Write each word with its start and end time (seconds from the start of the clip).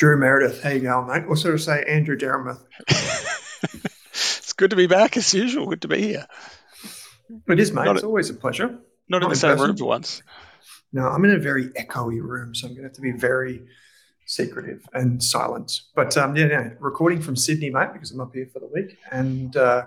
Drew 0.00 0.16
Meredith, 0.16 0.62
how 0.62 0.70
you 0.70 0.80
going, 0.80 1.08
mate? 1.08 1.24
Or 1.28 1.36
sort 1.36 1.52
of 1.52 1.60
say 1.60 1.84
Andrew 1.86 2.16
Dermott. 2.16 2.56
it's 2.88 4.54
good 4.54 4.70
to 4.70 4.76
be 4.76 4.86
back 4.86 5.14
as 5.18 5.34
usual. 5.34 5.66
Good 5.66 5.82
to 5.82 5.88
be 5.88 6.00
here. 6.00 6.26
It 7.46 7.60
is, 7.60 7.70
mate. 7.70 7.84
Not 7.84 7.96
it's 7.96 8.02
a, 8.02 8.06
always 8.06 8.30
a 8.30 8.34
pleasure. 8.34 8.68
Not, 9.10 9.18
not 9.18 9.24
in 9.24 9.28
the 9.28 9.36
same 9.36 9.50
person. 9.50 9.66
room 9.66 9.76
for 9.76 9.84
once. 9.84 10.22
No, 10.90 11.06
I'm 11.06 11.22
in 11.26 11.32
a 11.32 11.38
very 11.38 11.66
echoey 11.72 12.22
room, 12.22 12.54
so 12.54 12.66
I'm 12.66 12.72
going 12.72 12.84
to 12.84 12.88
have 12.88 12.94
to 12.94 13.02
be 13.02 13.12
very 13.12 13.62
secretive 14.24 14.88
and 14.94 15.22
silent. 15.22 15.82
But 15.94 16.16
um, 16.16 16.34
yeah, 16.34 16.46
yeah, 16.46 16.70
recording 16.78 17.20
from 17.20 17.36
Sydney, 17.36 17.68
mate, 17.68 17.92
because 17.92 18.10
I'm 18.10 18.22
up 18.22 18.32
here 18.32 18.48
for 18.50 18.60
the 18.60 18.70
week, 18.72 18.96
and 19.12 19.54
uh, 19.54 19.84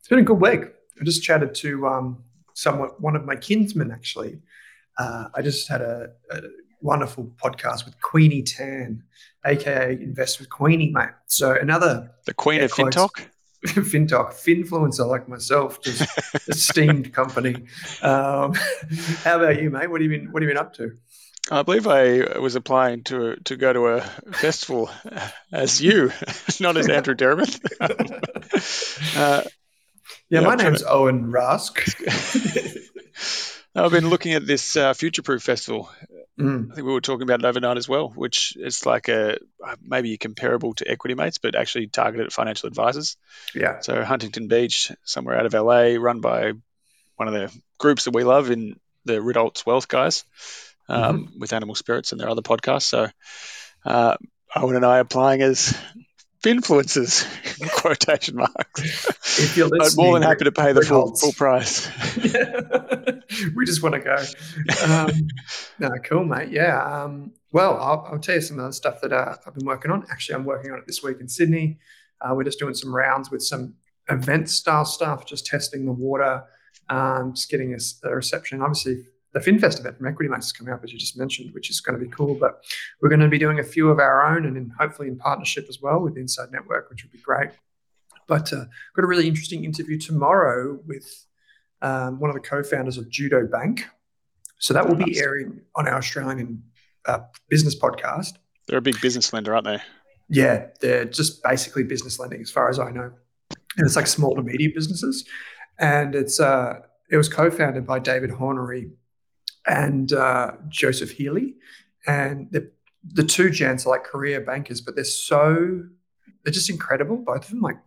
it's 0.00 0.08
been 0.08 0.18
a 0.18 0.22
good 0.22 0.38
week. 0.38 0.64
I 1.00 1.04
just 1.04 1.22
chatted 1.22 1.54
to 1.54 1.86
um, 1.86 2.24
somewhat 2.52 3.00
one 3.00 3.16
of 3.16 3.24
my 3.24 3.36
kinsmen 3.36 3.90
actually. 3.90 4.42
Uh, 4.98 5.28
I 5.34 5.40
just 5.40 5.66
had 5.66 5.80
a, 5.80 6.10
a 6.30 6.42
wonderful 6.82 7.30
podcast 7.42 7.84
with 7.84 8.00
Queenie 8.00 8.42
Tan, 8.42 9.02
aka 9.44 9.92
Invest 9.92 10.38
with 10.38 10.50
Queenie, 10.50 10.90
mate. 10.90 11.10
So 11.26 11.54
another 11.54 12.10
the 12.26 12.34
Queen 12.34 12.62
of 12.62 12.72
FinTalk. 12.72 13.10
FinTalk, 13.66 14.32
Finfluencer 14.32 15.06
like 15.06 15.28
myself, 15.28 15.82
just 15.82 16.08
esteemed 16.48 17.12
company. 17.12 17.54
Um, 18.00 18.54
how 19.24 19.36
about 19.36 19.60
you, 19.60 19.70
mate? 19.70 19.90
What 19.90 20.00
have 20.00 20.10
you 20.10 20.18
been 20.18 20.32
What 20.32 20.42
have 20.42 20.48
you 20.48 20.54
been 20.54 20.62
up 20.62 20.74
to? 20.74 20.96
I 21.50 21.62
believe 21.62 21.86
I 21.86 22.38
was 22.38 22.54
applying 22.54 23.02
to 23.04 23.36
to 23.44 23.56
go 23.56 23.72
to 23.72 23.88
a 23.88 24.00
festival 24.32 24.90
as 25.52 25.80
you, 25.80 26.12
not 26.60 26.76
as 26.76 26.88
Andrew 26.88 27.14
Dermott. 27.14 27.58
uh, 27.80 27.88
yeah, 29.16 29.42
yeah, 30.28 30.40
my 30.40 30.54
name's 30.54 30.82
to... 30.82 30.88
Owen 30.88 31.32
Rask. 31.32 31.80
I've 33.74 33.92
been 33.92 34.08
looking 34.08 34.32
at 34.34 34.46
this 34.46 34.76
uh, 34.76 34.94
Future 34.94 35.22
Proof 35.22 35.42
Festival. 35.42 35.90
Mm. 36.40 36.72
I 36.72 36.74
think 36.74 36.86
we 36.86 36.92
were 36.92 37.00
talking 37.00 37.22
about 37.22 37.40
it 37.40 37.44
overnight 37.44 37.76
as 37.76 37.88
well, 37.88 38.08
which 38.08 38.56
is 38.56 38.86
like 38.86 39.08
a 39.08 39.38
maybe 39.82 40.16
comparable 40.16 40.74
to 40.74 40.90
Equity 40.90 41.14
Mates, 41.14 41.38
but 41.38 41.54
actually 41.54 41.88
targeted 41.88 42.26
at 42.26 42.32
financial 42.32 42.68
advisors. 42.68 43.16
Yeah. 43.54 43.80
So 43.80 44.02
Huntington 44.02 44.48
Beach, 44.48 44.90
somewhere 45.04 45.36
out 45.36 45.46
of 45.46 45.52
LA, 45.52 45.96
run 45.98 46.20
by 46.20 46.52
one 47.16 47.28
of 47.28 47.34
the 47.34 47.54
groups 47.78 48.04
that 48.04 48.14
we 48.14 48.24
love 48.24 48.50
in 48.50 48.80
the 49.04 49.14
Ritholtz 49.14 49.66
Wealth 49.66 49.88
guys, 49.88 50.24
um, 50.88 51.26
mm-hmm. 51.26 51.38
with 51.40 51.52
Animal 51.52 51.74
Spirits 51.74 52.12
and 52.12 52.20
their 52.20 52.30
other 52.30 52.42
podcasts. 52.42 52.82
So 52.82 53.08
uh, 53.84 54.16
Owen 54.56 54.76
and 54.76 54.84
I 54.84 54.98
are 54.98 55.00
applying 55.00 55.42
as 55.42 55.76
influencers 56.42 57.26
quotation 57.80 58.36
marks. 58.36 59.06
If 59.38 59.56
you're 59.56 59.68
I'm 59.80 59.94
more 59.96 60.18
than 60.18 60.28
happy 60.28 60.44
to 60.44 60.52
pay 60.52 60.72
the 60.72 60.82
full, 60.82 61.14
full 61.16 61.32
price. 61.32 61.88
we 63.56 63.64
just 63.64 63.82
want 63.82 63.94
to 63.94 64.00
go. 64.00 64.16
Um, 64.86 65.28
no, 65.78 65.90
cool, 66.04 66.24
mate. 66.24 66.50
Yeah. 66.50 66.82
Um, 66.82 67.32
well, 67.52 67.76
I'll, 67.76 68.08
I'll, 68.12 68.18
tell 68.18 68.36
you 68.36 68.40
some 68.40 68.58
of 68.58 68.66
the 68.66 68.72
stuff 68.72 69.00
that 69.02 69.12
uh, 69.12 69.36
I've 69.46 69.54
been 69.54 69.66
working 69.66 69.90
on. 69.90 70.04
Actually, 70.10 70.36
I'm 70.36 70.44
working 70.44 70.70
on 70.70 70.78
it 70.78 70.86
this 70.86 71.02
week 71.02 71.18
in 71.20 71.28
Sydney. 71.28 71.78
Uh, 72.20 72.34
we're 72.34 72.44
just 72.44 72.58
doing 72.58 72.74
some 72.74 72.94
rounds 72.94 73.30
with 73.30 73.42
some 73.42 73.74
event 74.08 74.48
style 74.48 74.84
stuff, 74.84 75.26
just 75.26 75.46
testing 75.46 75.84
the 75.84 75.92
water, 75.92 76.44
um, 76.88 77.34
just 77.34 77.50
getting 77.50 77.74
a, 77.74 78.08
a 78.08 78.14
reception. 78.14 78.62
Obviously, 78.62 79.04
the 79.32 79.40
FinFest 79.40 79.80
event 79.80 79.98
from 79.98 80.06
Equity 80.06 80.32
is 80.36 80.52
coming 80.52 80.72
up, 80.72 80.82
as 80.82 80.92
you 80.92 80.98
just 80.98 81.16
mentioned, 81.16 81.54
which 81.54 81.70
is 81.70 81.80
going 81.80 81.98
to 81.98 82.04
be 82.04 82.10
cool. 82.10 82.34
But 82.34 82.64
we're 83.00 83.08
going 83.08 83.20
to 83.20 83.28
be 83.28 83.38
doing 83.38 83.60
a 83.60 83.64
few 83.64 83.88
of 83.90 83.98
our 83.98 84.34
own 84.34 84.44
and 84.44 84.56
in, 84.56 84.72
hopefully 84.78 85.08
in 85.08 85.16
partnership 85.16 85.66
as 85.68 85.80
well 85.80 86.00
with 86.00 86.16
Inside 86.16 86.50
Network, 86.50 86.90
which 86.90 87.04
would 87.04 87.12
be 87.12 87.18
great. 87.18 87.50
But 88.26 88.52
uh, 88.52 88.64
got 88.94 89.04
a 89.04 89.06
really 89.06 89.28
interesting 89.28 89.64
interview 89.64 89.98
tomorrow 89.98 90.78
with 90.86 91.26
um, 91.82 92.20
one 92.20 92.30
of 92.30 92.34
the 92.34 92.40
co-founders 92.40 92.98
of 92.98 93.08
Judo 93.08 93.46
Bank. 93.46 93.86
So 94.58 94.74
that 94.74 94.86
will 94.86 94.96
be 94.96 95.18
airing 95.18 95.62
on 95.74 95.88
our 95.88 95.96
Australian 95.96 96.62
uh, 97.06 97.20
business 97.48 97.78
podcast. 97.78 98.34
They're 98.66 98.78
a 98.78 98.82
big 98.82 99.00
business 99.00 99.32
lender, 99.32 99.54
aren't 99.54 99.64
they? 99.64 99.78
Yeah, 100.28 100.66
they're 100.80 101.06
just 101.06 101.42
basically 101.42 101.82
business 101.82 102.18
lending, 102.18 102.40
as 102.40 102.50
far 102.50 102.68
as 102.68 102.78
I 102.78 102.90
know, 102.90 103.10
and 103.76 103.86
it's 103.86 103.96
like 103.96 104.06
small 104.06 104.36
to 104.36 104.42
medium 104.42 104.72
businesses. 104.74 105.24
And 105.78 106.14
it's 106.14 106.38
uh, 106.38 106.80
it 107.10 107.16
was 107.16 107.28
co-founded 107.28 107.86
by 107.86 107.98
David 107.98 108.30
Hornery, 108.30 108.90
and 109.66 110.12
uh, 110.12 110.52
Joseph 110.68 111.10
Healy. 111.10 111.56
And 112.06 112.50
the, 112.50 112.70
the 113.12 113.24
two 113.24 113.50
gents 113.50 113.86
are 113.86 113.90
like 113.90 114.04
career 114.04 114.40
bankers, 114.40 114.80
but 114.80 114.94
they're 114.94 115.04
so, 115.04 115.82
they're 116.44 116.52
just 116.52 116.70
incredible, 116.70 117.16
both 117.16 117.44
of 117.44 117.50
them. 117.50 117.60
Like, 117.60 117.78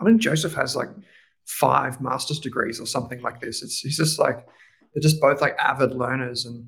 I 0.00 0.04
mean, 0.04 0.18
Joseph 0.18 0.54
has 0.54 0.76
like 0.76 0.90
five 1.44 2.00
master's 2.00 2.40
degrees 2.40 2.80
or 2.80 2.86
something 2.86 3.20
like 3.22 3.40
this. 3.40 3.62
It's, 3.62 3.80
he's 3.80 3.96
just 3.96 4.18
like, 4.18 4.46
they're 4.94 5.02
just 5.02 5.20
both 5.20 5.40
like 5.40 5.56
avid 5.58 5.92
learners 5.92 6.44
and 6.44 6.66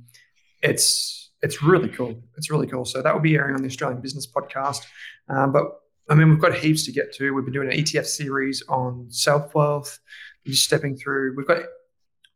it's, 0.62 1.30
it's 1.42 1.62
really 1.62 1.88
cool. 1.88 2.20
It's 2.36 2.50
really 2.50 2.66
cool. 2.66 2.84
So 2.84 3.02
that 3.02 3.14
will 3.14 3.20
be 3.20 3.36
airing 3.36 3.54
on 3.54 3.62
the 3.62 3.68
Australian 3.68 4.00
Business 4.00 4.26
Podcast. 4.26 4.84
Um, 5.28 5.52
but 5.52 5.66
I 6.08 6.14
mean, 6.14 6.30
we've 6.30 6.40
got 6.40 6.54
heaps 6.54 6.84
to 6.86 6.92
get 6.92 7.12
to. 7.14 7.32
We've 7.32 7.44
been 7.44 7.52
doing 7.52 7.70
an 7.70 7.78
ETF 7.78 8.06
series 8.06 8.62
on 8.68 9.08
SelfWealth. 9.10 9.98
Just 10.46 10.64
stepping 10.64 10.96
through. 10.96 11.36
We've 11.36 11.46
got 11.46 11.62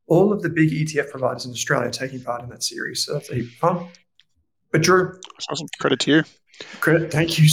all 0.06 0.32
of 0.32 0.42
the 0.42 0.48
big 0.48 0.70
ETF 0.70 1.10
providers 1.10 1.46
in 1.46 1.52
Australia 1.52 1.90
taking 1.90 2.22
part 2.22 2.42
in 2.42 2.48
that 2.50 2.62
series. 2.62 3.04
So 3.04 3.14
that's 3.14 3.30
a 3.30 3.36
heap 3.36 3.46
of 3.46 3.52
fun. 3.52 3.88
But 4.70 4.82
Drew, 4.82 5.18
awesome. 5.50 5.68
Credit 5.80 6.00
to 6.00 6.10
you. 6.10 6.24
Credit. 6.80 7.10
Thank 7.10 7.38
you. 7.38 7.48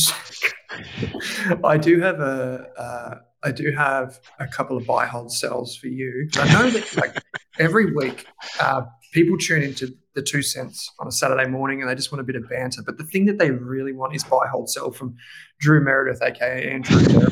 I 1.63 1.77
do 1.77 1.99
have 1.99 2.19
a. 2.19 2.67
Uh, 2.77 3.15
I 3.41 3.51
do 3.51 3.71
have 3.71 4.19
a 4.39 4.47
couple 4.47 4.75
of 4.75 4.85
buy 4.85 5.05
hold 5.05 5.31
sells 5.31 5.75
for 5.77 5.88
you. 5.88 6.27
I 6.35 6.51
know 6.51 6.69
that 6.71 6.97
like 6.97 7.24
every 7.57 7.94
week, 7.94 8.25
uh, 8.59 8.81
people 9.13 9.38
tune 9.38 9.63
into 9.63 9.95
the 10.13 10.21
two 10.21 10.41
cents 10.41 10.91
on 11.00 11.07
a 11.07 11.12
Saturday 11.12 11.50
morning 11.50 11.81
and 11.81 11.89
they 11.89 11.95
just 11.95 12.12
want 12.12 12.19
a 12.19 12.25
bit 12.25 12.35
of 12.35 12.50
banter. 12.50 12.81
But 12.85 12.97
the 12.97 13.06
thing 13.06 13.25
that 13.25 13.38
they 13.38 13.51
really 13.51 13.94
want 13.94 14.13
is 14.13 14.25
buy 14.25 14.47
hold 14.51 14.69
sell 14.69 14.91
from 14.91 15.15
Drew 15.62 15.81
Meredith, 15.81 16.21
aka 16.21 16.69
Andrew. 16.69 17.27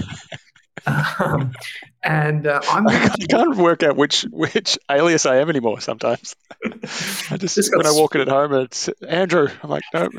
Um, 0.86 1.54
and 2.04 2.48
uh, 2.48 2.62
I'm 2.70 2.88
I 2.88 3.10
can't 3.30 3.58
work 3.58 3.84
out 3.84 3.98
which 3.98 4.22
which 4.32 4.78
alias 4.90 5.26
I 5.26 5.38
am 5.38 5.50
anymore. 5.50 5.82
Sometimes 5.82 6.36
I 6.64 7.38
just, 7.38 7.56
just 7.56 7.76
when 7.76 7.86
I 7.86 7.92
walk 7.92 8.16
in 8.16 8.22
at 8.22 8.28
home, 8.28 8.54
it's 8.54 8.88
Andrew. 9.08 9.50
I'm 9.64 9.70
like, 9.70 9.84
nope. 9.94 10.14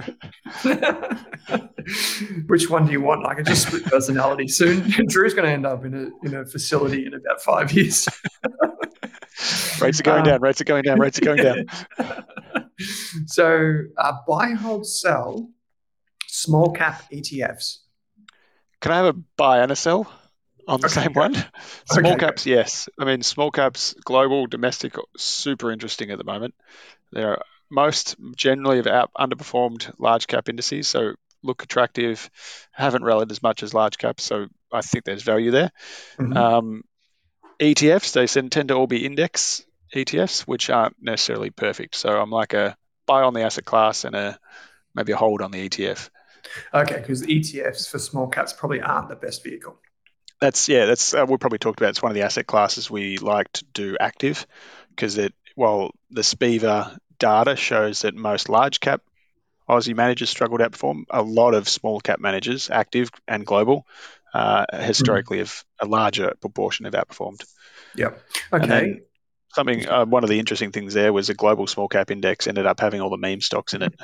which 2.46 2.68
one 2.68 2.86
do 2.86 2.92
you 2.92 3.00
want? 3.00 3.26
I 3.26 3.34
can 3.34 3.44
just 3.44 3.68
split 3.68 3.84
personality 3.84 4.48
soon. 4.48 4.80
Drew's 5.08 5.34
going 5.34 5.46
to 5.46 5.52
end 5.52 5.66
up 5.66 5.84
in 5.84 5.94
a 5.94 6.26
in 6.26 6.34
a 6.34 6.44
facility 6.44 7.06
in 7.06 7.14
about 7.14 7.40
five 7.42 7.72
years. 7.72 8.06
rates 9.80 10.00
are 10.00 10.04
going 10.04 10.20
um, 10.20 10.24
down. 10.24 10.40
Rates 10.40 10.60
are 10.60 10.64
going 10.64 10.82
down. 10.82 11.00
Rates 11.00 11.18
are 11.18 11.24
going 11.24 11.42
down. 11.42 11.66
so, 13.26 13.82
uh, 13.96 14.12
buy, 14.26 14.50
hold, 14.50 14.86
sell, 14.86 15.50
small 16.26 16.72
cap 16.72 17.04
ETFs. 17.12 17.78
Can 18.80 18.92
I 18.92 18.96
have 18.96 19.06
a 19.06 19.12
buy 19.36 19.60
and 19.60 19.72
a 19.72 19.76
sell? 19.76 20.12
On 20.68 20.80
the 20.80 20.88
Okay, 20.88 21.02
same 21.02 21.14
one. 21.14 21.34
Small 21.86 22.12
Okay, 22.12 22.18
caps, 22.18 22.46
yes. 22.46 22.88
I 22.98 23.04
mean, 23.04 23.22
small 23.22 23.50
caps, 23.50 23.94
global, 24.04 24.46
domestic, 24.46 24.94
super 25.16 25.72
interesting 25.72 26.10
at 26.10 26.18
the 26.18 26.24
moment. 26.24 26.54
They're 27.12 27.38
most 27.70 28.16
generally 28.36 28.78
have 28.78 28.86
out, 28.86 29.10
underperformed 29.18 29.92
large 29.98 30.26
cap 30.26 30.48
indices, 30.48 30.88
so 30.88 31.14
look 31.42 31.62
attractive, 31.62 32.30
haven't 32.72 33.04
rallied 33.04 33.30
as 33.30 33.42
much 33.42 33.62
as 33.62 33.74
large 33.74 33.98
caps, 33.98 34.24
so 34.24 34.46
I 34.72 34.82
think 34.82 35.04
there's 35.04 35.22
value 35.22 35.50
there. 35.52 35.72
Mhm. 36.18 36.36
Um, 36.36 36.84
ETFs, 37.60 38.12
they 38.12 38.26
tend 38.26 38.52
tend 38.52 38.68
to 38.68 38.74
all 38.74 38.86
be 38.86 39.06
index 39.06 39.64
ETFs, 39.94 40.42
which 40.42 40.70
aren't 40.70 40.96
necessarily 41.00 41.50
perfect. 41.50 41.96
So 41.96 42.10
I'm 42.20 42.30
like 42.30 42.54
a 42.54 42.76
buy 43.06 43.22
on 43.22 43.34
the 43.34 43.42
asset 43.42 43.64
class 43.64 44.04
and 44.04 44.14
a 44.16 44.38
maybe 44.94 45.12
a 45.12 45.16
hold 45.16 45.42
on 45.42 45.50
the 45.52 45.60
ETF. 45.60 46.10
Okay, 46.74 46.96
because 47.00 47.22
ETFs 47.22 47.88
for 47.88 47.98
small 47.98 48.28
caps 48.28 48.52
probably 48.52 48.80
aren't 48.80 49.08
the 49.08 49.16
best 49.16 49.42
vehicle. 49.44 49.78
That's 50.40 50.68
yeah, 50.68 50.86
that's 50.86 51.14
uh, 51.14 51.26
we 51.28 51.36
probably 51.36 51.58
talked 51.58 51.80
about. 51.80 51.90
It's 51.90 52.02
one 52.02 52.12
of 52.12 52.14
the 52.14 52.22
asset 52.22 52.46
classes 52.46 52.90
we 52.90 53.18
like 53.18 53.52
to 53.54 53.64
do 53.72 53.96
active 53.98 54.46
because 54.90 55.18
it 55.18 55.34
Well, 55.56 55.90
the 56.10 56.22
Spiva 56.22 56.96
data 57.18 57.56
shows 57.56 58.02
that 58.02 58.14
most 58.14 58.48
large 58.48 58.80
cap 58.80 59.02
Aussie 59.68 59.94
managers 59.94 60.30
struggle 60.30 60.58
to 60.58 60.70
outperform, 60.70 61.04
a 61.10 61.22
lot 61.22 61.54
of 61.54 61.68
small 61.68 62.00
cap 62.00 62.20
managers, 62.20 62.70
active 62.70 63.10
and 63.26 63.44
global, 63.44 63.86
uh, 64.32 64.64
historically 64.72 65.38
have 65.38 65.64
a 65.80 65.86
larger 65.86 66.32
proportion 66.40 66.84
have 66.84 66.94
outperformed. 66.94 67.44
Yep. 67.96 68.22
Okay. 68.52 69.00
something 69.52 69.88
uh, 69.88 70.04
one 70.04 70.24
of 70.24 70.30
the 70.30 70.38
interesting 70.38 70.72
things 70.72 70.94
there 70.94 71.12
was 71.12 71.30
a 71.30 71.34
global 71.34 71.66
small 71.66 71.88
cap 71.88 72.10
index 72.10 72.46
ended 72.46 72.66
up 72.66 72.80
having 72.80 73.00
all 73.00 73.10
the 73.10 73.16
meme 73.16 73.40
stocks 73.40 73.74
in 73.74 73.82
it 73.82 73.94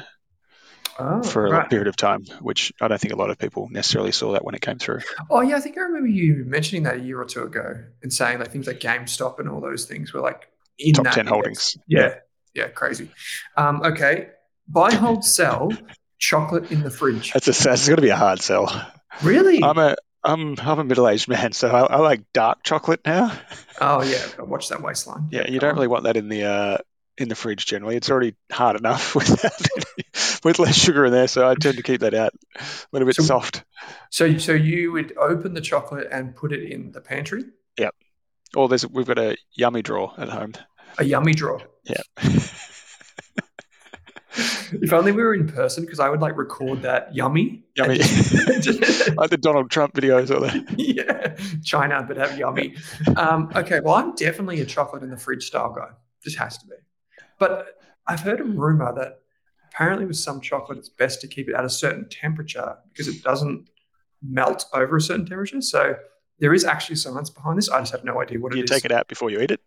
Oh, 0.99 1.23
for 1.23 1.46
a 1.46 1.50
right. 1.50 1.70
period 1.70 1.88
of 1.88 1.96
time, 1.96 2.25
which 2.41 2.73
I 2.81 2.88
don't 2.88 3.00
think 3.00 3.12
a 3.12 3.17
lot 3.17 3.31
of 3.31 3.38
people 3.38 3.69
necessarily 3.70 4.12
saw 4.12 4.32
that 4.32 4.44
when 4.44 4.55
it 4.55 4.61
came 4.61 4.79
through. 4.79 5.00
Oh 5.31 5.41
yeah, 5.41 5.56
I 5.56 5.61
think 5.61 5.76
I 5.76 5.81
remember 5.81 6.08
you 6.08 6.44
mentioning 6.46 6.85
that 6.85 6.96
a 6.96 7.00
year 7.00 7.20
or 7.20 7.25
two 7.25 7.43
ago 7.43 7.82
and 8.02 8.12
saying 8.12 8.38
like 8.38 8.52
things 8.52 8.67
like 8.67 8.81
GameStop 8.81 9.38
and 9.41 9.49
all 9.49 9.61
those 9.61 9.87
things 9.87 10.12
were 10.12 10.20
like 10.20 10.49
in 10.79 10.94
Top 10.94 11.05
that 11.05 11.14
10 11.14 11.26
index. 11.26 11.32
holdings. 11.32 11.79
Yeah, 11.88 12.14
yeah, 12.55 12.69
crazy. 12.69 13.11
Um, 13.56 13.82
okay, 13.82 14.29
buy, 14.69 14.93
hold, 14.94 15.25
sell. 15.25 15.70
Chocolate 16.20 16.70
in 16.70 16.82
the 16.82 16.91
fridge. 16.91 17.32
That's 17.32 17.49
a, 17.49 17.64
that's 17.64 17.87
going 17.87 17.96
to 17.96 18.02
be 18.02 18.08
a 18.08 18.17
hard 18.17 18.41
sell. 18.41 18.70
Really? 19.23 19.62
I'm 19.62 19.76
a 19.76 19.96
I'm 20.25 20.56
I'm 20.58 20.79
a 20.79 20.85
middle 20.85 21.08
aged 21.08 21.29
man, 21.29 21.52
so 21.52 21.69
I, 21.69 21.96
I 21.96 21.96
like 21.99 22.32
dark 22.32 22.62
chocolate 22.62 23.00
now. 23.05 23.32
oh 23.81 24.02
yeah, 24.02 24.25
watch 24.38 24.69
that 24.70 24.81
waistline. 24.81 25.29
Yeah, 25.31 25.49
you 25.50 25.58
don't 25.58 25.70
on. 25.70 25.76
really 25.76 25.88
want 25.88 26.05
that 26.05 26.17
in 26.17 26.29
the 26.29 26.44
uh, 26.44 26.79
in 27.19 27.28
the 27.28 27.34
fridge 27.34 27.66
generally. 27.66 27.96
It's 27.96 28.11
already 28.11 28.34
hard 28.50 28.76
enough 28.76 29.14
with 29.16 30.40
with 30.44 30.58
less 30.58 30.75
sugar 30.76 31.05
in 31.06 31.12
there, 31.12 31.28
so 31.28 31.49
I 31.49 31.55
tend 31.55 31.76
to 31.76 31.82
keep 31.82 32.00
that 32.00 32.14
out 32.14 32.32
a 32.58 32.62
little 32.93 33.06
bit 33.06 33.16
So- 33.16 33.22
soft. 33.22 33.64
So, 34.11 34.38
so 34.38 34.52
you 34.52 34.93
would 34.93 35.16
open 35.16 35.55
the 35.55 35.61
chocolate 35.61 36.08
and 36.11 36.34
put 36.37 36.52
it 36.52 36.70
in 36.70 36.93
the 36.93 37.00
pantry, 37.00 37.44
Yep. 37.78 37.94
Or 38.56 38.69
there's 38.69 38.87
we've 38.87 39.06
got 39.06 39.19
a 39.19 39.37
yummy 39.56 39.82
drawer 39.82 40.12
at 40.16 40.28
home. 40.28 40.52
a 40.99 41.05
yummy 41.05 41.34
drawer. 41.34 41.61
Yeah. 41.84 42.02
If 44.37 44.93
only 44.93 45.12
we 45.12 45.22
were 45.22 45.32
in 45.34 45.46
person, 45.46 45.84
because 45.84 46.00
I 46.00 46.08
would 46.08 46.20
like 46.20 46.37
record 46.37 46.82
that 46.82 47.14
yummy. 47.14 47.62
Yummy. 47.76 47.99
like 49.17 49.31
the 49.31 49.38
Donald 49.40 49.70
Trump 49.70 49.94
videos 49.94 50.31
or 50.34 50.40
the 50.40 50.64
yeah, 50.76 51.37
China, 51.62 52.05
but 52.06 52.17
have 52.17 52.37
yummy. 52.37 52.75
Um, 53.17 53.52
okay, 53.55 53.78
well, 53.78 53.94
I'm 53.94 54.12
definitely 54.17 54.60
a 54.60 54.64
chocolate 54.67 55.05
in 55.05 55.10
the 55.10 55.17
fridge 55.17 55.44
style 55.46 55.72
guy. 55.72 55.90
Just 56.25 56.37
has 56.38 56.58
to 56.58 56.67
be. 56.67 56.75
But 57.38 57.78
I've 58.06 58.20
heard 58.20 58.40
a 58.40 58.44
hmm. 58.44 58.58
rumor 58.58 58.94
that 58.94 59.20
apparently 59.72 60.06
with 60.06 60.16
some 60.16 60.40
chocolate, 60.40 60.78
it's 60.78 60.88
best 60.88 61.20
to 61.22 61.28
keep 61.28 61.48
it 61.48 61.54
at 61.54 61.64
a 61.64 61.70
certain 61.70 62.08
temperature 62.08 62.76
because 62.92 63.08
it 63.08 63.22
doesn't 63.22 63.69
melt 64.22 64.66
over 64.72 64.96
a 64.96 65.00
certain 65.00 65.26
temperature. 65.26 65.60
So 65.60 65.96
there 66.38 66.54
is 66.54 66.64
actually 66.64 66.96
science 66.96 67.31
behind 67.31 67.58
this. 67.58 67.69
I 67.69 67.81
just 67.81 67.92
have 67.92 68.04
no 68.04 68.20
idea 68.20 68.38
what 68.38 68.52
it 68.52 68.56
is. 68.56 68.56
do 68.56 68.58
it 68.58 68.70
you 68.70 68.76
is. 68.76 68.82
take 68.82 68.84
it 68.84 68.92
out 68.92 69.08
before 69.08 69.31
you 69.31 69.40
eat 69.40 69.50
it? 69.50 69.60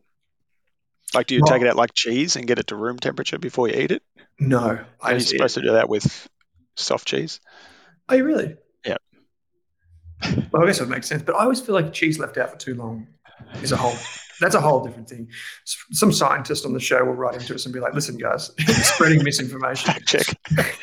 Like 1.14 1.28
do 1.28 1.36
you 1.36 1.42
Well- 1.42 1.54
take 1.54 1.62
it 1.62 1.68
out 1.68 1.75
like 1.75 1.94
cheese 1.94 2.36
and 2.36 2.48
get 2.48 2.60
it 2.60 2.68
to 2.68 2.75
room 2.75 2.98
temperature 3.00 3.38
before 3.38 3.69
you 3.69 3.75
eat 3.75 3.92
it? 3.92 4.04
No, 4.40 4.80
I 5.02 5.12
Are 5.12 5.14
you 5.16 5.19
supposed 5.19 5.56
to 5.56 5.62
do 5.62 5.72
that 5.74 5.90
with 5.90 6.28
soft 6.75 7.08
cheese? 7.08 7.40
Oh, 8.10 8.16
you 8.16 8.24
really? 8.24 8.56
Yeah. 8.86 8.98
Well, 10.52 10.64
I 10.64 10.66
guess 10.68 10.80
it 10.80 10.90
makes 10.90 11.08
sense. 11.08 11.24
But 11.24 11.36
I 11.36 11.44
always 11.44 11.60
feel 11.60 11.75
like 11.75 11.92
cheese 11.94 12.19
left 12.19 12.38
out 12.38 12.52
for 12.52 12.58
too 12.58 12.75
long 12.75 13.08
is 13.62 13.72
a 13.72 13.78
whole. 13.78 13.95
That's 14.39 14.54
a 14.54 14.62
whole 14.62 14.84
different 14.86 15.10
thing. 15.10 15.28
Some 15.66 16.12
scientist 16.12 16.63
on 16.66 16.74
the 16.74 16.80
show 16.80 17.04
will 17.04 17.13
write 17.13 17.36
into 17.42 17.56
us 17.56 17.66
and 17.66 17.74
be 17.74 17.80
like, 17.80 17.94
"Listen, 17.94 18.18
guys, 18.18 18.51
spreading 18.84 19.24
misinformation." 19.24 19.94
Check. 20.06 20.25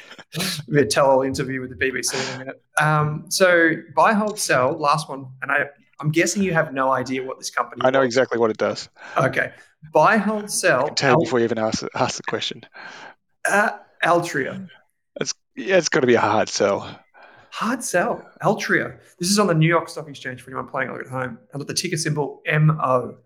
Be 0.68 0.80
a 0.80 0.84
tell-all 0.84 1.22
interview 1.22 1.60
with 1.60 1.70
the 1.70 1.76
BBC 1.76 2.14
in 2.14 2.34
a 2.34 2.38
minute. 2.40 2.62
Um, 2.80 3.26
so, 3.28 3.70
buy, 3.94 4.12
hold, 4.14 4.36
sell. 4.36 4.72
Last 4.76 5.08
one, 5.08 5.26
and 5.42 5.52
I, 5.52 5.66
I'm 6.00 6.10
guessing 6.10 6.42
you 6.42 6.52
have 6.52 6.74
no 6.74 6.90
idea 6.90 7.22
what 7.22 7.38
this 7.38 7.50
company. 7.50 7.82
I 7.84 7.90
know 7.90 8.00
was. 8.00 8.06
exactly 8.06 8.38
what 8.40 8.50
it 8.50 8.56
does. 8.56 8.88
Okay, 9.16 9.52
buy, 9.92 10.16
hold, 10.16 10.50
sell. 10.50 10.88
tell 10.88 11.12
Al- 11.12 11.20
before 11.20 11.38
you 11.38 11.44
even 11.44 11.58
ask 11.58 11.86
ask 11.94 12.16
the 12.16 12.24
question. 12.24 12.62
uh, 13.48 13.70
Altria. 14.02 14.68
Yeah, 15.56 15.76
it's 15.76 15.88
got 15.88 16.00
to 16.00 16.08
be 16.08 16.14
a 16.14 16.20
hard 16.20 16.48
sell. 16.48 16.98
Hard 17.54 17.84
sell. 17.84 18.28
Altria. 18.42 18.98
This 19.20 19.30
is 19.30 19.38
on 19.38 19.46
the 19.46 19.54
New 19.54 19.68
York 19.68 19.88
Stock 19.88 20.08
Exchange 20.08 20.42
for 20.42 20.50
anyone 20.50 20.66
playing 20.66 20.90
at 20.90 21.06
home. 21.06 21.38
And 21.52 21.60
with 21.60 21.68
the 21.68 21.74
ticker 21.74 21.96
symbol 21.96 22.42
MO. 22.52 23.18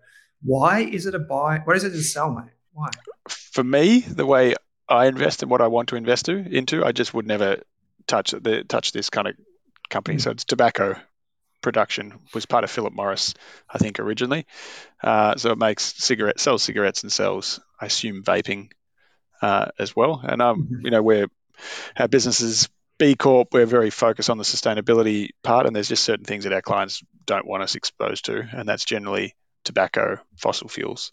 Why 0.43 0.81
is 0.81 1.07
it 1.07 1.15
a 1.15 1.19
buy? 1.19 1.61
What 1.63 1.75
is 1.75 1.83
it 1.83 1.93
a 1.93 2.03
sell, 2.03 2.31
mate? 2.31 2.51
Why? 2.71 2.91
For 3.27 3.63
me, 3.63 4.01
the 4.01 4.27
way 4.27 4.53
I 4.87 5.07
invest 5.07 5.41
and 5.41 5.49
what 5.49 5.61
I 5.61 5.67
want 5.67 5.89
to 5.89 5.95
invest 5.95 6.25
to, 6.27 6.37
into, 6.37 6.85
I 6.85 6.91
just 6.91 7.11
would 7.15 7.25
never 7.25 7.63
touch 8.05 8.29
the 8.29 8.63
touch 8.65 8.91
this 8.91 9.09
kind 9.09 9.29
of 9.29 9.35
company. 9.89 10.17
Mm. 10.17 10.21
So 10.21 10.29
it's 10.29 10.45
tobacco 10.45 10.95
production 11.61 12.19
was 12.35 12.45
part 12.45 12.63
of 12.63 12.69
Philip 12.69 12.93
Morris, 12.93 13.33
I 13.67 13.79
think 13.79 13.99
originally. 13.99 14.45
Uh, 15.03 15.37
so 15.37 15.53
it 15.53 15.57
makes 15.57 15.95
cigarette 15.97 16.39
sells 16.39 16.61
cigarettes 16.61 17.01
and 17.01 17.11
sells, 17.11 17.59
I 17.81 17.87
assume, 17.87 18.23
vaping 18.23 18.73
uh, 19.41 19.69
as 19.79 19.95
well. 19.95 20.21
And 20.23 20.39
um, 20.39 20.67
Mhm. 20.71 20.83
you 20.83 20.91
know, 20.91 21.01
we're 21.01 21.27
our 21.97 22.07
business 22.07 22.41
is 22.41 22.69
B 22.99 23.15
Corp. 23.15 23.47
We're 23.51 23.65
very 23.65 23.89
focused 23.89 24.29
on 24.29 24.37
the 24.37 24.43
sustainability 24.43 25.29
part, 25.43 25.65
and 25.65 25.75
there's 25.75 25.89
just 25.89 26.03
certain 26.03 26.25
things 26.25 26.43
that 26.43 26.53
our 26.53 26.61
clients 26.61 27.01
don't 27.25 27.47
want 27.47 27.63
us 27.63 27.75
exposed 27.75 28.25
to, 28.25 28.47
and 28.51 28.69
that's 28.69 28.85
generally 28.85 29.35
tobacco, 29.63 30.19
fossil 30.37 30.69
fuels. 30.69 31.11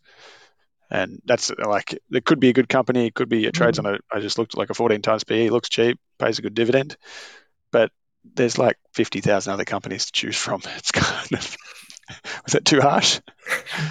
And 0.90 1.20
that's 1.24 1.50
like 1.50 1.98
it 2.12 2.24
could 2.24 2.38
be 2.38 2.50
a 2.50 2.52
good 2.52 2.68
company. 2.68 3.06
It 3.06 3.14
could 3.14 3.28
be 3.28 3.46
it 3.46 3.54
trades 3.54 3.78
on 3.78 3.86
a. 3.86 3.98
I 4.12 4.20
just 4.20 4.38
looked 4.38 4.54
at 4.54 4.58
like 4.58 4.70
a 4.70 4.74
14 4.74 5.00
times 5.02 5.24
PE. 5.24 5.48
Looks 5.48 5.68
cheap, 5.68 5.98
pays 6.18 6.38
a 6.38 6.42
good 6.42 6.54
dividend, 6.54 6.96
but 7.72 7.90
there's 8.34 8.58
like 8.58 8.76
50,000 8.94 9.52
other 9.52 9.64
companies 9.64 10.06
to 10.06 10.12
choose 10.12 10.36
from. 10.36 10.62
It's 10.76 10.90
kind 10.90 11.32
of 11.32 11.56
was 12.44 12.52
that 12.52 12.64
too 12.64 12.80
harsh? 12.80 13.20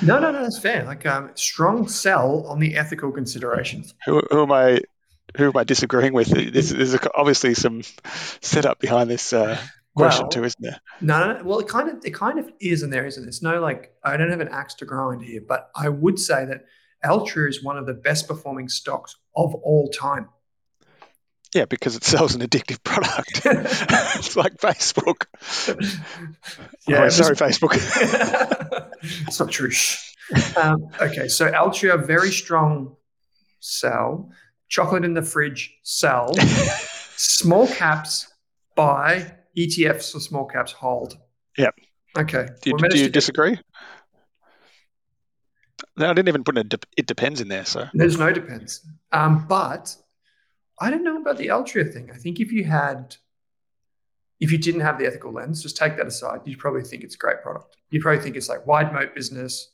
No, 0.01 0.19
no, 0.19 0.31
no, 0.31 0.42
that's 0.42 0.59
fair. 0.59 0.86
Like 0.86 1.06
um, 1.06 1.31
strong 1.35 1.87
sell 1.87 2.45
on 2.47 2.59
the 2.59 2.78
ethical 2.78 3.11
considerations. 3.11 3.94
Who, 4.06 4.21
who 4.31 4.44
am 4.44 4.52
I? 4.52 4.80
Who 5.37 5.45
am 5.47 5.57
I 5.57 5.63
disagreeing 5.63 6.13
with? 6.13 6.27
There's, 6.30 6.69
there's 6.69 6.95
obviously 7.15 7.54
some 7.54 7.81
setup 8.42 8.80
behind 8.80 9.09
this 9.09 9.33
uh, 9.33 9.59
question 9.95 10.23
Well, 10.23 10.30
too, 10.30 10.44
isn't 10.44 10.61
there? 10.61 10.80
No, 11.01 11.19
no, 11.27 11.37
no, 11.37 11.44
well, 11.44 11.59
it 11.59 11.68
kind 11.68 11.89
of, 11.89 12.06
it 12.06 12.13
kind 12.13 12.39
of 12.39 12.49
is, 12.59 12.83
and 12.83 12.92
there 12.92 13.06
isn't. 13.06 13.27
It's 13.27 13.42
no 13.42 13.59
like 13.59 13.94
I 14.04 14.18
don't 14.18 14.30
have 14.30 14.39
an 14.42 14.49
axe 14.49 14.75
to 14.75 14.85
grind 14.85 15.23
here, 15.23 15.42
but 15.47 15.69
I 15.75 15.89
would 15.89 16.19
say 16.19 16.45
that 16.45 16.65
Altria 17.04 17.49
is 17.49 17.63
one 17.63 17.77
of 17.77 17.85
the 17.85 17.94
best 17.94 18.27
performing 18.27 18.69
stocks 18.69 19.15
of 19.35 19.54
all 19.56 19.89
time. 19.89 20.30
Yeah, 21.54 21.65
because 21.65 21.95
it 21.95 22.04
sells 22.04 22.35
an 22.35 22.42
addictive 22.42 22.83
product. 22.83 23.30
it's 23.45 24.35
like 24.35 24.57
Facebook. 24.57 25.25
Yeah, 26.87 27.06
Oh, 27.06 27.09
sorry, 27.09 27.35
Facebook. 27.35 27.71
it's 29.27 29.39
not 29.39 29.49
true. 29.49 29.71
Um, 30.56 30.87
okay, 31.01 31.27
so 31.27 31.49
Altria, 31.51 32.06
very 32.06 32.31
strong 32.31 32.95
sell. 33.59 34.30
Chocolate 34.69 35.06
in 35.06 35.14
the 35.14 35.22
fridge, 35.22 35.78
sell. 35.84 36.34
small 37.16 37.68
caps, 37.68 38.28
buy. 38.76 39.31
ETFs 39.57 40.12
for 40.12 40.19
small 40.19 40.45
caps, 40.45 40.72
hold. 40.72 41.18
Yep. 41.57 41.76
Okay. 42.18 42.48
Do 42.62 42.69
you, 42.72 42.90
do 42.90 42.98
you 42.98 43.10
disagree? 43.10 43.57
No, 45.98 46.10
I 46.10 46.14
didn't 46.14 46.28
even 46.28 46.44
put 46.44 46.57
a 46.57 46.64
de- 46.64 46.78
it 46.98 47.07
depends 47.07 47.42
in 47.42 47.48
there. 47.48 47.66
So 47.66 47.88
There's 47.94 48.18
no 48.18 48.31
depends. 48.31 48.86
Um, 49.12 49.45
but 49.48 49.95
I 50.80 50.90
don't 50.90 51.04
know 51.04 51.18
about 51.18 51.38
the 51.38 51.48
Altria 51.48 51.92
thing. 51.92 52.10
I 52.14 52.18
think 52.18 52.40
if 52.40 52.52
you 52.52 52.66
had, 52.66 53.16
if 54.40 54.52
you 54.52 54.57
didn't 54.57 54.81
have 54.81 55.00
the 55.00 55.06
ethical 55.06 55.31
lens, 55.31 55.64
just 55.64 55.78
take 55.78 55.95
that 55.98 56.07
aside, 56.07 56.42
you'd 56.45 56.60
probably 56.60 56.84
think 56.84 57.04
it's 57.04 57.16
a 57.16 57.18
great 57.18 57.42
product. 57.42 57.78
You'd 57.90 58.02
probably 58.02 58.22
think 58.22 58.36
it's 58.36 58.50
like 58.50 58.68
wide 58.68 58.94
moat 58.94 59.16
business, 59.16 59.72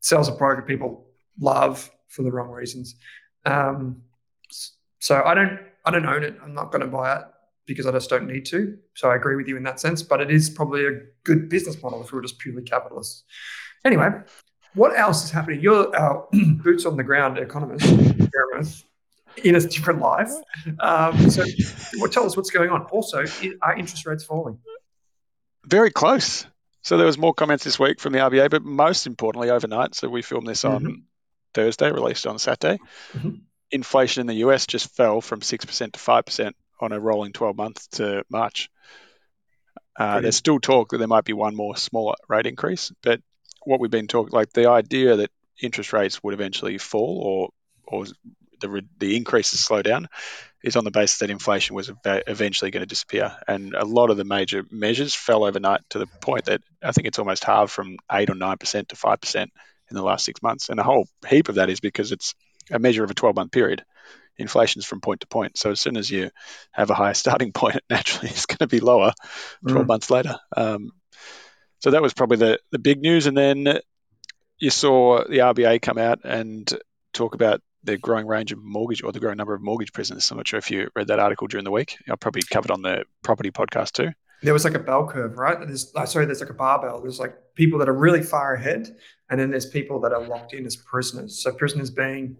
sells 0.00 0.28
a 0.28 0.32
product 0.32 0.66
that 0.66 0.72
people 0.72 1.06
love 1.38 1.90
for 2.08 2.22
the 2.22 2.32
wrong 2.32 2.50
reasons. 2.50 2.96
Um, 3.44 4.02
so 4.98 5.22
I 5.24 5.34
don't, 5.34 5.58
I 5.84 5.90
don't 5.90 6.06
own 6.06 6.22
it. 6.22 6.36
I'm 6.42 6.54
not 6.54 6.70
going 6.72 6.82
to 6.82 6.86
buy 6.86 7.16
it 7.16 7.22
because 7.66 7.86
I 7.86 7.92
just 7.92 8.10
don't 8.10 8.26
need 8.26 8.44
to. 8.46 8.76
So 8.94 9.10
I 9.10 9.16
agree 9.16 9.36
with 9.36 9.48
you 9.48 9.56
in 9.56 9.62
that 9.64 9.80
sense. 9.80 10.02
But 10.02 10.20
it 10.20 10.30
is 10.30 10.50
probably 10.50 10.86
a 10.86 11.00
good 11.24 11.48
business 11.48 11.80
model 11.82 12.02
if 12.02 12.12
we 12.12 12.16
were 12.16 12.22
just 12.22 12.38
purely 12.38 12.62
capitalists. 12.62 13.24
Anyway, 13.84 14.10
what 14.74 14.98
else 14.98 15.24
is 15.24 15.30
happening? 15.30 15.60
You're 15.60 15.94
our 15.96 16.28
boots 16.32 16.84
on 16.84 16.96
the 16.96 17.04
ground 17.04 17.38
economist, 17.38 17.86
in 19.44 19.54
a 19.54 19.60
different 19.60 20.00
life. 20.00 20.30
Um, 20.80 21.30
so, 21.30 21.44
what, 21.96 22.12
tell 22.12 22.24
us 22.24 22.36
what's 22.36 22.50
going 22.50 22.70
on. 22.70 22.82
Also, 22.86 23.24
are 23.62 23.76
interest 23.76 24.04
rates 24.06 24.24
falling? 24.24 24.58
very 25.66 25.90
close. 25.90 26.46
So 26.82 26.96
there 26.96 27.06
was 27.06 27.18
more 27.18 27.34
comments 27.34 27.64
this 27.64 27.78
week 27.78 28.00
from 28.00 28.12
the 28.12 28.18
RBA, 28.20 28.50
but 28.50 28.64
most 28.64 29.06
importantly 29.06 29.50
overnight. 29.50 29.94
So 29.94 30.08
we 30.08 30.22
filmed 30.22 30.46
this 30.46 30.64
on 30.64 30.82
Mhm. 30.82 31.02
Thursday, 31.54 31.90
released 31.90 32.26
on 32.26 32.38
Saturday. 32.38 32.78
Mhm. 33.12 33.40
Inflation 33.70 34.22
in 34.22 34.26
the 34.26 34.46
US 34.46 34.66
just 34.66 34.94
fell 34.96 35.20
from 35.20 35.42
six 35.42 35.64
percent 35.64 35.92
to 35.94 36.00
five 36.00 36.24
percent 36.24 36.56
on 36.80 36.92
a 36.92 37.00
rolling 37.00 37.32
twelve 37.32 37.56
month 37.56 37.88
to 37.92 38.24
March. 38.30 38.70
Uh, 39.96 40.20
there's 40.20 40.36
still 40.36 40.58
talk 40.58 40.90
that 40.90 40.98
there 40.98 41.08
might 41.08 41.24
be 41.24 41.32
one 41.32 41.54
more 41.54 41.76
smaller 41.76 42.14
rate 42.28 42.46
increase, 42.46 42.92
but 43.02 43.20
what 43.64 43.80
we've 43.80 43.90
been 43.90 44.06
talking, 44.06 44.32
like 44.32 44.52
the 44.52 44.70
idea 44.70 45.16
that 45.16 45.30
interest 45.60 45.92
rates 45.92 46.22
would 46.22 46.34
eventually 46.34 46.78
fall 46.78 47.20
or 47.22 47.48
or 47.86 48.06
the 48.60 48.68
re- 48.68 48.88
the 48.98 49.16
increases 49.16 49.60
slow 49.60 49.82
down, 49.82 50.08
is 50.62 50.76
on 50.76 50.84
the 50.84 50.90
basis 50.90 51.18
that 51.18 51.30
inflation 51.30 51.74
was 51.74 51.90
eventually 52.04 52.70
going 52.70 52.82
to 52.82 52.86
disappear. 52.86 53.36
And 53.48 53.74
a 53.74 53.84
lot 53.84 54.10
of 54.10 54.16
the 54.16 54.24
major 54.24 54.64
measures 54.70 55.14
fell 55.14 55.44
overnight 55.44 55.80
to 55.90 55.98
the 55.98 56.06
point 56.06 56.46
that 56.46 56.62
I 56.82 56.92
think 56.92 57.06
it's 57.06 57.18
almost 57.18 57.44
halved 57.44 57.72
from 57.72 57.96
eight 58.10 58.30
or 58.30 58.34
nine 58.34 58.58
percent 58.58 58.90
to 58.90 58.96
five 58.96 59.20
percent 59.20 59.52
in 59.90 59.96
the 59.96 60.02
last 60.02 60.24
six 60.24 60.42
months. 60.42 60.68
And 60.68 60.78
a 60.80 60.84
whole 60.84 61.06
heap 61.28 61.48
of 61.48 61.56
that 61.56 61.70
is 61.70 61.80
because 61.80 62.12
it's 62.12 62.34
a 62.70 62.78
measure 62.78 63.04
of 63.04 63.10
a 63.10 63.14
12 63.14 63.36
month 63.36 63.52
period. 63.52 63.84
Inflation's 64.38 64.86
from 64.86 65.00
point 65.00 65.20
to 65.20 65.26
point. 65.26 65.58
So 65.58 65.70
as 65.70 65.80
soon 65.80 65.96
as 65.96 66.10
you 66.10 66.30
have 66.72 66.90
a 66.90 66.94
higher 66.94 67.14
starting 67.24 67.52
point, 67.52 67.76
it 67.76 67.84
naturally 67.90 68.30
is 68.30 68.46
going 68.46 68.58
to 68.58 68.66
be 68.66 68.80
lower 68.80 69.12
12 69.68 69.84
Mm. 69.84 69.88
months 69.88 70.10
later. 70.10 70.36
Um, 70.56 70.92
so 71.80 71.90
that 71.92 72.02
was 72.02 72.14
probably 72.14 72.36
the, 72.38 72.58
the 72.70 72.78
big 72.78 73.00
news. 73.00 73.26
And 73.26 73.36
then 73.36 73.80
you 74.58 74.70
saw 74.70 75.24
the 75.24 75.38
RBA 75.38 75.80
come 75.82 75.98
out 75.98 76.20
and 76.24 76.70
talk 77.12 77.34
about 77.34 77.60
the 77.82 77.96
growing 77.96 78.26
range 78.26 78.52
of 78.52 78.58
mortgage 78.62 79.02
or 79.02 79.10
the 79.12 79.20
growing 79.20 79.38
number 79.38 79.54
of 79.54 79.62
mortgage 79.62 79.92
prisoners. 79.92 80.30
I'm 80.30 80.36
not 80.36 80.46
sure 80.46 80.58
if 80.58 80.70
you 80.70 80.88
read 80.94 81.06
that 81.08 81.18
article 81.18 81.46
during 81.46 81.64
the 81.64 81.70
week. 81.70 81.96
I 82.10 82.14
probably 82.16 82.42
covered 82.42 82.70
on 82.70 82.82
the 82.82 83.04
property 83.22 83.50
podcast 83.50 83.92
too. 83.92 84.10
There 84.42 84.52
was 84.52 84.64
like 84.64 84.74
a 84.74 84.78
bell 84.78 85.06
curve, 85.06 85.38
right? 85.38 85.58
There's 85.58 85.92
uh, 85.94 86.04
sorry, 86.06 86.26
there's 86.26 86.40
like 86.40 86.50
a 86.50 86.54
barbell. 86.54 87.00
There's 87.00 87.18
like 87.18 87.34
people 87.54 87.78
that 87.78 87.88
are 87.88 87.94
really 87.94 88.22
far 88.22 88.54
ahead, 88.54 88.94
and 89.30 89.40
then 89.40 89.50
there's 89.50 89.66
people 89.66 90.00
that 90.00 90.12
are 90.12 90.22
locked 90.26 90.52
in 90.52 90.66
as 90.66 90.76
prisoners. 90.76 91.38
So 91.42 91.52
prisoners 91.52 91.90
being 91.90 92.36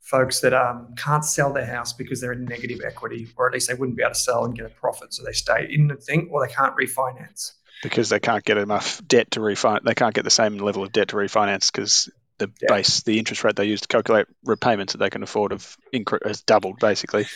folks 0.00 0.40
that 0.40 0.52
um, 0.52 0.94
can't 0.96 1.24
sell 1.24 1.52
their 1.52 1.64
house 1.66 1.92
because 1.92 2.20
they're 2.20 2.32
in 2.32 2.44
negative 2.44 2.80
equity, 2.84 3.28
or 3.36 3.46
at 3.46 3.52
least 3.54 3.68
they 3.68 3.74
wouldn't 3.74 3.96
be 3.96 4.02
able 4.02 4.12
to 4.14 4.18
sell 4.18 4.44
and 4.44 4.54
get 4.56 4.66
a 4.66 4.70
profit, 4.70 5.14
so 5.14 5.22
they 5.24 5.32
stay 5.32 5.68
in 5.70 5.86
the 5.88 5.94
thing, 5.96 6.28
or 6.32 6.44
they 6.46 6.52
can't 6.52 6.74
refinance. 6.76 7.52
because 7.82 8.08
they 8.10 8.20
can't 8.20 8.44
get 8.44 8.56
enough 8.58 9.00
debt 9.06 9.30
to 9.32 9.40
refinance. 9.40 9.82
They 9.84 9.94
can't 9.94 10.14
get 10.14 10.24
the 10.24 10.30
same 10.30 10.56
level 10.58 10.82
of 10.84 10.92
debt 10.92 11.08
to 11.08 11.16
refinance 11.16 11.70
because 11.72 12.08
the 12.38 12.48
Yeah. 12.60 12.68
base, 12.76 13.02
the 13.02 13.18
interest 13.18 13.42
rate 13.44 13.56
they 13.56 13.64
use 13.66 13.80
to 13.82 13.88
calculate 13.88 14.26
repayments 14.44 14.92
that 14.92 14.98
they 14.98 15.10
can 15.10 15.22
afford 15.22 15.50
have 15.52 15.76
incre- 15.94 16.24
has 16.26 16.42
doubled 16.42 16.78
basically. 16.80 17.26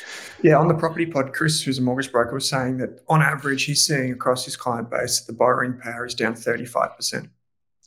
Yeah, 0.42 0.56
on 0.58 0.68
the 0.68 0.74
property 0.74 1.06
pod, 1.06 1.32
Chris, 1.32 1.62
who's 1.62 1.78
a 1.78 1.82
mortgage 1.82 2.10
broker, 2.12 2.34
was 2.34 2.48
saying 2.48 2.78
that 2.78 3.00
on 3.08 3.22
average, 3.22 3.64
he's 3.64 3.84
seeing 3.86 4.10
across 4.12 4.44
his 4.44 4.56
client 4.56 4.90
base 4.90 5.20
the 5.20 5.32
borrowing 5.32 5.78
power 5.78 6.06
is 6.06 6.14
down 6.14 6.34
35%. 6.34 7.28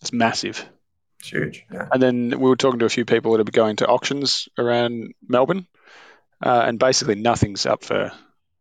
It's 0.01 0.13
massive. 0.13 0.66
It's 1.20 1.30
huge. 1.30 1.66
Yeah. 1.72 1.88
And 1.92 2.02
then 2.02 2.30
we 2.30 2.50
were 2.50 2.56
talking 2.56 2.80
to 2.80 2.86
a 2.86 2.90
few 2.90 3.06
people 3.06 3.34
that 3.34 3.48
are 3.48 3.52
going 3.52 3.78
to 3.78 3.88
auctions 3.88 4.48
around 4.58 5.14
Melbourne, 5.28 5.68
uh, 6.44 6.64
and 6.66 6.80
basically 6.80 7.16
nothing's 7.16 7.66
up 7.66 7.84
for. 7.84 8.12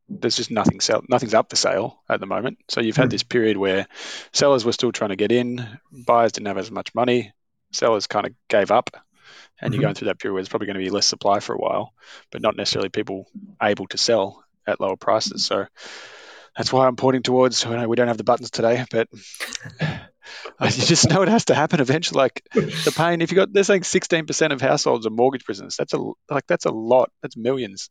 There's 0.08 0.36
just 0.36 0.50
nothing 0.50 0.80
sell, 0.80 1.02
nothing's 1.08 1.34
up 1.34 1.50
for 1.50 1.56
sale 1.56 2.02
at 2.08 2.18
the 2.18 2.26
moment. 2.26 2.58
So 2.68 2.80
you've 2.80 2.96
had 2.96 3.08
Hmm. 3.08 3.10
this 3.10 3.22
period 3.22 3.58
where 3.58 3.86
sellers 4.32 4.64
were 4.64 4.72
still 4.72 4.90
trying 4.90 5.10
to 5.10 5.16
get 5.16 5.30
in, 5.32 5.78
buyers 5.92 6.32
didn't 6.32 6.46
have 6.46 6.56
as 6.56 6.70
much 6.70 6.94
money, 6.94 7.32
sellers 7.72 8.06
kind 8.06 8.26
of 8.26 8.32
gave 8.48 8.70
up, 8.70 8.90
and 9.60 9.70
Mhm. 9.70 9.76
you're 9.76 9.82
going 9.82 9.94
through 9.94 10.06
that 10.06 10.18
period 10.18 10.32
where 10.32 10.40
there's 10.40 10.48
probably 10.48 10.66
going 10.66 10.78
to 10.78 10.84
be 10.84 10.88
less 10.90 11.06
supply 11.06 11.40
for 11.40 11.54
a 11.54 11.58
while, 11.58 11.92
but 12.32 12.40
not 12.40 12.56
necessarily 12.56 12.88
people 12.88 13.30
able 13.62 13.86
to 13.88 13.98
sell 13.98 14.42
at 14.66 14.80
lower 14.80 14.96
prices. 14.96 15.44
So 15.44 15.66
that's 16.56 16.72
why 16.72 16.86
I'm 16.86 16.96
pointing 16.96 17.22
towards. 17.22 17.66
I 17.66 17.76
know 17.76 17.86
we 17.88 17.96
don't 17.96 18.08
have 18.08 18.16
the 18.16 18.24
buttons 18.24 18.50
today, 18.50 18.86
but 18.90 19.08
you 20.62 20.68
just 20.70 21.08
know 21.10 21.22
it 21.22 21.28
has 21.28 21.46
to 21.46 21.54
happen 21.54 21.80
eventually. 21.80 22.18
Like 22.18 22.46
the 22.52 22.92
pain 22.96 23.20
if 23.20 23.30
you 23.30 23.36
got 23.36 23.52
they're 23.52 23.64
saying 23.64 23.82
16% 23.82 24.52
of 24.52 24.60
households 24.60 25.06
are 25.06 25.10
mortgage 25.10 25.44
prisoners 25.44 25.76
that's 25.76 25.94
a 25.94 25.98
like 26.30 26.46
that's 26.46 26.64
a 26.64 26.70
lot 26.70 27.10
that's 27.22 27.36
millions 27.36 27.90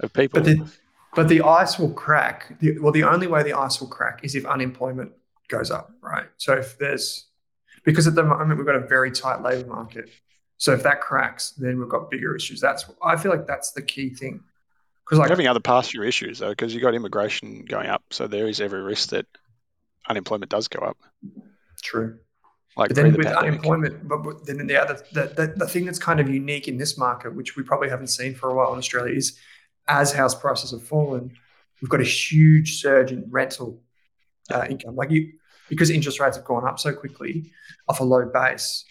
of 0.00 0.12
people 0.12 0.40
But 0.40 0.44
the, 0.44 0.70
but 1.14 1.28
the 1.28 1.42
ice 1.42 1.78
will 1.78 1.92
crack. 1.92 2.58
The, 2.60 2.78
well, 2.78 2.92
the 2.92 3.04
only 3.04 3.26
way 3.26 3.42
the 3.42 3.54
ice 3.54 3.80
will 3.80 3.88
crack 3.88 4.20
is 4.22 4.34
if 4.34 4.46
unemployment 4.46 5.12
goes 5.48 5.70
up, 5.70 5.92
right? 6.00 6.26
So 6.36 6.54
if 6.54 6.78
there's, 6.78 7.26
because 7.84 8.06
at 8.06 8.14
the 8.14 8.22
moment 8.22 8.56
we've 8.56 8.66
got 8.66 8.76
a 8.76 8.86
very 8.86 9.10
tight 9.10 9.42
labor 9.42 9.68
market. 9.68 10.08
So 10.58 10.72
if 10.72 10.82
that 10.82 11.00
cracks, 11.00 11.52
then 11.52 11.78
we've 11.78 11.88
got 11.88 12.10
bigger 12.10 12.36
issues. 12.36 12.60
That's, 12.60 12.84
I 13.02 13.16
feel 13.16 13.32
like 13.32 13.46
that's 13.46 13.72
the 13.72 13.82
key 13.82 14.10
thing. 14.10 14.42
Because 15.04 15.16
You're 15.16 15.20
like, 15.20 15.30
having 15.30 15.48
other 15.48 15.60
pass-through 15.60 16.06
issues 16.06 16.38
though 16.38 16.50
because 16.50 16.72
you've 16.72 16.84
got 16.84 16.94
immigration 16.94 17.64
going 17.64 17.88
up 17.88 18.04
so 18.10 18.28
there 18.28 18.46
is 18.46 18.60
every 18.60 18.80
risk 18.80 19.08
that 19.08 19.26
unemployment 20.08 20.52
does 20.52 20.68
go 20.68 20.78
up 20.82 20.98
true. 21.80 22.18
like 22.76 22.88
But 22.88 22.96
then 22.96 23.12
the 23.12 23.18
with 23.18 23.26
pandemic. 23.26 23.50
unemployment, 23.50 24.08
but, 24.08 24.18
but 24.22 24.46
then 24.46 24.66
the 24.66 24.76
other 24.76 25.00
the, 25.12 25.24
the, 25.34 25.54
the 25.56 25.68
thing 25.68 25.84
that's 25.84 25.98
kind 25.98 26.20
of 26.20 26.28
unique 26.28 26.68
in 26.68 26.76
this 26.78 26.96
market, 26.96 27.34
which 27.34 27.56
we 27.56 27.62
probably 27.62 27.88
haven't 27.88 28.08
seen 28.08 28.34
for 28.34 28.50
a 28.50 28.54
while 28.54 28.72
in 28.72 28.78
Australia, 28.78 29.14
is 29.14 29.38
as 29.88 30.12
house 30.12 30.34
prices 30.34 30.70
have 30.70 30.82
fallen, 30.82 31.32
we've 31.80 31.90
got 31.90 32.00
a 32.00 32.04
huge 32.04 32.80
surge 32.80 33.12
in 33.12 33.24
rental 33.30 33.82
uh, 34.52 34.66
income. 34.68 34.94
Like 34.96 35.10
you, 35.10 35.32
because 35.68 35.90
interest 35.90 36.20
rates 36.20 36.36
have 36.36 36.44
gone 36.44 36.66
up 36.66 36.78
so 36.78 36.92
quickly 36.92 37.50
off 37.88 38.00
a 38.00 38.04
low 38.04 38.26
base, 38.26 38.84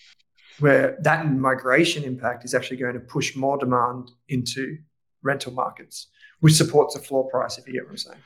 where 0.59 0.97
that 1.01 1.31
migration 1.31 2.03
impact 2.03 2.43
is 2.45 2.53
actually 2.53 2.77
going 2.77 2.93
to 2.93 2.99
push 2.99 3.35
more 3.35 3.57
demand 3.57 4.11
into 4.27 4.77
rental 5.23 5.53
markets, 5.53 6.07
which 6.39 6.53
supports 6.53 6.95
the 6.95 7.01
floor 7.01 7.29
price. 7.29 7.57
If 7.57 7.67
you 7.67 7.73
get 7.73 7.83
what 7.83 7.91
I'm 7.91 7.97
saying. 7.97 8.19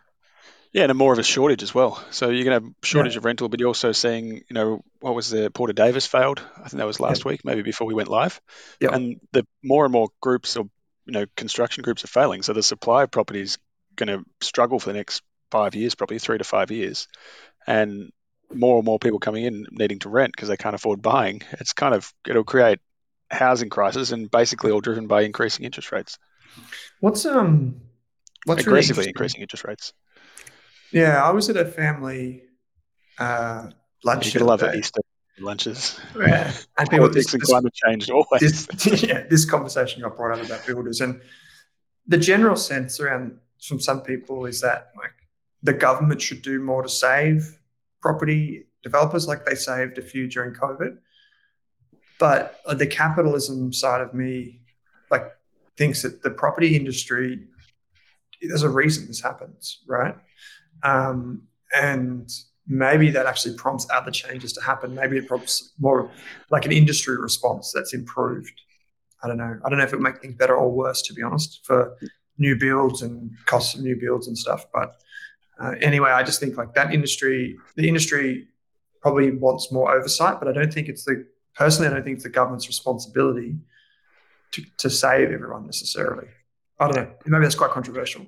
Yeah, 0.74 0.84
and 0.84 0.92
a 0.92 0.96
more 0.96 1.14
of 1.14 1.20
a 1.20 1.24
shortage 1.24 1.62
as 1.62 1.74
well. 1.74 2.04
So 2.10 2.30
you're 2.30 2.46
going 2.46 2.60
to 2.60 2.66
have 2.66 2.74
shortage 2.82 3.16
of 3.16 3.24
rental, 3.26 3.48
but 3.48 3.60
you're 3.60 3.68
also 3.68 3.92
seeing, 3.92 4.38
you 4.38 4.54
know, 4.54 4.84
what 5.02 5.14
was 5.14 5.30
the 5.30 5.52
Porter 5.52 5.74
Davis 5.74 6.08
failed? 6.08 6.42
I 6.58 6.68
think 6.68 6.80
that 6.80 6.88
was 6.88 7.00
last 7.00 7.26
week, 7.26 7.46
maybe 7.46 7.62
before 7.62 7.86
we 7.86 7.94
went 7.94 8.10
live. 8.10 8.42
Yep. 8.82 8.92
And 8.92 9.22
the 9.34 9.46
more 9.64 9.86
and 9.86 9.92
more 9.92 10.10
groups 10.20 10.58
or 10.58 10.66
you 11.06 11.14
know 11.14 11.26
construction 11.38 11.84
groups 11.84 12.04
are 12.04 12.08
failing, 12.08 12.42
so 12.42 12.54
the 12.54 12.64
supply 12.64 13.04
of 13.04 13.12
property 13.12 13.42
is 13.42 13.60
going 13.96 14.08
to 14.08 14.26
struggle 14.42 14.80
for 14.80 14.92
the 14.92 14.98
next 14.98 15.22
five 15.52 15.76
years, 15.76 15.94
probably 15.94 16.18
three 16.18 16.40
to 16.40 16.44
five 16.44 16.72
years, 16.72 17.08
and 17.68 18.12
more 18.52 18.78
and 18.78 18.86
more 18.86 18.98
people 19.00 19.20
coming 19.20 19.44
in 19.46 19.68
needing 19.70 20.00
to 20.00 20.10
rent 20.10 20.34
because 20.36 20.50
they 20.50 20.58
can't 20.58 20.76
afford 20.76 21.02
buying. 21.02 21.42
It's 21.60 21.74
kind 21.74 21.94
of 21.94 22.12
it'll 22.28 22.44
create 22.44 22.80
housing 23.30 23.70
crisis 23.70 24.12
and 24.12 24.32
basically 24.32 24.72
all 24.72 24.82
driven 24.82 25.08
by 25.08 25.22
increasing 25.22 25.66
interest 25.66 25.92
rates, 25.92 26.18
What's 27.00 27.26
um, 27.26 27.82
what's 28.46 28.66
really 28.66 28.80
aggressively 28.80 29.04
interesting- 29.04 29.10
increasing 29.10 29.42
interest 29.42 29.66
rates. 29.66 29.94
Yeah, 30.94 31.24
I 31.24 31.32
was 31.32 31.50
at 31.50 31.58
a 31.58 31.66
family 31.66 32.44
uh, 33.18 33.70
lunch. 34.04 34.34
You 34.34 34.42
love 34.42 34.62
day. 34.62 34.76
Easter 34.78 35.02
lunches. 35.40 36.00
Yeah, 36.16 36.52
and 36.78 36.90
people, 36.90 37.08
Politics 37.08 37.26
this, 37.26 37.34
and 37.34 37.44
climate 37.44 37.74
change 37.74 38.10
always. 38.10 38.68
this, 38.68 39.04
yeah, 39.04 39.26
this 39.30 39.46
conversation 39.46 40.02
got 40.02 40.16
brought 40.16 40.38
up 40.40 40.46
about 40.46 40.66
builders, 40.66 41.02
and 41.02 41.22
the 42.08 42.18
general 42.18 42.56
sense 42.56 43.00
around 43.00 43.38
from 43.62 43.80
some 43.80 44.02
people 44.02 44.46
is 44.46 44.62
that 44.62 44.92
like 44.98 45.14
the 45.64 45.74
government 45.74 46.22
should 46.22 46.42
do 46.42 46.60
more 46.60 46.84
to 46.84 46.90
save 46.90 47.60
property 48.02 48.66
developers, 48.84 49.28
like 49.28 49.46
they 49.46 49.56
saved 49.56 49.98
a 49.98 50.02
few 50.02 50.28
during 50.28 50.54
COVID. 50.54 50.98
But 52.20 52.60
uh, 52.66 52.76
the 52.76 52.86
capitalism 52.86 53.74
side 53.74 54.02
of 54.02 54.14
me, 54.14 54.62
like, 55.10 55.32
thinks 55.78 56.04
that 56.04 56.22
the 56.22 56.30
property 56.30 56.76
industry, 56.76 57.48
there's 58.42 58.64
a 58.64 58.70
reason 58.70 59.08
this 59.08 59.22
happens, 59.22 59.80
right? 59.88 60.16
Um, 60.84 61.44
and 61.76 62.30
maybe 62.68 63.10
that 63.12 63.26
actually 63.26 63.56
prompts 63.56 63.88
other 63.92 64.12
changes 64.12 64.54
to 64.54 64.62
happen. 64.62 64.96
Maybe 64.96 65.18
it 65.18 65.28
prompts 65.28 65.74
more 65.80 66.12
like 66.50 66.66
an 66.66 66.72
industry 66.72 67.18
response 67.18 67.72
that's 67.74 67.94
improved. 67.94 68.54
I 69.24 69.28
don't 69.28 69.38
know. 69.38 69.58
I 69.64 69.70
don't 69.70 69.78
know 69.78 69.86
if 69.86 69.94
it 69.94 69.96
would 69.96 70.04
make 70.04 70.22
things 70.22 70.36
better 70.36 70.56
or 70.56 70.72
worse, 70.72 71.02
to 71.04 71.14
be 71.14 71.24
honest, 71.24 71.62
for 71.66 71.98
new 72.38 72.56
builds 72.58 73.02
and 73.02 73.32
costs 73.46 73.76
of 73.76 73.82
new 73.82 73.96
builds 74.00 74.28
and 74.28 74.38
stuff. 74.38 74.66
But 74.74 74.96
uh, 75.60 75.76
anyway, 75.82 76.12
I 76.12 76.24
just 76.24 76.40
think 76.40 76.58
like 76.58 76.74
that 76.76 76.94
industry, 76.94 77.58
the 77.76 77.88
industry 77.88 78.48
probably 79.02 79.32
wants 79.32 79.72
more 79.72 79.94
oversight, 79.94 80.40
but 80.40 80.48
I 80.48 80.54
don't 80.54 80.74
think 80.74 80.90
it's 80.90 81.06
the 81.06 81.26
personally, 81.56 81.90
I 81.90 81.94
don't 81.94 82.04
think 82.04 82.16
it's 82.16 82.24
the 82.24 82.30
government's 82.30 82.68
responsibility 82.68 83.56
to, 84.52 84.64
to 84.80 84.90
save 84.90 85.32
everyone 85.32 85.66
necessarily. 85.66 86.28
I 86.80 86.88
don't 86.88 86.96
know. 86.96 87.12
Maybe 87.26 87.44
that's 87.44 87.56
quite 87.56 87.72
controversial. 87.72 88.26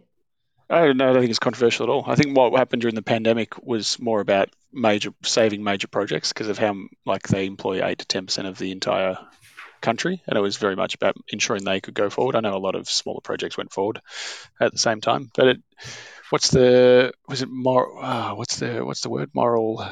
I 0.70 0.86
don't, 0.86 0.98
know, 0.98 1.10
I 1.10 1.14
don't 1.14 1.22
think 1.22 1.30
it's 1.30 1.40
controversial 1.40 1.86
at 1.86 1.90
all. 1.90 2.06
I 2.08 2.16
think 2.16 2.36
what 2.36 2.58
happened 2.58 2.82
during 2.82 2.96
the 2.96 3.04
pandemic 3.04 3.64
was 3.64 4.00
more 4.00 4.20
about 4.20 4.50
major 4.74 5.12
saving 5.24 5.64
major 5.64 5.88
projects 5.88 6.34
because 6.34 6.50
of 6.50 6.58
how 6.58 6.76
like 7.06 7.28
they 7.28 7.46
employ 7.46 7.86
eight 7.86 8.00
to 8.00 8.06
ten 8.06 8.26
percent 8.26 8.48
of 8.48 8.58
the 8.58 8.72
entire 8.72 9.18
country, 9.82 10.24
and 10.28 10.38
it 10.38 10.42
was 10.42 10.58
very 10.58 10.76
much 10.76 10.96
about 10.96 11.16
ensuring 11.30 11.64
they 11.64 11.82
could 11.82 11.94
go 11.94 12.10
forward. 12.10 12.36
I 12.36 12.40
know 12.40 12.56
a 12.56 12.58
lot 12.58 12.76
of 12.76 12.90
smaller 12.90 13.22
projects 13.22 13.58
went 13.58 13.72
forward 13.72 14.02
at 14.60 14.72
the 14.72 14.80
same 14.80 15.02
time, 15.02 15.30
but 15.36 15.48
it, 15.48 15.58
what's 16.32 16.50
the 16.50 17.14
was 17.28 17.44
it 17.44 17.50
more? 17.50 18.04
Uh, 18.04 18.34
what's 18.34 18.58
the 18.58 18.84
what's 18.84 19.02
the 19.02 19.10
word? 19.10 19.30
Moral. 19.34 19.86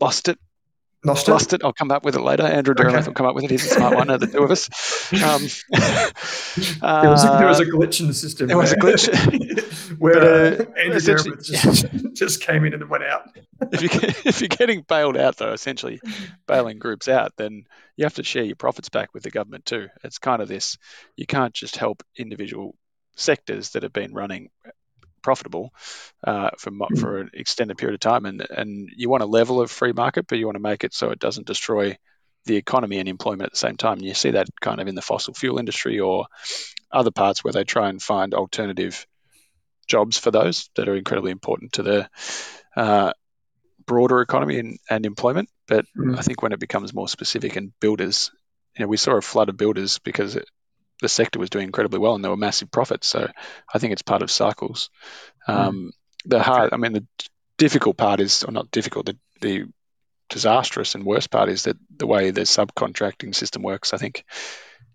Lost 0.00 0.28
it. 0.28 0.38
Lost 1.04 1.28
it? 1.28 1.32
Lost 1.32 1.52
it. 1.52 1.64
I'll 1.64 1.72
come 1.72 1.88
back 1.88 2.02
with 2.04 2.16
it 2.16 2.20
later. 2.22 2.44
Andrew 2.44 2.74
Dermott 2.74 2.94
Okay. 2.94 3.06
will 3.06 3.14
come 3.14 3.26
up 3.26 3.34
with 3.34 3.44
it. 3.44 3.50
He's 3.50 3.64
a 3.66 3.74
smart 3.74 3.94
one 3.94 4.08
of 4.10 4.20
the 4.20 4.26
two 4.26 4.42
of 4.42 4.50
us. 4.50 4.68
Um, 5.22 5.46
There 6.80 7.10
was, 7.10 7.24
a, 7.24 7.28
there 7.38 7.46
was 7.48 7.60
uh, 7.60 7.64
a 7.64 7.66
glitch 7.66 8.00
in 8.00 8.06
the 8.06 8.14
system. 8.14 8.46
there 8.48 8.56
was 8.56 8.72
a 8.72 8.76
glitch. 8.76 9.08
Where 9.98 10.18
uh, 10.18 10.64
Andrew 10.78 11.36
just, 11.42 11.86
just 12.14 12.40
came 12.40 12.64
in 12.64 12.72
and 12.74 12.88
went 12.88 13.04
out. 13.04 13.28
if, 13.72 13.82
you 13.82 13.88
if 14.24 14.40
you're 14.40 14.48
getting 14.48 14.82
bailed 14.82 15.16
out, 15.16 15.36
though, 15.36 15.52
essentially 15.52 16.00
bailing 16.46 16.78
groups 16.78 17.08
out, 17.08 17.32
then 17.36 17.64
you 17.96 18.04
have 18.04 18.14
to 18.14 18.22
share 18.22 18.44
your 18.44 18.56
profits 18.56 18.88
back 18.88 19.12
with 19.12 19.22
the 19.24 19.30
government 19.30 19.66
too. 19.66 19.88
It's 20.04 20.18
kind 20.18 20.40
of 20.40 20.48
this 20.48 20.78
you 21.16 21.26
can't 21.26 21.52
just 21.54 21.76
help 21.76 22.02
individual 22.16 22.76
sectors 23.16 23.70
that 23.70 23.82
have 23.82 23.92
been 23.92 24.14
running 24.14 24.50
profitable 25.24 25.72
uh, 26.22 26.50
for 26.58 26.70
hmm. 26.70 26.94
for 26.96 27.18
an 27.18 27.30
extended 27.34 27.76
period 27.76 27.94
of 27.94 28.00
time, 28.00 28.26
and 28.26 28.46
and 28.48 28.88
you 28.94 29.08
want 29.08 29.24
a 29.24 29.26
level 29.26 29.60
of 29.60 29.70
free 29.70 29.92
market, 29.92 30.26
but 30.28 30.38
you 30.38 30.46
want 30.46 30.56
to 30.56 30.70
make 30.70 30.84
it 30.84 30.94
so 30.94 31.10
it 31.10 31.18
doesn't 31.18 31.48
destroy 31.48 31.96
the 32.46 32.56
economy 32.56 32.98
and 32.98 33.08
employment 33.08 33.46
at 33.46 33.52
the 33.52 33.58
same 33.58 33.76
time. 33.76 33.98
And 33.98 34.04
you 34.04 34.14
see 34.14 34.32
that 34.32 34.48
kind 34.60 34.80
of 34.80 34.86
in 34.86 34.94
the 34.94 35.02
fossil 35.02 35.34
fuel 35.34 35.58
industry 35.58 35.98
or 35.98 36.26
other 36.92 37.10
parts 37.10 37.42
where 37.42 37.52
they 37.52 37.64
try 37.64 37.88
and 37.88 38.02
find 38.02 38.34
alternative 38.34 39.06
jobs 39.86 40.18
for 40.18 40.30
those 40.30 40.68
that 40.76 40.88
are 40.88 40.96
incredibly 40.96 41.30
important 41.30 41.72
to 41.72 41.82
the 41.82 42.08
uh, 42.76 43.12
broader 43.86 44.20
economy 44.20 44.58
and, 44.58 44.78
and 44.88 45.06
employment. 45.06 45.48
But 45.66 45.86
mm. 45.96 46.18
I 46.18 46.22
think 46.22 46.42
when 46.42 46.52
it 46.52 46.60
becomes 46.60 46.94
more 46.94 47.08
specific 47.08 47.56
and 47.56 47.72
builders, 47.80 48.30
you 48.76 48.84
know, 48.84 48.88
we 48.88 48.96
saw 48.96 49.16
a 49.16 49.22
flood 49.22 49.48
of 49.48 49.56
builders 49.56 49.98
because 49.98 50.36
it, 50.36 50.48
the 51.04 51.08
sector 51.08 51.38
was 51.38 51.50
doing 51.50 51.66
incredibly 51.66 51.98
well 51.98 52.14
and 52.14 52.24
there 52.24 52.30
were 52.30 52.36
massive 52.36 52.70
profits. 52.70 53.06
So 53.06 53.28
I 53.72 53.78
think 53.78 53.92
it's 53.92 54.02
part 54.02 54.22
of 54.22 54.30
cycles. 54.30 54.90
Mm. 55.46 55.54
Um, 55.54 55.92
the 56.24 56.42
hard, 56.42 56.72
I 56.72 56.78
mean, 56.78 56.94
the 56.94 57.06
difficult 57.58 57.98
part 57.98 58.20
is, 58.20 58.42
or 58.42 58.52
not 58.52 58.70
difficult, 58.70 59.06
the, 59.06 59.18
the 59.42 59.66
disastrous 60.30 60.94
and 60.94 61.04
worst 61.04 61.30
part 61.30 61.50
is 61.50 61.64
that 61.64 61.76
the 61.94 62.06
way 62.06 62.30
the 62.30 62.40
subcontracting 62.42 63.34
system 63.34 63.62
works, 63.62 63.92
I 63.92 63.98
think, 63.98 64.24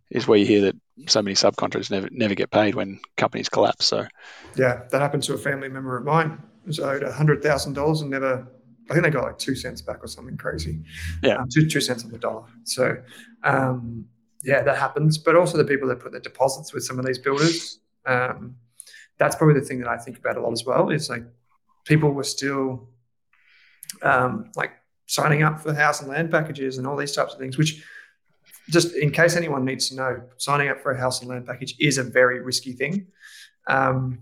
is 0.09 0.27
where 0.27 0.39
you 0.39 0.45
hear 0.45 0.61
that 0.61 0.75
so 1.05 1.21
many 1.21 1.35
subcontractors 1.35 1.91
never 1.91 2.09
never 2.11 2.35
get 2.35 2.49
paid 2.49 2.75
when 2.75 2.99
companies 3.15 3.49
collapse. 3.49 3.85
So, 3.85 4.07
yeah, 4.55 4.81
that 4.89 5.01
happened 5.01 5.23
to 5.23 5.33
a 5.33 5.37
family 5.37 5.69
member 5.69 5.95
of 5.97 6.03
mine. 6.03 6.41
Was 6.65 6.79
owed 6.79 7.03
hundred 7.03 7.43
thousand 7.43 7.73
dollars 7.73 8.01
and 8.01 8.09
never. 8.09 8.47
I 8.89 8.93
think 8.93 9.05
they 9.05 9.11
got 9.11 9.23
like 9.23 9.37
two 9.37 9.55
cents 9.55 9.83
back 9.83 10.03
or 10.03 10.07
something 10.07 10.35
crazy. 10.35 10.81
Yeah, 11.21 11.35
um, 11.35 11.47
two 11.53 11.69
two 11.69 11.79
cents 11.79 12.03
on 12.03 12.11
the 12.11 12.17
dollar. 12.17 12.45
So, 12.63 12.97
um, 13.43 14.05
yeah, 14.43 14.61
that 14.61 14.77
happens. 14.77 15.17
But 15.17 15.35
also 15.35 15.57
the 15.57 15.65
people 15.65 15.87
that 15.89 15.99
put 15.99 16.11
their 16.11 16.21
deposits 16.21 16.73
with 16.73 16.83
some 16.83 16.99
of 16.99 17.05
these 17.05 17.19
builders. 17.19 17.79
Um, 18.05 18.55
that's 19.17 19.35
probably 19.35 19.59
the 19.59 19.65
thing 19.65 19.79
that 19.79 19.89
I 19.89 19.97
think 19.97 20.17
about 20.17 20.37
a 20.37 20.41
lot 20.41 20.53
as 20.53 20.65
well. 20.65 20.89
Is 20.89 21.09
like 21.09 21.23
people 21.85 22.11
were 22.11 22.23
still 22.23 22.89
um, 24.01 24.51
like 24.55 24.71
signing 25.07 25.43
up 25.43 25.59
for 25.59 25.73
house 25.73 26.01
and 26.01 26.09
land 26.09 26.31
packages 26.31 26.77
and 26.77 26.87
all 26.87 26.95
these 26.95 27.11
types 27.13 27.33
of 27.33 27.39
things, 27.39 27.57
which 27.57 27.83
just 28.69 28.95
in 28.95 29.11
case 29.11 29.35
anyone 29.35 29.65
needs 29.65 29.89
to 29.89 29.95
know, 29.95 30.21
signing 30.37 30.69
up 30.69 30.79
for 30.81 30.91
a 30.91 30.99
house 30.99 31.21
and 31.21 31.29
land 31.29 31.45
package 31.45 31.75
is 31.79 31.97
a 31.97 32.03
very 32.03 32.39
risky 32.39 32.73
thing 32.73 33.07
um, 33.67 34.19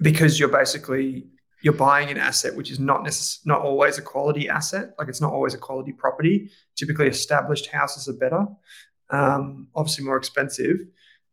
because 0.00 0.38
you're 0.38 0.48
basically 0.48 1.26
you're 1.62 1.72
buying 1.72 2.10
an 2.10 2.18
asset 2.18 2.56
which 2.56 2.72
is 2.72 2.80
not 2.80 3.04
necess- 3.04 3.46
not 3.46 3.60
always 3.60 3.96
a 3.96 4.02
quality 4.02 4.48
asset. 4.48 4.94
Like 4.98 5.08
it's 5.08 5.20
not 5.20 5.32
always 5.32 5.54
a 5.54 5.58
quality 5.58 5.92
property. 5.92 6.50
Typically, 6.76 7.06
established 7.06 7.68
houses 7.68 8.08
are 8.08 8.18
better, 8.18 8.46
um, 9.12 9.68
obviously 9.74 10.04
more 10.04 10.16
expensive, 10.16 10.80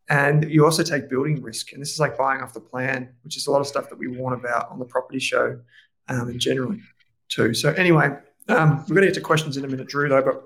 and 0.09 0.49
you 0.51 0.65
also 0.65 0.83
take 0.83 1.09
building 1.09 1.41
risk. 1.41 1.71
And 1.71 1.81
this 1.81 1.91
is 1.91 1.99
like 1.99 2.17
buying 2.17 2.41
off 2.41 2.53
the 2.53 2.59
plan, 2.59 3.13
which 3.23 3.37
is 3.37 3.47
a 3.47 3.51
lot 3.51 3.61
of 3.61 3.67
stuff 3.67 3.89
that 3.89 3.97
we 3.97 4.07
warn 4.07 4.33
about 4.33 4.69
on 4.69 4.77
the 4.77 4.85
property 4.85 5.19
show 5.19 5.59
um, 6.07 6.29
and 6.29 6.39
generally 6.39 6.81
too. 7.29 7.53
So 7.53 7.71
anyway, 7.73 8.09
um, 8.49 8.83
we're 8.87 8.95
going 8.95 9.01
to 9.01 9.07
get 9.07 9.13
to 9.15 9.21
questions 9.21 9.57
in 9.57 9.65
a 9.65 9.67
minute, 9.67 9.87
Drew, 9.87 10.09
though. 10.09 10.21
But 10.21 10.43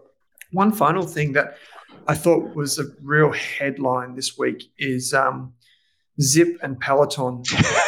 one 0.52 0.72
final 0.72 1.04
thing 1.06 1.34
that 1.34 1.58
I 2.08 2.16
thought 2.16 2.56
was 2.56 2.80
a 2.80 2.86
real 3.02 3.32
headline 3.32 4.16
this 4.16 4.38
week 4.38 4.72
is 4.78 5.14
um, 5.14 5.54
Zip 6.22 6.60
and 6.62 6.80
Peloton 6.80 7.44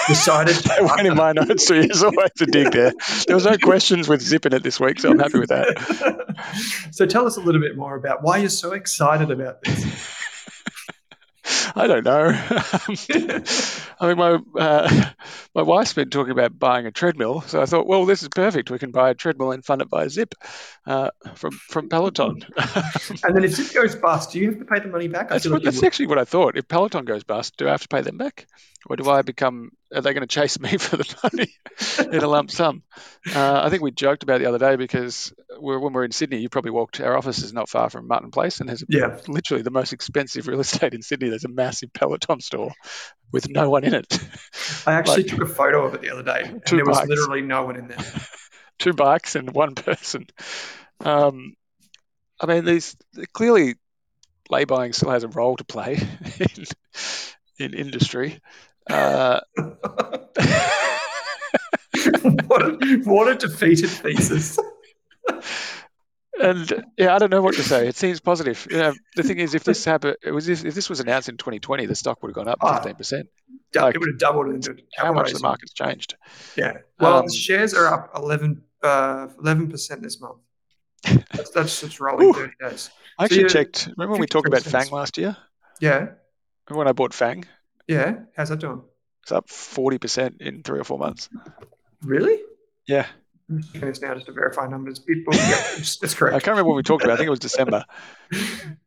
decided. 0.08 0.56
I 0.72 0.82
went 0.82 1.08
in 1.08 1.16
my 1.16 1.32
notes, 1.34 1.68
so 1.68 1.74
there's 1.76 2.04
always 2.04 2.32
a 2.42 2.46
dig 2.46 2.72
there. 2.72 2.94
There 3.28 3.36
was 3.36 3.46
no 3.46 3.58
questions 3.58 4.08
with 4.08 4.22
Zip 4.22 4.46
in 4.46 4.54
it 4.54 4.64
this 4.64 4.80
week, 4.80 5.00
so 5.00 5.12
I'm 5.12 5.20
happy 5.20 5.40
with 5.40 5.50
that. 5.50 6.36
so 6.92 7.06
tell 7.06 7.28
us 7.28 7.38
a 7.38 7.42
little 7.42 7.62
bit 7.62 7.78
more 7.78 7.96
about 7.96 8.24
why 8.24 8.38
you're 8.38 8.50
so 8.50 8.74
excited 8.74 9.30
about 9.30 9.62
this. 9.64 10.12
I 11.76 11.88
don't 11.88 12.04
know. 12.04 12.32
I 14.00 14.08
mean, 14.08 14.18
my 14.18 14.40
uh, 14.60 15.10
my 15.56 15.62
wife's 15.62 15.94
been 15.94 16.10
talking 16.10 16.32
about 16.32 16.60
buying 16.60 16.86
a 16.86 16.92
treadmill, 16.92 17.40
so 17.42 17.62
I 17.62 17.66
thought, 17.66 17.88
well, 17.88 18.06
this 18.06 18.22
is 18.22 18.28
perfect. 18.28 18.70
We 18.70 18.78
can 18.78 18.92
buy 18.92 19.10
a 19.10 19.14
treadmill 19.14 19.54
and 19.54 19.64
fund 19.64 19.82
it 19.82 19.90
by 19.90 20.10
Zip 20.10 20.36
uh, 20.86 21.12
from 21.36 21.52
from 21.52 21.88
Peloton. 21.88 22.46
and 23.24 23.36
then 23.36 23.46
if 23.46 23.56
Zip 23.56 23.74
goes 23.74 23.96
bust, 23.96 24.32
do 24.32 24.40
you 24.40 24.50
have 24.50 24.60
to 24.60 24.66
pay 24.66 24.82
the 24.82 24.90
money 24.90 25.08
back? 25.08 25.30
That's, 25.30 25.48
what, 25.48 25.64
that's 25.64 25.82
actually 25.82 26.08
what 26.08 26.20
I 26.20 26.26
thought. 26.26 26.58
If 26.58 26.68
Peloton 26.68 27.06
goes 27.06 27.24
bust, 27.24 27.56
do 27.56 27.68
I 27.70 27.72
have 27.72 27.82
to 27.84 27.88
pay 27.88 28.02
them 28.02 28.18
back, 28.18 28.48
or 28.86 28.98
do 28.98 29.10
I 29.10 29.22
become? 29.22 29.72
Are 29.94 30.02
they 30.02 30.14
going 30.14 30.28
to 30.28 30.28
chase 30.28 30.60
me 30.60 30.78
for 30.78 30.98
the 30.98 31.16
money 31.24 31.54
in 32.12 32.22
a 32.22 32.28
lump 32.28 32.52
sum? 32.52 32.84
Uh, 33.34 33.62
I 33.64 33.70
think 33.70 33.82
we 33.82 33.92
joked 33.92 34.24
about 34.24 34.42
the 34.42 34.48
other 34.48 34.60
day 34.60 34.76
because 34.76 35.34
we're, 35.58 35.80
when 35.80 35.94
we're 35.94 36.04
in 36.04 36.12
Sydney, 36.12 36.40
you 36.40 36.50
probably 36.50 36.72
walked. 36.72 37.00
Our 37.00 37.16
office 37.16 37.42
is 37.42 37.54
not 37.54 37.70
far 37.70 37.90
from 37.90 38.10
Martin 38.10 38.32
Place, 38.32 38.60
and 38.60 38.70
has 38.70 38.84
yeah. 38.90 39.20
literally 39.30 39.64
the 39.64 39.72
most 39.72 39.94
expensive 39.94 40.50
real 40.50 40.60
estate 40.60 40.94
in 40.94 41.02
Sydney. 41.02 41.30
There's 41.30 41.46
a 41.46 41.50
massive 41.50 41.94
Peloton 41.94 42.42
store 42.42 42.74
with 43.36 43.50
no 43.50 43.70
one 43.70 43.84
in 43.84 43.94
it. 43.94 44.18
I 44.88 44.94
actually 44.94 45.24
like, 45.24 45.28
took 45.28 45.42
a 45.42 45.46
photo 45.46 45.84
of 45.86 45.94
it 45.94 46.00
the 46.02 46.10
other 46.10 46.24
day, 46.24 46.44
and 46.46 46.62
there 46.66 46.86
was 46.86 47.06
literally 47.06 47.42
no 47.42 47.66
one 47.66 47.76
in 47.76 47.90
there. 47.90 47.98
two 48.80 48.94
bikes 48.94 49.36
and 49.36 49.52
one 49.52 49.76
person. 49.76 50.28
Um, 51.02 51.58
I 52.40 52.46
mean, 52.46 52.64
these 52.64 52.96
clearly 53.34 53.76
lay 54.50 54.64
buying 54.64 54.94
still 54.94 55.10
has 55.10 55.26
a 55.26 55.28
role 55.28 55.58
to 55.58 55.66
play 55.66 56.00
in, 56.40 56.66
in 57.60 57.74
industry. 57.74 58.40
Uh, 58.90 59.42
what, 62.38 62.62
a, 62.62 63.02
what 63.04 63.28
a 63.28 63.36
defeated 63.36 63.90
thesis. 63.90 64.58
And 66.42 66.86
yeah, 66.98 67.16
I 67.16 67.20
don't 67.20 67.30
know 67.30 67.42
what 67.42 67.56
to 67.56 67.64
say. 67.64 67.88
It 67.88 67.96
seems 67.96 68.20
positive. 68.20 68.68
You 68.70 68.78
know, 68.78 68.94
the 69.16 69.24
thing 69.24 69.40
is, 69.40 69.56
if 69.56 69.64
this 69.64 69.84
happened, 69.86 70.18
it 70.24 70.32
was 70.32 70.48
if 70.50 70.62
this 70.62 70.90
was 70.90 71.00
announced 71.00 71.30
in 71.30 71.38
2020, 71.38 71.86
the 71.86 71.96
stock 71.96 72.22
would 72.22 72.30
have 72.30 72.36
gone 72.36 72.48
up 72.48 72.60
15 72.62 72.92
oh, 72.92 72.96
percent. 72.96 73.28
Like, 73.74 73.96
it 73.96 74.00
would 74.00 74.10
have 74.10 74.20
doubled 74.20 74.50
into 74.50 74.76
how 74.98 75.14
much 75.14 75.34
the 75.34 75.40
market's 75.40 75.74
changed. 75.74 76.16
Yeah. 76.56 76.78
Well, 77.00 77.20
um, 77.20 77.26
the 77.26 77.34
shares 77.34 77.74
are 77.74 77.88
up 77.88 78.12
11 78.16 78.62
uh, 78.82 79.28
percent 79.70 80.02
this 80.02 80.22
month. 80.22 80.38
That's, 81.04 81.50
that's 81.52 81.82
just 81.82 82.00
rolling 82.00 82.34
30 82.34 82.54
days. 82.62 82.90
I 83.18 83.26
actually 83.26 83.50
so 83.50 83.60
checked. 83.60 83.90
Remember 83.98 84.14
when 84.14 84.22
we 84.22 84.28
talked 84.28 84.48
about 84.48 84.64
Fang 84.64 84.90
last 84.92 85.18
year? 85.18 85.38
Yeah. 85.80 85.94
Remember 86.68 86.80
when 86.80 86.88
I 86.88 86.94
bought 86.94 87.14
Fang? 87.14 87.46
Yeah. 87.88 88.20
How's 88.36 88.50
that 88.50 88.60
doing? 88.60 88.82
It's 89.24 89.32
up 89.32 89.48
40% 89.48 90.42
in 90.42 90.64
three 90.64 90.80
or 90.80 90.84
four 90.84 91.00
months. 91.00 91.30
Really? 92.02 92.40
Yeah. 92.88 93.08
It's 93.48 94.02
now 94.02 94.14
just 94.16 94.26
to 94.26 94.32
verify 94.32 94.68
numbers. 94.68 94.98
People, 95.00 95.34
yeah, 95.36 95.62
it's, 95.78 96.00
it's, 96.04 96.16
correct. 96.16 96.36
I 96.36 96.40
can't 96.40 96.54
remember 96.54 96.70
what 96.70 96.78
we 96.78 96.84
talked 96.84 97.04
about. 97.04 97.14
I 97.14 97.18
think 97.18 97.28
it 97.28 97.32
was 97.32 97.40
December. 97.40 97.86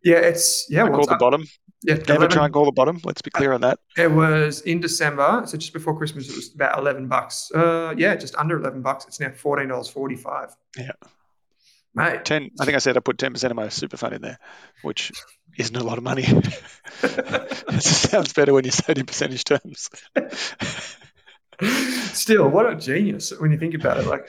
yeah, 0.05 0.17
it's 0.17 0.67
yeah. 0.69 0.83
Well, 0.85 0.95
called 0.95 1.11
the 1.11 1.17
bottom. 1.17 1.45
Yeah, 1.85 1.95
never 2.09 2.27
try 2.27 2.45
and 2.45 2.53
call 2.53 2.65
the 2.65 2.73
bottom. 2.73 3.01
Let's 3.05 3.23
be 3.23 3.31
clear 3.31 3.53
on 3.53 3.61
that. 3.61 3.79
It 3.97 4.11
was 4.11 4.63
in 4.63 4.81
December, 4.81 5.45
so 5.47 5.57
just 5.57 5.73
before 5.73 5.97
Christmas. 5.97 6.29
It 6.29 6.35
was 6.35 6.53
about 6.53 6.79
eleven 6.79 7.07
bucks. 7.07 7.53
Uh, 7.55 7.95
yeah, 7.97 8.17
just 8.17 8.35
under 8.35 8.59
eleven 8.59 8.83
bucks. 8.83 9.07
It's 9.07 9.21
now 9.21 9.31
fourteen 9.31 9.69
dollars 9.69 9.89
forty-five. 9.89 10.57
Yeah, 10.77 10.91
mate. 11.95 12.25
Ten. 12.25 12.51
I 12.61 12.65
think 12.65 12.75
I 12.75 12.79
said 12.79 12.97
I 12.97 13.01
put 13.01 13.17
ten 13.17 13.33
percent 13.33 13.53
of 13.53 13.57
my 13.57 13.69
super 13.69 13.97
fund 13.97 14.15
in 14.15 14.23
there, 14.23 14.41
which 14.83 15.13
isn't 15.57 15.77
a 15.77 15.85
lot 15.85 15.99
of 15.99 16.05
money. 16.05 16.25
it 17.03 17.83
sounds 17.83 18.33
better 18.33 18.53
when 18.53 18.65
you 18.65 18.73
say 18.73 18.87
it 18.89 18.99
in 18.99 19.07
percentage 19.07 19.45
terms. 19.45 19.89
Still, 22.13 22.49
what 22.49 22.71
a 22.71 22.77
genius 22.77 23.33
when 23.39 23.51
you 23.53 23.59
think 23.59 23.75
about 23.75 23.99
it. 23.99 24.07
Like, 24.07 24.29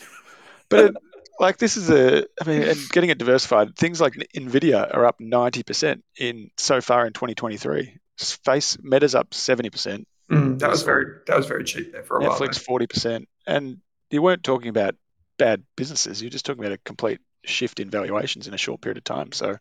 but 0.68 0.84
it, 0.86 0.96
like 1.40 1.58
this 1.58 1.76
is 1.76 1.90
a, 1.90 2.24
I 2.40 2.44
mean, 2.46 2.62
and 2.62 2.78
getting 2.90 3.10
it 3.10 3.18
diversified. 3.18 3.76
Things 3.76 4.00
like 4.00 4.14
Nvidia 4.34 4.94
are 4.94 5.06
up 5.06 5.20
ninety 5.20 5.62
percent 5.62 6.04
in 6.18 6.50
so 6.56 6.80
far 6.80 7.06
in 7.06 7.12
2023. 7.12 7.98
Face 8.44 8.76
Meta's 8.82 9.14
up 9.14 9.32
seventy 9.32 9.70
percent. 9.70 10.06
Mm, 10.30 10.58
that 10.58 10.68
was 10.68 10.82
very 10.82 11.06
that 11.26 11.36
was 11.36 11.46
very 11.46 11.64
cheap 11.64 11.92
there 11.92 12.02
for 12.02 12.18
a 12.18 12.22
Netflix, 12.22 12.28
while. 12.28 12.40
Netflix 12.40 12.58
forty 12.58 12.86
percent, 12.86 13.28
and 13.46 13.78
you 14.10 14.20
weren't 14.20 14.42
talking 14.42 14.68
about 14.68 14.94
bad 15.38 15.62
businesses. 15.76 16.20
You're 16.20 16.30
just 16.30 16.44
talking 16.44 16.60
about 16.60 16.72
a 16.72 16.78
complete 16.78 17.20
shift 17.48 17.80
in 17.80 17.90
valuations 17.90 18.46
in 18.46 18.54
a 18.54 18.58
short 18.58 18.80
period 18.80 18.98
of 18.98 19.04
time. 19.04 19.32
So 19.32 19.56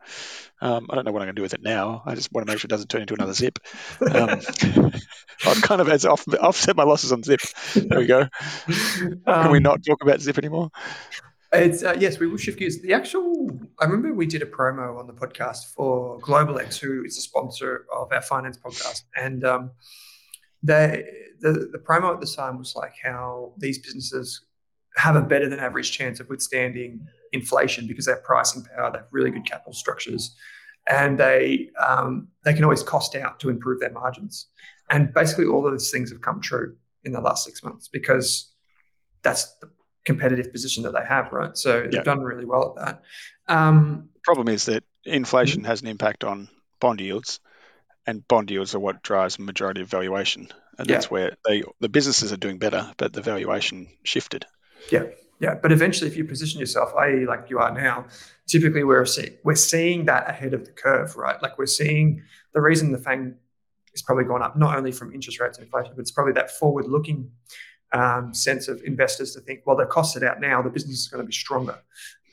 um, 0.62 0.88
I 0.89 0.95
don't 0.95 1.06
know 1.06 1.12
what 1.12 1.21
I'm 1.21 1.28
going 1.28 1.36
to 1.36 1.39
do 1.39 1.41
with 1.41 1.54
it 1.54 1.63
now. 1.63 2.04
I 2.06 2.15
just 2.15 2.32
want 2.32 2.45
to 2.45 2.52
make 2.52 2.60
sure 2.60 2.67
it 2.67 2.69
doesn't 2.69 2.89
turn 2.89 3.02
into 3.02 3.13
another 3.13 3.34
zip. 3.34 3.60
Um, 4.02 4.41
I've 5.45 5.62
kind 5.62 5.82
of 5.82 6.06
off, 6.06 6.28
offset 6.39 6.76
my 6.76 6.84
losses 6.84 7.12
on 7.12 7.23
zip. 7.23 7.41
There 7.76 8.00
we 8.00 8.06
go. 8.06 8.28
Can 8.67 9.21
um, 9.26 9.52
we 9.52 9.60
not 9.60 9.84
talk 9.84 10.02
about 10.02 10.21
zip 10.21 10.38
anymore? 10.38 10.71
It's 11.54 11.82
uh, 11.82 11.95
yes, 11.97 12.19
we 12.19 12.28
will 12.28 12.38
shift 12.38 12.60
gears. 12.60 12.82
The 12.82 12.93
actual, 12.93 13.50
I 13.80 13.86
remember 13.86 14.13
we 14.13 14.26
did 14.26 14.41
a 14.41 14.45
promo 14.45 15.00
on 15.00 15.08
the 15.08 15.13
podcast 15.13 15.73
for 15.73 16.19
GlobalX, 16.19 16.78
who 16.78 17.06
is 17.06 17.17
a 17.17 17.21
sponsor 17.21 17.86
of 17.95 18.12
our 18.12 18.21
finance 18.21 18.58
podcast, 18.58 19.04
and 19.15 19.45
um, 19.45 19.71
they 20.62 21.06
the 21.39 21.69
the 21.71 21.78
promo 21.78 22.13
at 22.13 22.19
the 22.19 22.28
time 22.28 22.58
was 22.58 22.76
like 22.76 22.93
how 23.02 23.54
these 23.58 23.80
businesses 23.80 24.41
have 24.97 25.15
a 25.15 25.21
better 25.21 25.47
than 25.47 25.60
average 25.60 25.91
chance 25.91 26.19
of 26.19 26.28
withstanding 26.28 27.08
inflation 27.38 27.88
because 27.88 28.06
they 28.06 28.12
have 28.12 28.23
pricing 28.23 28.63
power, 28.63 28.91
they 28.91 29.00
have 29.00 29.08
really 29.12 29.32
good 29.32 29.45
capital 29.45 29.73
structures, 29.73 30.36
and 30.89 31.19
they 31.19 31.69
um, 31.86 32.28
they 32.43 32.54
can 32.54 32.63
always 32.63 32.84
cost 32.84 33.15
out 33.15 33.39
to 33.41 33.50
improve 33.50 33.80
their 33.80 33.91
margins. 33.91 34.47
And 34.89 35.13
basically, 35.13 35.45
all 35.45 35.65
of 35.65 35.71
those 35.71 35.91
things 35.91 36.12
have 36.12 36.21
come 36.21 36.41
true 36.41 36.76
in 37.04 37.12
the 37.12 37.21
last 37.21 37.45
six 37.45 37.63
months 37.63 37.88
because 37.88 38.54
that's 39.21 39.43
the 39.62 39.69
competitive 40.06 40.52
position 40.52 40.84
that 40.84 40.93
they 40.93 41.06
have, 41.06 41.32
right? 41.34 41.56
So 41.58 41.82
they've 41.82 41.93
Yeah. 41.93 42.04
done 42.04 42.21
really 42.21 42.45
well 42.45 42.76
at 42.78 42.86
that. 42.86 43.54
Um, 43.54 44.10
Problem 44.23 44.47
is 44.47 44.65
that 44.65 44.84
inflation 45.06 45.63
has 45.65 45.82
an 45.82 45.88
impact 45.88 46.23
on 46.23 46.50
bond 46.80 47.02
yields, 47.02 47.39
and 48.06 48.26
bond 48.28 48.50
yields 48.52 48.76
are 48.76 48.80
what 48.80 49.02
drives 49.02 49.36
the 49.36 49.43
majority 49.43 49.82
of 49.82 49.89
valuation, 49.89 50.47
and 50.78 50.88
Yeah. 50.88 50.95
that's 50.95 51.12
where 51.12 51.36
they 51.45 51.63
the 51.80 51.89
businesses 51.89 52.32
are 52.32 52.38
doing 52.38 52.58
better, 52.58 52.91
but 52.97 53.13
the 53.13 53.21
valuation 53.21 53.88
shifted. 54.04 54.45
Yeah, 54.91 55.06
but 55.62 55.71
eventually, 55.71 56.10
if 56.10 56.17
you 56.17 56.26
position 56.26 56.60
yourself, 56.60 56.93
i.e., 56.95 57.26
like 57.26 57.50
you 57.50 57.60
are 57.60 57.71
now, 57.71 58.06
typically 58.47 58.84
we're 58.84 59.06
see- 59.06 59.38
we're 59.43 59.56
seeing 59.56 60.06
that 60.06 60.30
ahead 60.30 60.54
of 60.54 60.65
the 60.65 60.71
curve, 60.71 61.15
right? 61.15 61.41
Like 61.41 61.58
we're 61.58 61.65
seeing 61.67 62.23
the 62.54 62.62
reason 62.62 62.91
the 62.91 62.97
FANG 62.97 63.36
is 63.93 64.02
probably 64.02 64.23
gone 64.23 64.41
up 64.41 64.58
not 64.58 64.78
only 64.78 64.91
from 64.91 65.13
interest 65.13 65.39
rates 65.39 65.58
and 65.58 65.65
inflation, 65.65 65.93
but 65.95 66.02
it's 66.02 66.12
probably 66.12 66.34
that 66.34 66.52
forward-looking 66.52 67.30
um, 67.93 68.34
sense 68.34 68.67
of 68.67 68.82
investors 68.84 69.34
to 69.34 69.41
think, 69.41 69.62
well, 69.65 69.78
the 69.78 69.86
costs 69.86 70.17
are 70.17 70.28
out 70.28 70.41
now, 70.41 70.62
the 70.62 70.69
business 70.69 71.00
is 71.00 71.08
going 71.08 71.23
to 71.23 71.28
be 71.28 71.34
stronger. 71.34 71.78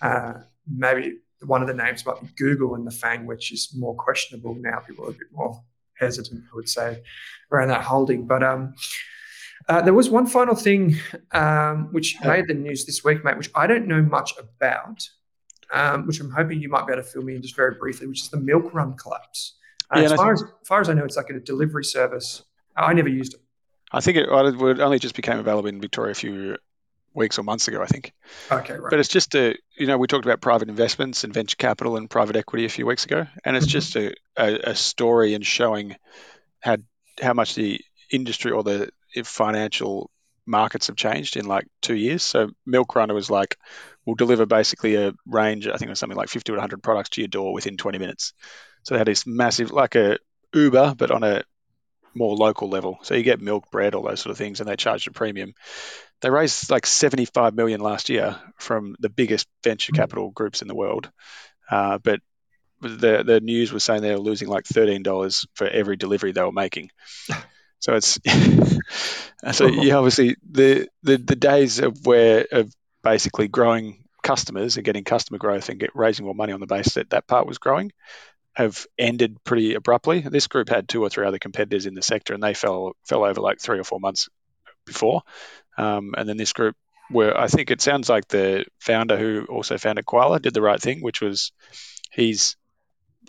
Uh, 0.00 0.34
maybe 0.66 1.18
one 1.44 1.60
of 1.60 1.68
the 1.68 1.74
names 1.74 2.04
might 2.06 2.20
be 2.20 2.28
Google 2.36 2.74
and 2.74 2.86
the 2.86 2.90
FANG, 2.90 3.26
which 3.26 3.52
is 3.52 3.72
more 3.76 3.94
questionable 3.94 4.54
now. 4.54 4.78
People 4.78 5.04
are 5.06 5.10
a 5.10 5.12
bit 5.12 5.28
more 5.32 5.62
hesitant, 5.98 6.42
I 6.50 6.56
would 6.56 6.68
say, 6.68 7.02
around 7.52 7.68
that 7.68 7.82
holding, 7.82 8.26
but. 8.26 8.42
Um, 8.42 8.74
uh, 9.68 9.82
there 9.82 9.94
was 9.94 10.10
one 10.10 10.26
final 10.26 10.54
thing 10.54 10.96
um, 11.32 11.88
which 11.92 12.16
made 12.24 12.46
the 12.48 12.54
news 12.54 12.84
this 12.84 13.02
week, 13.04 13.24
mate, 13.24 13.36
which 13.36 13.50
I 13.54 13.66
don't 13.66 13.86
know 13.86 14.02
much 14.02 14.32
about, 14.38 15.08
um, 15.72 16.06
which 16.06 16.20
I'm 16.20 16.30
hoping 16.30 16.60
you 16.60 16.68
might 16.68 16.86
be 16.86 16.92
able 16.92 17.02
to 17.02 17.08
fill 17.08 17.22
me 17.22 17.34
in 17.36 17.42
just 17.42 17.56
very 17.56 17.74
briefly, 17.74 18.06
which 18.06 18.22
is 18.22 18.28
the 18.28 18.36
Milk 18.38 18.72
Run 18.74 18.94
collapse. 18.96 19.54
Uh, 19.94 20.00
Yeah, 20.00 20.06
as, 20.06 20.14
far 20.14 20.32
as, 20.32 20.42
as 20.42 20.68
far 20.68 20.80
as 20.80 20.88
I 20.88 20.94
know, 20.94 21.04
it's 21.04 21.16
like 21.16 21.30
a 21.30 21.40
delivery 21.40 21.84
service. 21.84 22.42
I 22.76 22.92
never 22.92 23.08
used 23.08 23.34
it. 23.34 23.40
I 23.92 24.00
think 24.00 24.16
it, 24.16 24.28
it 24.28 24.80
only 24.80 24.98
just 24.98 25.14
became 25.14 25.38
available 25.38 25.68
in 25.68 25.80
Victoria 25.80 26.12
a 26.12 26.14
few 26.14 26.56
weeks 27.14 27.38
or 27.38 27.44
months 27.44 27.68
ago, 27.68 27.80
I 27.80 27.86
think. 27.86 28.12
Okay, 28.50 28.74
right. 28.74 28.90
But 28.90 28.98
it's 28.98 29.08
just 29.08 29.34
a, 29.36 29.56
you 29.78 29.86
know, 29.86 29.98
we 29.98 30.08
talked 30.08 30.24
about 30.24 30.40
private 30.40 30.68
investments 30.68 31.22
and 31.22 31.32
venture 31.32 31.56
capital 31.56 31.96
and 31.96 32.10
private 32.10 32.34
equity 32.34 32.64
a 32.64 32.68
few 32.68 32.86
weeks 32.86 33.04
ago, 33.04 33.26
and 33.44 33.56
it's 33.56 33.66
Mhm. 33.66 33.70
just 33.70 33.96
a, 33.96 34.14
a, 34.36 34.70
a 34.70 34.74
story 34.74 35.34
and 35.34 35.46
showing 35.46 35.94
how 36.60 36.78
how 37.22 37.32
much 37.32 37.54
the 37.54 37.80
industry 38.10 38.50
or 38.50 38.64
the 38.64 38.90
financial 39.22 40.10
markets 40.46 40.88
have 40.88 40.96
changed 40.96 41.36
in 41.36 41.46
like 41.46 41.66
two 41.80 41.94
years. 41.94 42.22
So 42.22 42.50
Milk 42.66 42.94
Runner 42.94 43.14
was 43.14 43.30
like, 43.30 43.56
we'll 44.04 44.16
deliver 44.16 44.46
basically 44.46 44.96
a 44.96 45.12
range, 45.26 45.66
I 45.66 45.72
think 45.76 45.84
it 45.84 45.90
was 45.90 45.98
something 45.98 46.18
like 46.18 46.28
50 46.28 46.52
or 46.52 46.56
100 46.56 46.82
products 46.82 47.10
to 47.10 47.20
your 47.22 47.28
door 47.28 47.52
within 47.52 47.76
20 47.76 47.98
minutes. 47.98 48.34
So 48.82 48.94
they 48.94 48.98
had 48.98 49.06
this 49.06 49.26
massive, 49.26 49.70
like 49.70 49.94
a 49.94 50.18
Uber, 50.52 50.94
but 50.96 51.10
on 51.10 51.22
a 51.24 51.42
more 52.14 52.36
local 52.36 52.68
level. 52.68 52.98
So 53.02 53.14
you 53.14 53.22
get 53.22 53.40
milk, 53.40 53.70
bread, 53.70 53.94
all 53.94 54.02
those 54.04 54.20
sort 54.20 54.30
of 54.30 54.38
things, 54.38 54.60
and 54.60 54.68
they 54.68 54.76
charged 54.76 55.08
a 55.08 55.10
premium. 55.12 55.54
They 56.20 56.30
raised 56.30 56.70
like 56.70 56.86
75 56.86 57.54
million 57.54 57.80
last 57.80 58.08
year 58.08 58.36
from 58.58 58.94
the 59.00 59.08
biggest 59.08 59.48
venture 59.62 59.92
Mm. 59.92 59.96
capital 59.96 60.30
groups 60.30 60.62
in 60.62 60.68
the 60.68 60.74
world. 60.74 61.10
Uh, 61.70 61.98
but 61.98 62.20
the 62.80 63.22
the 63.24 63.40
news 63.40 63.72
was 63.72 63.82
saying 63.82 64.02
they 64.02 64.12
were 64.12 64.18
losing 64.18 64.48
like 64.48 64.66
thirteen 64.66 65.02
dollars 65.02 65.46
for 65.54 65.66
every 65.66 65.96
delivery 65.96 66.32
they 66.32 66.42
were 66.42 66.52
making. 66.52 66.90
So 67.84 67.92
it's 67.96 68.18
so 69.52 69.66
yeah, 69.66 69.94
obviously 69.96 70.36
the, 70.50 70.88
the 71.02 71.18
the 71.18 71.36
days 71.36 71.80
of 71.80 72.06
where 72.06 72.46
of 72.50 72.72
basically 73.02 73.46
growing 73.46 74.04
customers 74.22 74.76
and 74.76 74.86
getting 74.86 75.04
customer 75.04 75.36
growth 75.36 75.68
and 75.68 75.78
get 75.78 75.94
raising 75.94 76.24
more 76.24 76.34
money 76.34 76.54
on 76.54 76.60
the 76.60 76.66
base 76.66 76.94
that 76.94 77.10
that 77.10 77.26
part 77.26 77.46
was 77.46 77.58
growing 77.58 77.92
have 78.54 78.86
ended 78.98 79.36
pretty 79.44 79.74
abruptly. 79.74 80.20
This 80.20 80.46
group 80.46 80.70
had 80.70 80.88
two 80.88 81.02
or 81.02 81.10
three 81.10 81.26
other 81.26 81.38
competitors 81.38 81.84
in 81.84 81.92
the 81.92 82.00
sector, 82.00 82.32
and 82.32 82.42
they 82.42 82.54
fell 82.54 82.96
fell 83.06 83.22
over 83.22 83.42
like 83.42 83.60
three 83.60 83.78
or 83.78 83.84
four 83.84 84.00
months 84.00 84.30
before. 84.86 85.20
Um, 85.76 86.14
and 86.16 86.26
then 86.26 86.38
this 86.38 86.54
group, 86.54 86.76
where 87.10 87.38
I 87.38 87.48
think 87.48 87.70
it 87.70 87.82
sounds 87.82 88.08
like 88.08 88.28
the 88.28 88.64
founder 88.80 89.18
who 89.18 89.44
also 89.44 89.76
founded 89.76 90.06
Koala 90.06 90.40
did 90.40 90.54
the 90.54 90.62
right 90.62 90.80
thing, 90.80 91.02
which 91.02 91.20
was 91.20 91.52
he's 92.10 92.56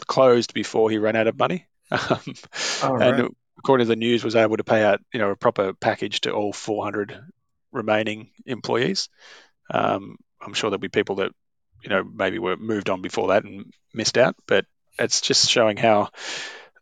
closed 0.07 0.53
before 0.53 0.89
he 0.89 0.97
ran 0.97 1.17
out 1.17 1.27
of 1.27 1.37
money. 1.37 1.67
Um, 1.91 2.33
All 2.81 3.01
and 3.01 3.21
right. 3.21 3.31
According 3.65 3.85
to 3.85 3.89
the 3.89 3.95
news, 3.95 4.23
was 4.23 4.35
able 4.35 4.57
to 4.57 4.63
pay 4.63 4.83
out 4.83 5.01
you 5.11 5.19
know 5.19 5.31
a 5.31 5.35
proper 5.35 5.73
package 5.73 6.21
to 6.21 6.31
all 6.31 6.53
400 6.53 7.19
remaining 7.71 8.29
employees. 8.45 9.09
Um, 9.71 10.17
I'm 10.39 10.53
sure 10.53 10.69
there'll 10.69 10.79
be 10.79 10.89
people 10.89 11.15
that 11.15 11.31
you 11.81 11.89
know 11.89 12.03
maybe 12.03 12.37
were 12.37 12.57
moved 12.57 12.91
on 12.91 13.01
before 13.01 13.29
that 13.29 13.43
and 13.43 13.73
missed 13.91 14.19
out, 14.19 14.35
but 14.45 14.65
it's 14.99 15.19
just 15.19 15.49
showing 15.49 15.77
how 15.77 16.09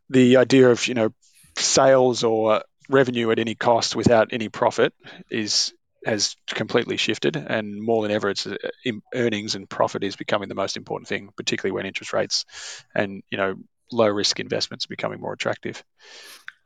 the 0.10 0.36
idea 0.36 0.72
of 0.72 0.86
you 0.90 0.94
know 0.94 1.14
sales 1.56 2.26
or 2.26 2.64
revenue 2.90 3.32
at 3.32 3.40
any 3.40 3.56
cost 3.56 3.96
without 3.96 4.34
any 4.34 4.50
profit 4.50 4.94
is 5.32 5.74
has 6.06 6.36
completely 6.48 6.98
shifted, 6.98 7.38
and 7.38 7.82
more 7.82 8.04
than 8.04 8.12
ever, 8.12 8.30
it's 8.30 8.46
uh, 8.46 8.58
earnings 9.16 9.56
and 9.56 9.70
profit 9.70 10.04
is 10.04 10.18
becoming 10.18 10.50
the 10.50 10.56
most 10.56 10.76
important 10.76 11.08
thing, 11.08 11.30
particularly 11.38 11.72
when 11.72 11.86
interest 11.86 12.12
rates 12.12 12.44
and 12.94 13.24
you 13.32 13.38
know 13.38 13.56
low 13.94 14.08
risk 14.08 14.40
investments 14.42 14.86
are 14.86 14.90
becoming 14.90 15.22
more 15.22 15.32
attractive. 15.32 15.82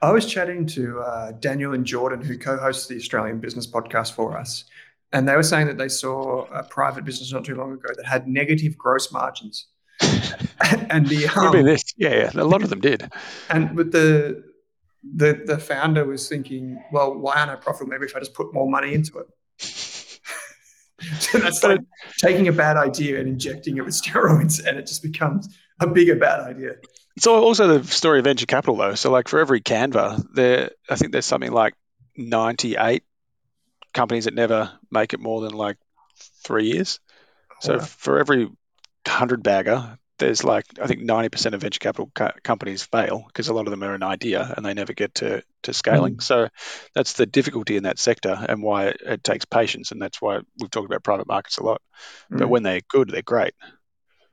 I 0.01 0.11
was 0.11 0.25
chatting 0.25 0.65
to 0.67 0.99
uh, 0.99 1.31
Daniel 1.33 1.73
and 1.73 1.85
Jordan, 1.85 2.21
who 2.21 2.37
co-hosts 2.37 2.87
the 2.87 2.95
Australian 2.95 3.39
Business 3.39 3.65
Podcast 3.65 4.13
for 4.13 4.37
us, 4.37 4.65
and 5.11 5.27
they 5.27 5.35
were 5.35 5.43
saying 5.43 5.67
that 5.67 5.77
they 5.77 5.89
saw 5.89 6.45
a 6.45 6.63
private 6.63 7.03
business 7.03 7.31
not 7.31 7.45
too 7.45 7.55
long 7.55 7.73
ago 7.73 7.89
that 7.95 8.05
had 8.05 8.27
negative 8.27 8.77
gross 8.77 9.11
margins, 9.11 9.67
and 10.01 11.07
the 11.07 11.27
um, 11.35 11.65
this, 11.65 11.83
yeah, 11.97 12.29
yeah, 12.35 12.41
a 12.41 12.43
lot 12.43 12.61
of 12.61 12.69
them 12.69 12.79
did. 12.79 13.09
and 13.49 13.75
with 13.75 13.91
the 13.91 14.43
the 15.15 15.41
the 15.45 15.57
founder 15.57 16.05
was 16.05 16.29
thinking, 16.29 16.81
well, 16.91 17.17
why 17.17 17.37
aren't 17.37 17.51
I 17.51 17.55
profitable? 17.55 17.89
Maybe 17.91 18.05
if 18.05 18.15
I 18.15 18.19
just 18.19 18.35
put 18.35 18.53
more 18.53 18.69
money 18.69 18.93
into 18.93 19.17
it. 19.17 19.27
so 21.19 21.39
that's 21.39 21.63
like 21.63 21.81
taking 22.19 22.47
a 22.47 22.51
bad 22.51 22.77
idea 22.77 23.19
and 23.19 23.27
injecting 23.27 23.77
it 23.77 23.85
with 23.85 23.95
steroids, 23.95 24.63
and 24.63 24.77
it 24.77 24.85
just 24.85 25.01
becomes 25.01 25.47
a 25.79 25.87
bigger 25.87 26.15
bad 26.15 26.41
idea. 26.41 26.75
It's 27.17 27.25
also 27.25 27.79
the 27.79 27.87
story 27.91 28.19
of 28.19 28.25
venture 28.25 28.45
capital, 28.45 28.75
though. 28.75 28.93
So, 28.93 29.09
like 29.09 29.27
for 29.27 29.39
every 29.39 29.59
Canva, 29.59 30.23
there, 30.35 30.69
I 30.87 30.95
think 30.97 31.11
there's 31.11 31.25
something 31.25 31.51
like 31.51 31.73
98 32.15 33.03
companies 33.91 34.25
that 34.25 34.35
never 34.35 34.71
make 34.91 35.13
it 35.15 35.19
more 35.19 35.41
than 35.41 35.53
like 35.53 35.77
three 36.43 36.67
years. 36.67 36.99
So, 37.61 37.77
Wow. 37.77 37.79
for 37.79 38.19
every 38.19 38.49
hundred 39.07 39.41
bagger, 39.41 39.97
there's 40.19 40.43
like 40.43 40.65
I 40.79 40.85
think 40.85 41.01
90% 41.01 41.55
of 41.55 41.61
venture 41.61 41.79
capital 41.79 42.11
co- 42.13 42.33
companies 42.43 42.83
fail 42.83 43.23
because 43.25 43.47
a 43.47 43.53
lot 43.53 43.65
of 43.65 43.71
them 43.71 43.83
are 43.83 43.95
an 43.95 44.03
idea 44.03 44.53
and 44.55 44.63
they 44.63 44.75
never 44.75 44.93
get 44.93 45.15
to 45.15 45.41
to 45.63 45.73
scaling. 45.73 46.19
So, 46.19 46.49
that's 46.93 47.13
the 47.13 47.25
difficulty 47.25 47.77
in 47.77 47.83
that 47.83 47.97
sector 47.97 48.45
and 48.47 48.61
why 48.61 48.89
it, 48.89 49.01
it 49.03 49.23
takes 49.23 49.45
patience. 49.45 49.91
And 49.91 49.99
that's 49.99 50.21
why 50.21 50.41
we've 50.59 50.69
talked 50.69 50.85
about 50.85 51.03
private 51.03 51.27
markets 51.27 51.57
a 51.57 51.63
lot. 51.63 51.81
But 52.29 52.41
Mm. 52.41 52.49
when 52.49 52.61
they're 52.63 52.81
good, 52.87 53.09
they're 53.09 53.23
great. 53.23 53.55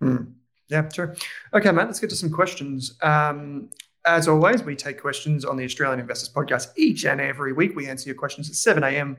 Mm. 0.03 0.35
Yeah, 0.69 0.89
sure. 0.89 1.15
Okay, 1.53 1.71
Matt, 1.71 1.87
let's 1.87 2.01
get 2.01 2.11
to 2.11 2.17
some 2.17 2.31
questions. 2.31 2.97
Um, 3.03 3.71
as 4.07 4.29
always, 4.29 4.63
we 4.63 4.77
take 4.77 5.01
questions 5.01 5.45
on 5.45 5.57
the 5.57 5.65
Australian 5.65 6.01
Investors 6.01 6.31
Podcast 6.35 6.69
each 6.77 7.05
and 7.05 7.21
every 7.21 7.53
week. 7.53 7.75
We 7.75 7.89
answer 7.89 8.09
your 8.09 8.17
questions 8.17 8.49
at 8.49 8.57
7 8.57 8.83
a.m. 8.83 9.17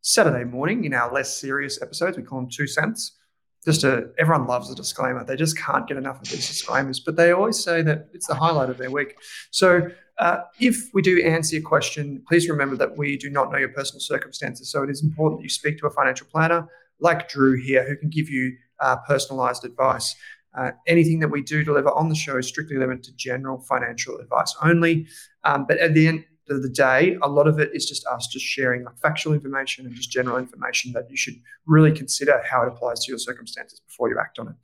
Saturday 0.00 0.44
morning 0.44 0.84
in 0.84 0.94
our 0.94 1.12
less 1.12 1.40
serious 1.40 1.80
episodes. 1.82 2.16
We 2.16 2.22
call 2.22 2.40
them 2.40 2.50
two 2.50 2.66
cents. 2.66 3.16
Just 3.64 3.80
to, 3.80 4.10
everyone 4.18 4.46
loves 4.46 4.70
a 4.70 4.74
disclaimer. 4.74 5.24
They 5.24 5.36
just 5.36 5.58
can't 5.58 5.86
get 5.86 5.96
enough 5.96 6.22
of 6.22 6.28
these 6.28 6.46
disclaimers, 6.46 7.00
but 7.00 7.16
they 7.16 7.32
always 7.32 7.62
say 7.62 7.82
that 7.82 8.08
it's 8.14 8.28
the 8.28 8.34
highlight 8.34 8.70
of 8.70 8.78
their 8.78 8.90
week. 8.90 9.16
So 9.50 9.88
uh, 10.18 10.38
if 10.60 10.90
we 10.94 11.02
do 11.02 11.22
answer 11.22 11.56
your 11.56 11.68
question, 11.68 12.22
please 12.26 12.48
remember 12.48 12.76
that 12.76 12.96
we 12.96 13.16
do 13.16 13.30
not 13.30 13.50
know 13.50 13.58
your 13.58 13.70
personal 13.70 14.00
circumstances. 14.00 14.70
So 14.70 14.84
it 14.84 14.90
is 14.90 15.02
important 15.02 15.40
that 15.40 15.44
you 15.44 15.50
speak 15.50 15.78
to 15.78 15.86
a 15.86 15.90
financial 15.90 16.28
planner 16.30 16.68
like 17.00 17.28
Drew 17.28 17.60
here, 17.60 17.86
who 17.86 17.96
can 17.96 18.08
give 18.08 18.28
you 18.28 18.56
uh, 18.80 18.96
personalized 19.06 19.64
advice. 19.64 20.14
Uh, 20.56 20.70
anything 20.86 21.20
that 21.20 21.28
we 21.28 21.42
do 21.42 21.62
deliver 21.62 21.90
on 21.92 22.08
the 22.08 22.14
show 22.14 22.36
is 22.38 22.48
strictly 22.48 22.76
limited 22.76 23.04
to 23.04 23.16
general 23.16 23.58
financial 23.60 24.18
advice 24.18 24.54
only. 24.62 25.06
Um, 25.44 25.66
but 25.66 25.78
at 25.78 25.94
the 25.94 26.08
end 26.08 26.24
of 26.50 26.62
the 26.62 26.68
day, 26.68 27.18
a 27.22 27.28
lot 27.28 27.46
of 27.46 27.58
it 27.58 27.70
is 27.74 27.86
just 27.86 28.06
us 28.06 28.26
just 28.26 28.44
sharing 28.44 28.84
like 28.84 28.98
factual 28.98 29.34
information 29.34 29.86
and 29.86 29.94
just 29.94 30.10
general 30.10 30.38
information 30.38 30.92
that 30.92 31.10
you 31.10 31.16
should 31.16 31.34
really 31.66 31.92
consider 31.92 32.42
how 32.50 32.62
it 32.62 32.68
applies 32.68 33.04
to 33.04 33.12
your 33.12 33.18
circumstances 33.18 33.80
before 33.80 34.08
you 34.08 34.18
act 34.18 34.38
on 34.38 34.48
it. 34.48 34.54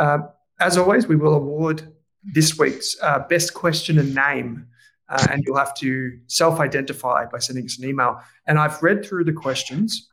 Um, 0.00 0.28
as 0.60 0.78
always, 0.78 1.06
we 1.08 1.16
will 1.16 1.34
award 1.34 1.92
this 2.22 2.56
week's 2.58 2.96
uh, 3.02 3.18
best 3.28 3.54
question 3.54 3.98
and 3.98 4.14
name. 4.14 4.66
Uh, 5.10 5.26
and 5.30 5.44
you'll 5.44 5.58
have 5.58 5.74
to 5.74 6.18
self-identify 6.28 7.26
by 7.26 7.38
sending 7.38 7.66
us 7.66 7.78
an 7.78 7.86
email. 7.86 8.18
And 8.46 8.58
I've 8.58 8.82
read 8.82 9.04
through 9.04 9.24
the 9.24 9.34
questions, 9.34 10.08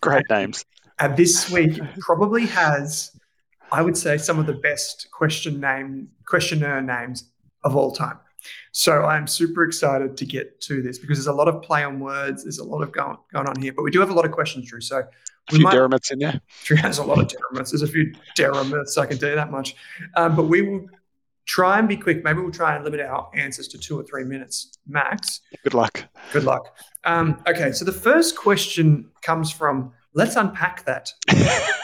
Great 0.00 0.24
names. 0.28 0.64
and 0.98 1.16
this 1.16 1.48
week 1.48 1.78
probably 2.00 2.46
has, 2.46 3.12
I 3.72 3.82
would 3.82 3.96
say, 3.96 4.16
some 4.18 4.38
of 4.38 4.46
the 4.46 4.54
best 4.54 5.08
question 5.10 5.60
name 5.60 6.08
questionnaire 6.26 6.82
names 6.82 7.24
of 7.64 7.76
all 7.76 7.92
time. 7.92 8.18
So 8.72 9.04
I'm 9.04 9.26
super 9.26 9.64
excited 9.64 10.16
to 10.16 10.24
get 10.24 10.60
to 10.62 10.80
this 10.82 10.98
because 10.98 11.18
there's 11.18 11.26
a 11.26 11.32
lot 11.32 11.48
of 11.48 11.60
play 11.62 11.84
on 11.84 12.00
words. 12.00 12.44
There's 12.44 12.58
a 12.58 12.64
lot 12.64 12.82
of 12.82 12.90
going, 12.92 13.18
going 13.32 13.46
on 13.46 13.60
here, 13.60 13.72
but 13.72 13.82
we 13.82 13.90
do 13.90 14.00
have 14.00 14.10
a 14.10 14.14
lot 14.14 14.24
of 14.24 14.32
questions, 14.32 14.66
Drew. 14.68 14.80
So 14.80 14.98
A 15.00 15.04
we 15.52 15.58
few 15.58 15.64
might- 15.64 16.10
in 16.10 16.18
there. 16.20 16.40
Drew 16.64 16.76
has 16.78 16.98
a 16.98 17.04
lot 17.04 17.18
of 17.18 17.28
derrimits. 17.28 17.70
There's 17.72 17.82
a 17.82 17.86
few 17.88 18.14
derrimits, 18.36 18.96
I 18.96 19.06
can 19.06 19.18
tell 19.18 19.28
you 19.28 19.34
that 19.36 19.50
much. 19.50 19.74
Um, 20.16 20.36
but 20.36 20.44
we 20.44 20.62
will 20.62 20.86
try 21.44 21.78
and 21.78 21.88
be 21.88 21.96
quick. 21.96 22.24
Maybe 22.24 22.40
we'll 22.40 22.50
try 22.50 22.76
and 22.76 22.84
limit 22.84 23.00
our 23.00 23.28
answers 23.34 23.68
to 23.68 23.78
two 23.78 23.98
or 23.98 24.04
three 24.04 24.24
minutes 24.24 24.72
max. 24.86 25.40
Good 25.62 25.74
luck. 25.74 26.04
Good 26.32 26.44
luck. 26.44 26.76
Um, 27.04 27.42
okay, 27.46 27.72
so 27.72 27.84
the 27.84 27.92
first 27.92 28.36
question 28.36 29.10
comes 29.22 29.50
from. 29.50 29.92
Let's 30.12 30.34
unpack 30.36 30.84
that. 30.86 31.12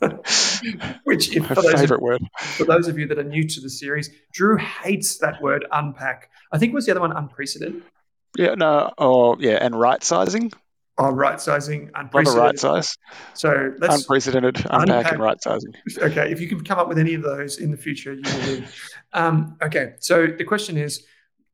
Which, 1.04 1.34
if, 1.34 1.46
for, 1.46 1.54
those 1.54 1.74
of, 1.74 1.80
favorite 1.80 2.02
word. 2.02 2.22
for 2.38 2.64
those 2.64 2.88
of 2.88 2.98
you 2.98 3.06
that 3.08 3.18
are 3.18 3.24
new 3.24 3.46
to 3.46 3.60
the 3.60 3.70
series, 3.70 4.10
Drew 4.32 4.56
hates 4.56 5.18
that 5.18 5.40
word 5.42 5.66
unpack. 5.72 6.30
I 6.52 6.58
think 6.58 6.74
was 6.74 6.86
the 6.86 6.92
other 6.92 7.00
one 7.00 7.12
unprecedented. 7.12 7.82
Yeah, 8.36 8.54
no, 8.54 8.92
or 8.98 9.36
yeah, 9.40 9.58
and 9.60 9.78
right 9.78 10.02
sizing. 10.02 10.52
Oh, 10.98 11.10
right 11.10 11.40
sizing, 11.40 11.90
unprecedented. 11.94 12.42
right 12.42 12.58
size. 12.58 12.96
So 13.34 13.74
let's 13.78 13.96
Unprecedented, 13.96 14.56
unpack, 14.56 14.80
unpack- 14.80 15.12
and 15.12 15.22
right 15.22 15.42
sizing. 15.42 15.74
okay, 15.98 16.32
if 16.32 16.40
you 16.40 16.48
can 16.48 16.64
come 16.64 16.78
up 16.78 16.88
with 16.88 16.98
any 16.98 17.14
of 17.14 17.22
those 17.22 17.58
in 17.58 17.70
the 17.70 17.76
future, 17.76 18.14
you 18.14 18.22
will 18.24 18.46
win. 18.46 18.64
Um, 19.12 19.56
okay, 19.62 19.94
so 19.98 20.26
the 20.26 20.44
question 20.44 20.76
is 20.76 21.06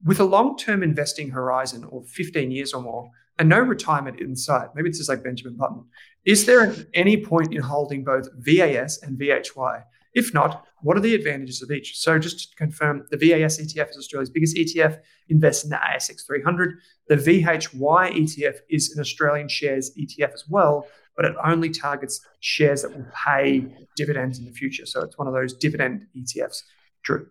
with 0.04 0.18
a 0.18 0.24
long 0.24 0.56
term 0.56 0.82
investing 0.82 1.30
horizon 1.30 1.86
of 1.92 2.08
15 2.08 2.50
years 2.50 2.72
or 2.72 2.82
more 2.82 3.10
and 3.42 3.48
no 3.48 3.58
retirement 3.58 4.20
in 4.20 4.36
sight, 4.36 4.68
maybe 4.76 4.88
it's 4.88 4.98
just 4.98 5.10
like 5.10 5.24
Benjamin 5.24 5.56
Button, 5.56 5.84
is 6.24 6.46
there 6.46 6.60
an- 6.60 6.86
any 6.94 7.16
point 7.16 7.52
in 7.52 7.60
holding 7.60 8.04
both 8.04 8.28
VAS 8.36 9.02
and 9.02 9.18
VHY? 9.18 9.82
If 10.14 10.32
not, 10.32 10.64
what 10.82 10.96
are 10.96 11.00
the 11.00 11.16
advantages 11.16 11.60
of 11.60 11.72
each? 11.72 11.98
So, 11.98 12.20
just 12.20 12.50
to 12.50 12.56
confirm, 12.56 13.04
the 13.10 13.16
VAS 13.16 13.58
ETF 13.58 13.90
is 13.90 13.96
Australia's 13.96 14.30
biggest 14.30 14.56
ETF, 14.56 15.00
invests 15.28 15.64
in 15.64 15.70
the 15.70 15.76
ASX 15.76 16.24
300. 16.24 16.78
The 17.08 17.16
VHY 17.16 18.12
ETF 18.12 18.58
is 18.70 18.92
an 18.94 19.00
Australian 19.00 19.48
shares 19.48 19.90
ETF 19.98 20.32
as 20.34 20.44
well, 20.48 20.86
but 21.16 21.24
it 21.24 21.34
only 21.44 21.70
targets 21.70 22.24
shares 22.38 22.82
that 22.82 22.96
will 22.96 23.06
pay 23.26 23.66
dividends 23.96 24.38
in 24.38 24.44
the 24.44 24.52
future. 24.52 24.86
So 24.86 25.02
it's 25.02 25.18
one 25.18 25.26
of 25.26 25.34
those 25.34 25.52
dividend 25.52 26.06
ETFs. 26.16 26.62
True. 27.02 27.26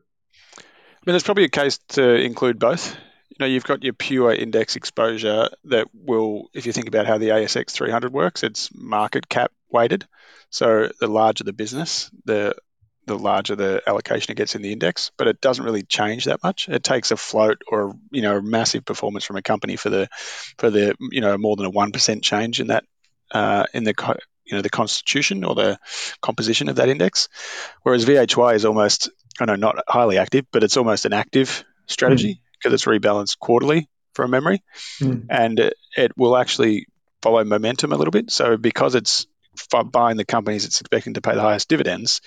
I 0.57 1.05
mean, 1.05 1.13
there's 1.13 1.23
probably 1.23 1.45
a 1.45 1.49
case 1.49 1.77
to 1.89 2.15
include 2.15 2.59
both. 2.59 2.97
Know, 3.41 3.47
you've 3.47 3.63
got 3.63 3.83
your 3.83 3.93
pure 3.93 4.31
index 4.31 4.75
exposure 4.75 5.49
that 5.63 5.87
will, 5.95 6.51
if 6.53 6.67
you 6.67 6.73
think 6.73 6.87
about 6.87 7.07
how 7.07 7.17
the 7.17 7.29
ASX 7.29 7.71
300 7.71 8.13
works, 8.13 8.43
it's 8.43 8.69
market 8.71 9.27
cap 9.27 9.51
weighted. 9.67 10.05
So 10.51 10.91
the 10.99 11.07
larger 11.07 11.43
the 11.43 11.51
business, 11.51 12.11
the 12.23 12.53
the 13.07 13.17
larger 13.17 13.55
the 13.55 13.81
allocation 13.87 14.31
it 14.31 14.35
gets 14.35 14.53
in 14.53 14.61
the 14.61 14.71
index, 14.71 15.09
but 15.17 15.27
it 15.27 15.41
doesn't 15.41 15.65
really 15.65 15.81
change 15.81 16.25
that 16.25 16.43
much. 16.43 16.69
It 16.69 16.83
takes 16.83 17.09
a 17.09 17.17
float 17.17 17.63
or 17.67 17.95
you 18.11 18.21
know 18.21 18.37
a 18.37 18.43
massive 18.43 18.85
performance 18.85 19.25
from 19.25 19.37
a 19.37 19.41
company 19.41 19.75
for 19.75 19.89
the 19.89 20.07
for 20.59 20.69
the 20.69 20.93
you 21.09 21.21
know 21.21 21.35
more 21.39 21.55
than 21.55 21.65
a 21.65 21.71
one 21.71 21.91
percent 21.91 22.23
change 22.23 22.59
in 22.59 22.67
that 22.67 22.83
uh, 23.31 23.63
in 23.73 23.85
the 23.85 23.95
you 24.45 24.55
know 24.55 24.61
the 24.61 24.69
constitution 24.69 25.43
or 25.45 25.55
the 25.55 25.79
composition 26.21 26.69
of 26.69 26.75
that 26.75 26.89
index. 26.89 27.27
Whereas 27.81 28.05
VHY 28.05 28.53
is 28.53 28.65
almost 28.65 29.09
I 29.39 29.45
know 29.45 29.55
not 29.55 29.83
highly 29.87 30.19
active, 30.19 30.45
but 30.51 30.63
it's 30.63 30.77
almost 30.77 31.05
an 31.05 31.13
active 31.13 31.65
strategy 31.87 32.39
because 32.61 32.73
it's 32.73 32.85
rebalanced 32.85 33.39
quarterly 33.39 33.89
from 34.13 34.31
memory, 34.31 34.61
Mm. 34.99 35.25
and 35.29 35.59
it, 35.59 35.73
it 35.97 36.11
will 36.17 36.35
actually 36.37 36.87
follow 37.21 37.43
momentum 37.43 37.93
a 37.93 37.97
little 37.97 38.11
bit. 38.11 38.31
So 38.31 38.57
because 38.57 38.95
it's 38.95 39.25
buying 39.91 40.17
the 40.17 40.25
companies 40.25 40.65
it's 40.65 40.81
expecting 40.81 41.15
to 41.15 41.21
pay 41.21 41.35
the 41.35 41.41
highest 41.41 41.69
dividends, 41.69 42.21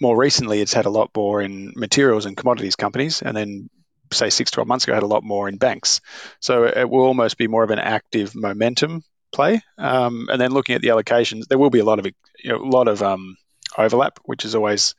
more 0.00 0.16
recently 0.16 0.60
it's 0.60 0.72
had 0.74 0.86
a 0.86 0.90
lot 0.90 1.10
more 1.16 1.42
in 1.42 1.72
materials 1.76 2.26
and 2.26 2.36
commodities 2.36 2.76
companies, 2.76 3.22
and 3.22 3.36
then 3.36 3.70
say 4.12 4.30
six, 4.30 4.50
12 4.50 4.66
months 4.66 4.84
ago 4.84 4.94
had 4.94 5.02
a 5.02 5.06
lot 5.06 5.22
more 5.22 5.48
in 5.48 5.56
banks. 5.58 6.00
So 6.40 6.64
it 6.64 6.88
will 6.88 7.04
almost 7.04 7.36
be 7.36 7.46
more 7.48 7.64
of 7.64 7.70
an 7.70 7.78
active 7.78 8.34
momentum 8.34 9.02
play. 9.32 9.60
Um, 9.76 10.28
and 10.30 10.40
then 10.40 10.52
looking 10.52 10.74
at 10.76 10.80
the 10.80 10.88
allocations, 10.88 11.46
there 11.48 11.58
will 11.58 11.70
be 11.70 11.80
a 11.80 11.84
lot 11.84 11.98
of 11.98 12.06
you 12.06 12.12
know, 12.52 12.56
a 12.62 12.64
lot 12.70 12.88
of 12.88 13.02
um, 13.02 13.36
overlap, 13.76 14.18
which 14.24 14.44
is 14.44 14.54
always 14.54 14.94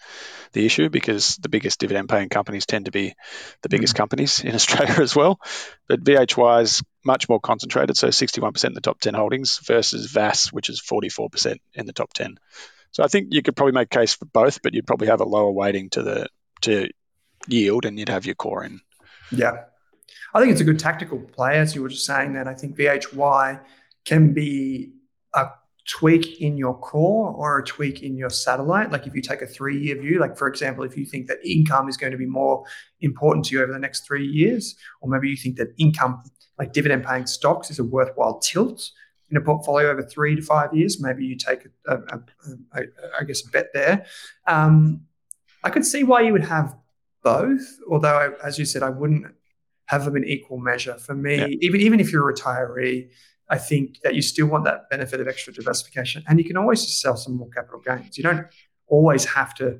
the 0.53 0.65
issue 0.65 0.89
because 0.89 1.37
the 1.37 1.49
biggest 1.49 1.79
dividend 1.79 2.09
paying 2.09 2.29
companies 2.29 2.65
tend 2.65 2.85
to 2.85 2.91
be 2.91 3.13
the 3.61 3.69
hmm. 3.69 3.71
biggest 3.71 3.95
companies 3.95 4.41
in 4.43 4.53
Australia 4.55 5.01
as 5.01 5.15
well. 5.15 5.39
But 5.87 6.03
VHY 6.03 6.61
is 6.63 6.83
much 7.03 7.29
more 7.29 7.39
concentrated, 7.39 7.97
so 7.97 8.09
61% 8.09 8.65
in 8.65 8.73
the 8.73 8.81
top 8.81 8.99
10 8.99 9.13
holdings 9.13 9.59
versus 9.65 10.11
VAS, 10.11 10.51
which 10.51 10.69
is 10.69 10.81
44% 10.81 11.57
in 11.73 11.85
the 11.85 11.93
top 11.93 12.13
10. 12.13 12.37
So 12.91 13.03
I 13.03 13.07
think 13.07 13.29
you 13.31 13.41
could 13.41 13.55
probably 13.55 13.73
make 13.73 13.93
a 13.93 13.99
case 13.99 14.13
for 14.13 14.25
both, 14.25 14.61
but 14.61 14.73
you'd 14.73 14.87
probably 14.87 15.07
have 15.07 15.21
a 15.21 15.25
lower 15.25 15.51
weighting 15.51 15.89
to 15.91 16.03
the 16.03 16.27
to 16.61 16.89
yield, 17.47 17.85
and 17.85 17.97
you'd 17.97 18.09
have 18.09 18.25
your 18.25 18.35
core 18.35 18.63
in. 18.63 18.81
Yeah. 19.31 19.63
I 20.33 20.39
think 20.39 20.51
it's 20.51 20.61
a 20.61 20.65
good 20.65 20.79
tactical 20.79 21.19
play, 21.19 21.57
as 21.57 21.73
you 21.73 21.81
were 21.81 21.89
just 21.89 22.05
saying 22.05 22.33
that. 22.33 22.47
I 22.47 22.53
think 22.53 22.77
VHY 22.77 23.61
can 24.05 24.33
be 24.33 24.93
a 25.33 25.47
tweak 25.89 26.39
in 26.39 26.55
your 26.55 26.77
core 26.77 27.31
or 27.31 27.59
a 27.59 27.63
tweak 27.63 28.03
in 28.03 28.15
your 28.15 28.29
satellite. 28.29 28.91
Like 28.91 29.07
if 29.07 29.15
you 29.15 29.21
take 29.21 29.41
a 29.41 29.47
three 29.47 29.77
year 29.77 29.99
view, 29.99 30.19
like 30.19 30.37
for 30.37 30.47
example, 30.47 30.83
if 30.83 30.95
you 30.95 31.05
think 31.05 31.27
that 31.27 31.39
income 31.43 31.89
is 31.89 31.97
going 31.97 32.11
to 32.11 32.17
be 32.17 32.27
more 32.27 32.63
important 33.01 33.45
to 33.45 33.55
you 33.55 33.63
over 33.63 33.73
the 33.73 33.79
next 33.79 34.05
three 34.05 34.25
years, 34.25 34.75
or 35.01 35.09
maybe 35.09 35.29
you 35.29 35.35
think 35.35 35.57
that 35.57 35.69
income, 35.77 36.21
like 36.59 36.73
dividend 36.73 37.03
paying 37.03 37.25
stocks, 37.25 37.71
is 37.71 37.79
a 37.79 37.83
worthwhile 37.83 38.37
tilt 38.39 38.91
in 39.31 39.37
a 39.37 39.41
portfolio 39.41 39.89
over 39.89 40.03
three 40.03 40.35
to 40.35 40.41
five 40.41 40.73
years, 40.73 41.01
maybe 41.01 41.25
you 41.25 41.35
take, 41.35 41.65
a, 41.87 41.93
a, 41.93 41.97
a, 41.97 42.19
a, 42.73 42.83
I 43.19 43.23
guess, 43.23 43.45
a 43.47 43.49
bet 43.49 43.67
there. 43.73 44.05
Um, 44.47 45.01
I 45.63 45.69
could 45.69 45.85
see 45.85 46.03
why 46.03 46.21
you 46.21 46.33
would 46.33 46.45
have 46.45 46.75
both, 47.23 47.61
although, 47.89 48.15
I, 48.15 48.47
as 48.47 48.57
you 48.57 48.65
said, 48.65 48.81
I 48.81 48.89
wouldn't 48.89 49.27
have 49.85 50.05
them 50.05 50.15
in 50.15 50.23
equal 50.23 50.57
measure. 50.57 50.95
For 50.95 51.13
me, 51.15 51.37
Yeah. 51.37 51.47
even 51.61 51.81
even 51.81 51.99
if 51.99 52.11
you're 52.11 52.29
a 52.29 52.33
retiree, 52.33 53.09
I 53.49 53.57
think 53.57 53.99
that 54.03 54.15
you 54.15 54.21
still 54.21 54.47
want 54.47 54.65
that 54.65 54.89
benefit 54.89 55.19
of 55.19 55.27
extra 55.27 55.51
diversification, 55.53 56.23
and 56.27 56.39
you 56.39 56.45
can 56.45 56.57
always 56.57 57.01
sell 57.01 57.17
some 57.17 57.35
more 57.35 57.49
capital 57.49 57.79
gains. 57.79 58.17
You 58.17 58.23
don't 58.23 58.45
always 58.87 59.25
have 59.25 59.53
to 59.55 59.79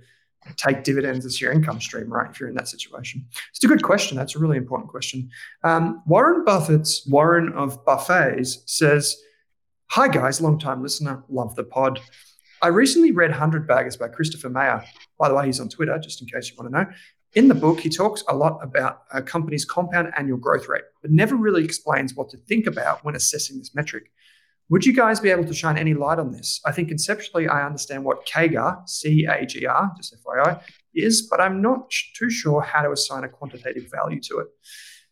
take 0.56 0.84
dividends 0.84 1.26
as 1.26 1.40
your 1.40 1.52
income 1.52 1.80
stream, 1.82 2.12
right? 2.12 2.30
If 2.30 2.40
you're 2.40 2.50
in 2.50 2.56
that 2.56 2.68
situation, 2.68 3.26
it's 3.50 3.64
a 3.64 3.68
good 3.68 3.84
question. 3.84 4.18
That's 4.18 4.36
a 4.36 4.40
really 4.40 4.58
important 4.58 4.90
question. 4.90 5.30
Um, 5.64 6.02
Warren 6.08 6.44
Buffett's 6.46 7.06
Warren 7.08 7.54
of 7.54 7.84
Buffets 7.86 8.64
says, 8.66 9.18
"Hi 9.92 10.08
guys, 10.08 10.42
long 10.42 10.58
time 10.58 10.82
listener, 10.82 11.24
love 11.30 11.56
the 11.56 11.64
pod." 11.64 12.00
I 12.62 12.68
recently 12.68 13.12
read 13.12 13.32
100 13.32 13.68
Baggers 13.68 13.96
by 13.96 14.10
Christopher 14.10 14.50
Mayer. 14.50 14.84
By 15.18 15.30
the 15.30 15.36
way, 15.36 15.46
he's 15.46 15.60
on 15.60 15.70
Twitter, 15.70 15.98
just 16.00 16.22
in 16.22 16.28
case 16.28 16.50
you 16.50 16.58
want 16.58 16.74
to 16.74 16.78
know. 16.78 16.90
In 17.36 17.48
the 17.48 17.56
book, 17.56 17.80
he 17.80 17.90
talks 17.90 18.24
a 18.28 18.36
lot 18.36 18.60
about 18.64 19.04
a 19.14 19.22
company's 19.22 19.64
compound 19.64 20.12
annual 20.18 20.38
growth 20.38 20.68
rate, 20.68 20.84
but 21.02 21.12
never 21.12 21.36
really 21.36 21.64
explains 21.64 22.16
what 22.16 22.30
to 22.30 22.38
think 22.38 22.66
about 22.66 23.06
when 23.06 23.16
assessing 23.16 23.60
this 23.60 23.76
metric. 23.76 24.12
Would 24.70 24.86
you 24.86 24.94
guys 24.96 25.20
be 25.20 25.30
able 25.30 25.46
to 25.46 25.54
shine 25.54 25.78
any 25.78 25.94
light 25.94 26.20
on 26.20 26.32
this? 26.32 26.60
I 26.66 26.72
think 26.72 26.88
conceptually 26.90 27.48
I 27.48 27.66
understand 27.66 28.04
what 28.04 28.26
CAGR, 28.26 28.88
C 28.88 29.26
A 29.30 29.46
G 29.46 29.66
R, 29.66 29.92
just 29.98 30.16
FYI, 30.24 30.62
is, 30.96 31.28
but 31.30 31.40
I'm 31.40 31.62
not 31.62 31.92
too 32.16 32.32
sure 32.32 32.62
how 32.62 32.82
to 32.82 32.92
assign 32.92 33.24
a 33.24 33.30
quantitative 33.30 33.90
value 33.92 34.22
to 34.22 34.40
it. 34.40 34.48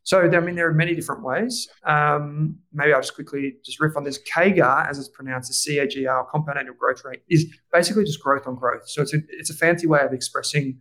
So, 0.01 0.21
I 0.21 0.39
mean, 0.39 0.56
there 0.56 0.69
are 0.69 0.73
many 0.73 0.95
different 0.95 1.23
ways. 1.23 1.67
Um, 1.84 2.60
maybe 2.71 2.93
I'll 2.93 3.01
just 3.01 3.13
quickly 3.13 3.58
just 3.65 3.80
riff 3.80 3.97
on 3.97 4.06
this. 4.06 4.19
CAGR, 4.23 4.89
as 4.89 4.97
it's 4.99 5.10
pronounced, 5.10 5.49
as 5.49 5.63
CAGR, 5.67 6.30
compound 6.30 6.58
annual 6.58 6.75
growth 6.75 7.03
rate, 7.03 7.23
is 7.30 7.45
basically 7.73 8.06
just 8.06 8.21
growth 8.21 8.47
on 8.47 8.56
growth. 8.56 8.88
So 8.88 9.01
it's 9.01 9.13
a, 9.13 9.17
it's 9.30 9.49
a 9.49 9.53
fancy 9.53 9.86
way 9.86 9.99
of 9.99 10.13
expressing 10.13 10.80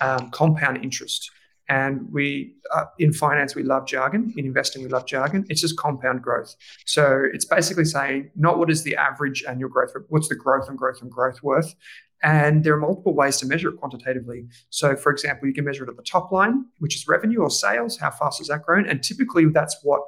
um, 0.00 0.30
compound 0.30 0.82
interest. 0.82 1.30
And 1.68 2.12
we, 2.12 2.54
uh, 2.72 2.84
in 2.98 3.12
finance, 3.12 3.56
we 3.56 3.64
love 3.64 3.86
jargon. 3.86 4.32
In 4.36 4.46
investing, 4.46 4.82
we 4.82 4.88
love 4.88 5.04
jargon. 5.06 5.44
It's 5.48 5.60
just 5.60 5.76
compound 5.76 6.22
growth. 6.22 6.54
So 6.84 7.24
it's 7.32 7.44
basically 7.44 7.84
saying 7.84 8.30
not 8.36 8.58
what 8.58 8.70
is 8.70 8.84
the 8.84 8.94
average 8.96 9.44
annual 9.48 9.68
growth, 9.68 9.90
what's 10.08 10.28
the 10.28 10.36
growth 10.36 10.68
and 10.68 10.78
growth 10.78 11.02
and 11.02 11.10
growth 11.10 11.42
worth. 11.42 11.74
And 12.22 12.64
there 12.64 12.72
are 12.74 12.78
multiple 12.78 13.14
ways 13.14 13.36
to 13.38 13.46
measure 13.46 13.68
it 13.68 13.76
quantitatively. 13.76 14.46
So, 14.70 14.96
for 14.96 15.12
example, 15.12 15.48
you 15.48 15.54
can 15.54 15.64
measure 15.64 15.84
it 15.84 15.90
at 15.90 15.96
the 15.96 16.02
top 16.02 16.32
line, 16.32 16.64
which 16.78 16.96
is 16.96 17.06
revenue 17.06 17.40
or 17.40 17.50
sales. 17.50 17.98
How 17.98 18.10
fast 18.10 18.38
has 18.38 18.48
that 18.48 18.62
grown? 18.62 18.88
And 18.88 19.02
typically, 19.02 19.44
that's 19.46 19.76
what 19.82 20.02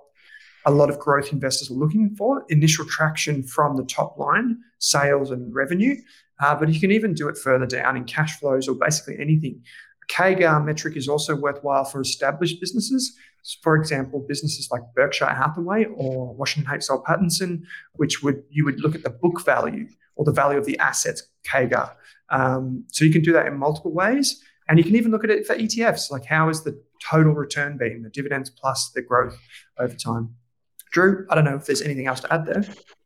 a 0.65 0.71
lot 0.71 0.91
of 0.91 0.99
growth 0.99 1.33
investors 1.33 1.71
are 1.71 1.75
looking 1.75 2.15
for 2.17 2.45
initial 2.49 2.85
traction 2.87 3.43
from 3.43 3.77
the 3.77 3.85
top 3.85 4.19
line, 4.19 4.59
sales 4.79 5.31
and 5.31 5.55
revenue. 5.55 5.97
Uh, 6.41 6.55
but 6.55 6.69
you 6.69 6.81
can 6.81 6.93
even 6.93 7.15
do 7.15 7.29
it 7.29 7.37
further 7.37 7.67
down 7.67 7.97
in 7.97 8.05
cash 8.05 8.39
flows 8.39 8.69
or 8.69 8.75
basically 8.75 9.19
anything. 9.19 9.63
A 10.19 10.61
metric 10.61 10.97
is 10.97 11.09
also 11.09 11.37
worthwhile 11.37 11.85
for 11.85 12.01
established 12.01 12.61
businesses. 12.61 13.15
For 13.63 13.77
example, 13.77 14.25
businesses 14.27 14.69
like 14.71 14.83
Berkshire 14.95 15.27
Hathaway 15.27 15.87
or 15.95 16.35
Washington 16.35 16.73
H. 16.75 16.85
Soul 16.85 17.03
Pattinson, 17.07 17.63
which 17.95 18.23
would 18.23 18.43
you 18.51 18.65
would 18.65 18.81
look 18.81 18.95
at 18.95 19.03
the 19.03 19.11
book 19.11 19.45
value 19.45 19.87
or 20.17 20.25
the 20.25 20.33
value 20.33 20.59
of 20.59 20.65
the 20.65 20.79
assets 20.79 21.23
CAGR. 21.47 21.93
Um, 22.31 22.85
so 22.89 23.05
you 23.05 23.13
can 23.13 23.23
do 23.23 23.33
that 23.33 23.47
in 23.47 23.57
multiple 23.57 23.93
ways. 23.93 24.43
And 24.69 24.79
you 24.79 24.85
can 24.85 24.97
even 24.97 25.11
look 25.11 25.25
at 25.25 25.31
it 25.31 25.47
for 25.47 25.55
ETFs, 25.55 26.11
like 26.11 26.27
how 26.27 26.51
is 26.51 26.63
the 26.63 26.79
total 27.03 27.33
return 27.33 27.79
being, 27.79 28.03
the 28.03 28.11
dividends 28.11 28.51
plus 28.51 28.91
the 28.95 29.01
growth 29.01 29.39
over 29.79 29.95
time. 29.95 30.35
Drew, 30.93 31.27
I 31.31 31.35
don't 31.35 31.45
know 31.45 31.57
if 31.57 31.65
there's 31.67 31.83
anything 31.83 32.07
else 32.07 32.21
to 32.21 32.33
add 32.33 32.45
there. 32.45 32.65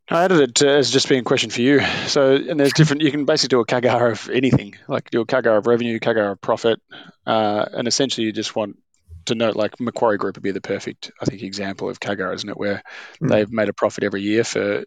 I 0.09 0.25
added 0.25 0.41
it 0.41 0.63
uh, 0.63 0.69
as 0.69 0.91
just 0.91 1.09
being 1.09 1.21
a 1.21 1.25
question 1.25 1.51
for 1.51 1.63
you. 1.63 1.81
So, 2.07 2.35
and 2.35 2.59
there's 2.59 2.73
different. 2.73 3.03
You 3.03 3.11
can 3.11 3.25
basically 3.25 3.57
do 3.57 3.61
a 3.61 3.67
CAGR 3.67 4.13
of 4.13 4.31
anything, 4.31 4.75
like 4.89 5.11
do 5.11 5.21
a 5.21 5.27
CAGR 5.27 5.59
of 5.59 5.67
revenue, 5.67 5.99
CAGR 6.01 6.33
of 6.33 6.41
profit, 6.41 6.81
uh, 7.27 7.65
and 7.73 7.89
essentially 7.89 8.27
you 8.27 8.33
just 8.33 8.55
want 8.57 8.79
to 9.27 9.35
note 9.37 9.55
like 9.55 9.79
Macquarie 9.81 10.19
Group 10.19 10.37
would 10.37 10.43
be 10.43 10.51
the 10.51 10.61
perfect, 10.61 11.13
I 11.21 11.25
think, 11.25 11.43
example 11.43 11.89
of 11.89 12.01
CAGR, 12.01 12.35
isn't 12.35 12.49
it? 12.49 12.57
Where 12.57 12.83
Mm. 13.21 13.31
they've 13.31 13.53
made 13.53 13.69
a 13.69 13.73
profit 13.73 14.05
every 14.05 14.23
year 14.23 14.43
for 14.45 14.85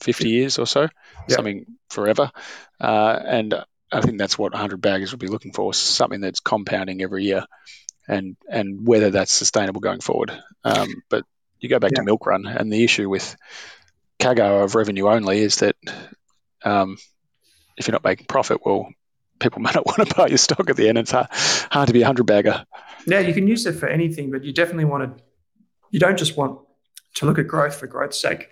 50 0.00 0.28
years 0.28 0.58
or 0.58 0.66
so, 0.66 0.88
Yeah. 1.28 1.36
something 1.36 1.64
forever, 1.88 2.30
uh, 2.80 3.20
and 3.24 3.54
I 3.92 4.00
think 4.00 4.18
that's 4.18 4.36
what 4.36 4.52
100 4.52 4.80
baggers 4.80 5.12
would 5.12 5.20
be 5.20 5.28
looking 5.28 5.52
for, 5.52 5.72
something 5.72 6.20
that's 6.20 6.40
compounding 6.40 7.00
every 7.02 7.24
year, 7.24 7.44
and 8.08 8.36
and 8.50 8.86
whether 8.86 9.10
that's 9.10 9.32
sustainable 9.32 9.80
going 9.80 10.00
forward. 10.00 10.32
Um, 10.64 11.02
but 11.08 11.24
you 11.60 11.68
go 11.68 11.78
back 11.78 11.92
yeah. 11.92 12.00
to 12.00 12.04
Milk 12.04 12.26
Run, 12.26 12.46
and 12.46 12.70
the 12.72 12.82
issue 12.82 13.08
with 13.08 13.36
CAGR 14.18 14.64
of 14.64 14.74
revenue 14.74 15.08
only 15.08 15.40
is 15.40 15.56
that 15.56 15.76
um, 16.64 16.96
if 17.76 17.86
you're 17.86 17.92
not 17.92 18.04
making 18.04 18.26
profit, 18.26 18.64
well, 18.64 18.88
people 19.38 19.60
may 19.62 19.70
not 19.74 19.86
want 19.86 20.08
to 20.08 20.14
buy 20.14 20.28
your 20.28 20.38
stock 20.38 20.68
at 20.70 20.76
the 20.76 20.88
end. 20.88 20.98
It's 20.98 21.10
hard, 21.10 21.28
hard 21.30 21.88
to 21.88 21.92
be 21.92 22.02
a 22.02 22.06
hundred 22.06 22.24
bagger. 22.24 22.64
Yeah, 23.06 23.20
you 23.20 23.34
can 23.34 23.46
use 23.46 23.66
it 23.66 23.74
for 23.74 23.88
anything, 23.88 24.30
but 24.30 24.44
you 24.44 24.52
definitely 24.52 24.86
want 24.86 25.18
to. 25.18 25.24
You 25.90 26.00
don't 26.00 26.18
just 26.18 26.36
want 26.36 26.60
to 27.14 27.26
look 27.26 27.38
at 27.38 27.46
growth 27.46 27.76
for 27.76 27.86
growth's 27.86 28.20
sake. 28.20 28.48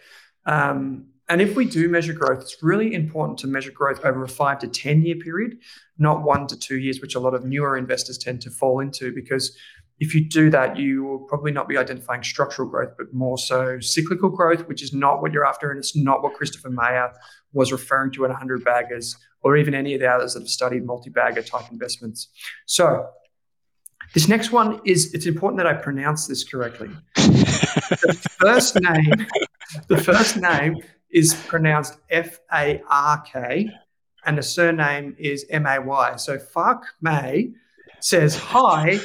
Um, 0.46 1.06
and 1.28 1.40
if 1.40 1.56
we 1.56 1.64
do 1.64 1.88
measure 1.88 2.12
growth, 2.12 2.42
it's 2.42 2.62
really 2.62 2.92
important 2.92 3.38
to 3.38 3.46
measure 3.46 3.70
growth 3.70 4.04
over 4.04 4.22
a 4.24 4.28
five 4.28 4.58
to 4.60 4.68
10 4.68 5.02
year 5.02 5.16
period, 5.16 5.58
not 5.98 6.22
one 6.22 6.46
to 6.48 6.58
two 6.58 6.78
years, 6.78 7.00
which 7.00 7.14
a 7.14 7.20
lot 7.20 7.34
of 7.34 7.44
newer 7.44 7.76
investors 7.76 8.18
tend 8.18 8.42
to 8.42 8.50
fall 8.50 8.80
into. 8.80 9.12
Because 9.12 9.56
if 10.00 10.14
you 10.14 10.28
do 10.28 10.50
that, 10.50 10.76
you 10.76 11.04
will 11.04 11.20
probably 11.20 11.52
not 11.52 11.68
be 11.68 11.78
identifying 11.78 12.22
structural 12.22 12.68
growth, 12.68 12.94
but 12.98 13.12
more 13.12 13.38
so 13.38 13.78
cyclical 13.78 14.28
growth, 14.28 14.66
which 14.66 14.82
is 14.82 14.92
not 14.92 15.22
what 15.22 15.32
you're 15.32 15.46
after. 15.46 15.70
And 15.70 15.78
it's 15.78 15.96
not 15.96 16.22
what 16.22 16.34
Christopher 16.34 16.70
Mayer 16.70 17.12
was 17.52 17.70
referring 17.70 18.10
to 18.12 18.24
in 18.24 18.30
100 18.30 18.64
baggers 18.64 19.16
or 19.42 19.56
even 19.56 19.74
any 19.74 19.94
of 19.94 20.00
the 20.00 20.08
others 20.08 20.34
that 20.34 20.40
have 20.40 20.48
studied 20.48 20.84
multi 20.84 21.10
bagger 21.10 21.42
type 21.42 21.70
investments. 21.70 22.28
So, 22.66 23.08
this 24.14 24.28
next 24.28 24.52
one 24.52 24.80
is 24.84 25.14
it's 25.14 25.26
important 25.26 25.58
that 25.58 25.66
I 25.66 25.74
pronounce 25.74 26.26
this 26.26 26.44
correctly. 26.44 26.90
the 27.16 28.28
first 28.38 28.78
name, 28.80 29.26
the 29.88 29.96
first 29.96 30.36
name 30.36 30.76
is 31.10 31.34
pronounced 31.46 31.96
F 32.10 32.40
A 32.52 32.82
R 32.88 33.22
K, 33.22 33.70
and 34.26 34.36
the 34.36 34.42
surname 34.42 35.16
is 35.18 35.46
M 35.50 35.66
A 35.66 35.80
Y. 35.80 36.16
So 36.16 36.38
Fuck 36.38 36.84
May 37.00 37.52
says 38.04 38.36
hi, 38.36 39.00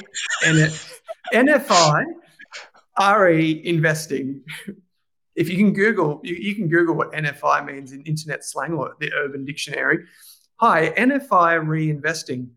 NFI 1.33 2.03
RE 3.17 3.61
investing. 3.65 4.41
If 5.35 5.49
you 5.49 5.55
can 5.55 5.71
Google, 5.71 6.19
you, 6.21 6.35
you, 6.35 6.53
can 6.53 6.67
Google 6.67 6.95
what 6.95 7.13
NFI 7.13 7.65
means 7.65 7.93
in 7.93 8.01
internet 8.03 8.43
slang 8.43 8.73
or 8.73 8.95
the 8.99 9.09
Urban 9.13 9.45
Dictionary. 9.45 9.99
Hi, 10.57 10.89
NFI 10.89 11.63
reinvesting. 11.65 12.49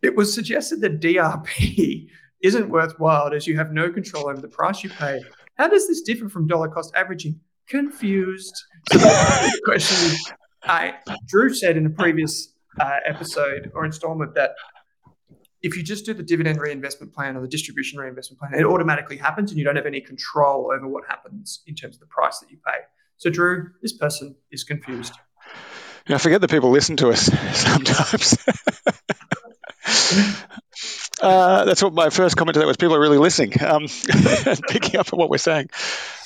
It 0.00 0.16
was 0.16 0.32
suggested 0.32 0.80
that 0.80 1.00
DRP 1.00 2.08
isn't 2.42 2.70
worthwhile 2.70 3.34
as 3.34 3.46
you 3.46 3.58
have 3.58 3.72
no 3.72 3.90
control 3.90 4.30
over 4.30 4.40
the 4.40 4.48
price 4.48 4.82
you 4.82 4.88
pay. 4.88 5.20
How 5.58 5.68
does 5.68 5.86
this 5.86 6.00
differ 6.00 6.30
from 6.30 6.46
dollar 6.46 6.68
cost 6.68 6.94
averaging? 6.96 7.38
confused. 7.68 8.54
Question 9.64 10.16
I, 10.64 10.94
Drew 11.26 11.52
said 11.52 11.76
in 11.76 11.86
a 11.86 11.90
previous 11.90 12.54
uh, 12.80 12.98
episode 13.06 13.70
or 13.74 13.84
installment 13.84 14.34
that 14.34 14.52
if 15.64 15.76
you 15.78 15.82
just 15.82 16.04
do 16.04 16.12
the 16.12 16.22
dividend 16.22 16.60
reinvestment 16.60 17.14
plan 17.14 17.36
or 17.36 17.40
the 17.40 17.48
distribution 17.48 17.98
reinvestment 17.98 18.38
plan, 18.38 18.52
it 18.54 18.66
automatically 18.66 19.16
happens 19.16 19.50
and 19.50 19.58
you 19.58 19.64
don't 19.64 19.76
have 19.76 19.86
any 19.86 20.02
control 20.02 20.70
over 20.70 20.86
what 20.86 21.04
happens 21.08 21.62
in 21.66 21.74
terms 21.74 21.96
of 21.96 22.00
the 22.00 22.06
price 22.06 22.38
that 22.40 22.50
you 22.50 22.58
pay. 22.64 22.80
So, 23.16 23.30
Drew, 23.30 23.70
this 23.80 23.94
person 23.94 24.36
is 24.50 24.62
confused. 24.62 25.14
I 26.06 26.18
forget 26.18 26.42
that 26.42 26.50
people 26.50 26.70
listen 26.70 26.98
to 26.98 27.08
us 27.08 27.22
sometimes. 27.54 28.36
uh, 31.22 31.64
that's 31.64 31.82
what 31.82 31.94
my 31.94 32.10
first 32.10 32.36
comment 32.36 32.52
to 32.54 32.60
that 32.60 32.66
was. 32.66 32.76
People 32.76 32.96
are 32.96 33.00
really 33.00 33.16
listening, 33.16 33.54
um, 33.64 33.86
picking 34.68 35.00
up 35.00 35.14
on 35.14 35.18
what 35.18 35.30
we're 35.30 35.38
saying. 35.38 35.70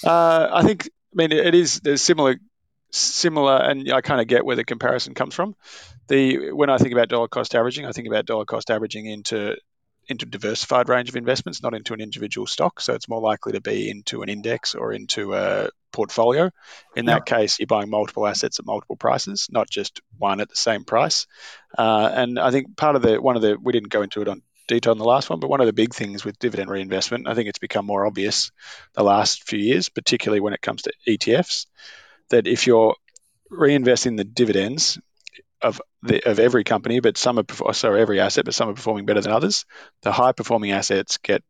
Uh, 0.04 0.48
I 0.52 0.64
think 0.64 0.86
I 0.86 1.14
mean, 1.14 1.30
it 1.30 1.54
is 1.54 1.78
there's 1.78 2.02
similar, 2.02 2.40
similar, 2.90 3.56
and 3.56 3.92
I 3.92 4.00
kind 4.00 4.20
of 4.20 4.26
get 4.26 4.44
where 4.44 4.56
the 4.56 4.64
comparison 4.64 5.14
comes 5.14 5.36
from. 5.36 5.54
The 6.08 6.52
when 6.52 6.70
I 6.70 6.78
think 6.78 6.92
about 6.92 7.08
dollar 7.08 7.28
cost 7.28 7.54
averaging, 7.54 7.86
I 7.86 7.92
think 7.92 8.08
about 8.08 8.26
dollar 8.26 8.44
cost 8.44 8.70
averaging 8.70 9.06
into 9.06 9.56
into 10.08 10.24
a 10.24 10.28
diversified 10.28 10.88
range 10.88 11.10
of 11.10 11.16
investments, 11.16 11.62
not 11.62 11.74
into 11.74 11.92
an 11.92 12.00
individual 12.00 12.46
stock. 12.46 12.80
So 12.80 12.94
it's 12.94 13.08
more 13.08 13.20
likely 13.20 13.52
to 13.52 13.60
be 13.60 13.90
into 13.90 14.22
an 14.22 14.30
index 14.30 14.74
or 14.74 14.92
into 14.92 15.34
a 15.34 15.68
portfolio. 15.92 16.50
In 16.96 17.06
that 17.06 17.26
case, 17.26 17.58
you're 17.58 17.66
buying 17.66 17.90
multiple 17.90 18.26
assets 18.26 18.58
at 18.58 18.66
multiple 18.66 18.96
prices, 18.96 19.48
not 19.50 19.68
just 19.68 20.00
one 20.16 20.40
at 20.40 20.48
the 20.48 20.56
same 20.56 20.84
price. 20.84 21.26
Uh, 21.76 22.10
and 22.12 22.38
I 22.38 22.50
think 22.50 22.76
part 22.76 22.96
of 22.96 23.02
the 23.02 23.20
one 23.20 23.36
of 23.36 23.42
the 23.42 23.58
we 23.62 23.72
didn't 23.72 23.90
go 23.90 24.02
into 24.02 24.22
it 24.22 24.28
on 24.28 24.42
detail 24.66 24.92
in 24.92 24.98
the 24.98 25.04
last 25.04 25.28
one, 25.28 25.40
but 25.40 25.50
one 25.50 25.60
of 25.60 25.66
the 25.66 25.72
big 25.72 25.94
things 25.94 26.24
with 26.24 26.38
dividend 26.38 26.70
reinvestment, 26.70 27.26
I 27.26 27.34
think 27.34 27.48
it's 27.48 27.58
become 27.58 27.86
more 27.86 28.06
obvious 28.06 28.50
the 28.94 29.02
last 29.02 29.48
few 29.48 29.58
years, 29.58 29.88
particularly 29.88 30.40
when 30.40 30.52
it 30.52 30.62
comes 30.62 30.82
to 30.82 30.92
ETFs, 31.06 31.66
that 32.28 32.46
if 32.46 32.66
you're 32.66 32.94
reinvesting 33.50 34.16
the 34.16 34.24
dividends 34.24 34.98
of 35.62 35.80
the, 36.02 36.28
of 36.28 36.38
every 36.38 36.64
company, 36.64 37.00
but 37.00 37.16
some 37.16 37.38
are 37.38 37.74
sorry 37.74 38.00
every 38.00 38.20
asset, 38.20 38.44
but 38.44 38.54
some 38.54 38.68
are 38.68 38.74
performing 38.74 39.06
better 39.06 39.20
than 39.20 39.32
others. 39.32 39.64
The 40.02 40.12
high 40.12 40.32
performing 40.32 40.72
assets 40.72 41.18
get 41.18 41.42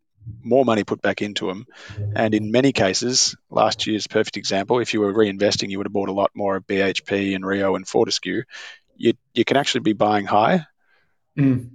more 0.42 0.64
money 0.64 0.84
put 0.84 1.00
back 1.00 1.22
into 1.22 1.46
them, 1.46 1.66
and 2.14 2.34
in 2.34 2.50
many 2.50 2.72
cases, 2.72 3.36
last 3.50 3.86
year's 3.86 4.06
perfect 4.06 4.36
example. 4.36 4.78
If 4.80 4.94
you 4.94 5.00
were 5.00 5.12
reinvesting, 5.12 5.70
you 5.70 5.78
would 5.78 5.86
have 5.86 5.92
bought 5.92 6.08
a 6.08 6.12
lot 6.12 6.30
more 6.34 6.56
of 6.56 6.66
BHP 6.66 7.34
and 7.34 7.46
Rio 7.46 7.76
and 7.76 7.86
Fortescue. 7.86 8.42
You 8.96 9.14
you 9.34 9.44
can 9.44 9.56
actually 9.56 9.82
be 9.82 9.92
buying 9.92 10.26
high, 10.26 10.66
mm. 11.38 11.70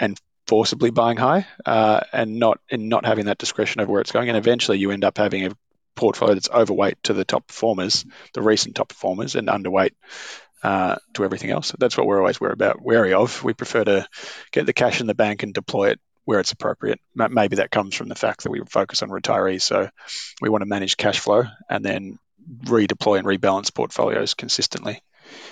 and 0.00 0.20
forcibly 0.46 0.90
buying 0.90 1.16
high 1.16 1.46
uh, 1.64 2.00
and 2.12 2.38
not 2.38 2.60
and 2.70 2.88
not 2.88 3.04
having 3.04 3.26
that 3.26 3.38
discretion 3.38 3.80
over 3.80 3.92
where 3.92 4.00
it's 4.00 4.12
going. 4.12 4.28
And 4.28 4.38
eventually, 4.38 4.78
you 4.78 4.90
end 4.90 5.04
up 5.04 5.18
having 5.18 5.46
a 5.46 5.56
portfolio 5.94 6.34
that's 6.34 6.50
overweight 6.50 7.02
to 7.04 7.14
the 7.14 7.24
top 7.24 7.46
performers, 7.46 8.04
the 8.34 8.42
recent 8.42 8.76
top 8.76 8.90
performers, 8.90 9.34
and 9.34 9.48
underweight 9.48 9.92
uh, 10.66 10.96
to 11.14 11.24
everything 11.24 11.50
else. 11.50 11.72
That's 11.78 11.96
what 11.96 12.08
we're 12.08 12.18
always 12.18 12.40
wary 12.40 12.52
about, 12.52 12.82
wary 12.82 13.14
of. 13.14 13.44
We 13.44 13.54
prefer 13.54 13.84
to 13.84 14.08
get 14.50 14.66
the 14.66 14.72
cash 14.72 15.00
in 15.00 15.06
the 15.06 15.14
bank 15.14 15.44
and 15.44 15.54
deploy 15.54 15.90
it 15.90 16.00
where 16.24 16.40
it's 16.40 16.50
appropriate. 16.50 16.98
Maybe 17.14 17.56
that 17.56 17.70
comes 17.70 17.94
from 17.94 18.08
the 18.08 18.16
fact 18.16 18.42
that 18.42 18.50
we 18.50 18.60
focus 18.68 19.00
on 19.04 19.10
retirees, 19.10 19.62
so 19.62 19.88
we 20.40 20.48
want 20.48 20.62
to 20.62 20.66
manage 20.66 20.96
cash 20.96 21.20
flow 21.20 21.44
and 21.70 21.84
then 21.84 22.18
redeploy 22.64 23.18
and 23.18 23.28
rebalance 23.28 23.72
portfolios 23.72 24.34
consistently. 24.34 25.00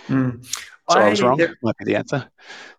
Mm. 0.09 0.45
So 0.91 0.99
I, 0.99 1.07
I 1.07 1.11
was 1.11 1.23
wrong. 1.23 1.39
There, 1.39 1.57
Might 1.63 1.77
be 1.77 1.85
the 1.85 1.95
answer. 1.95 2.29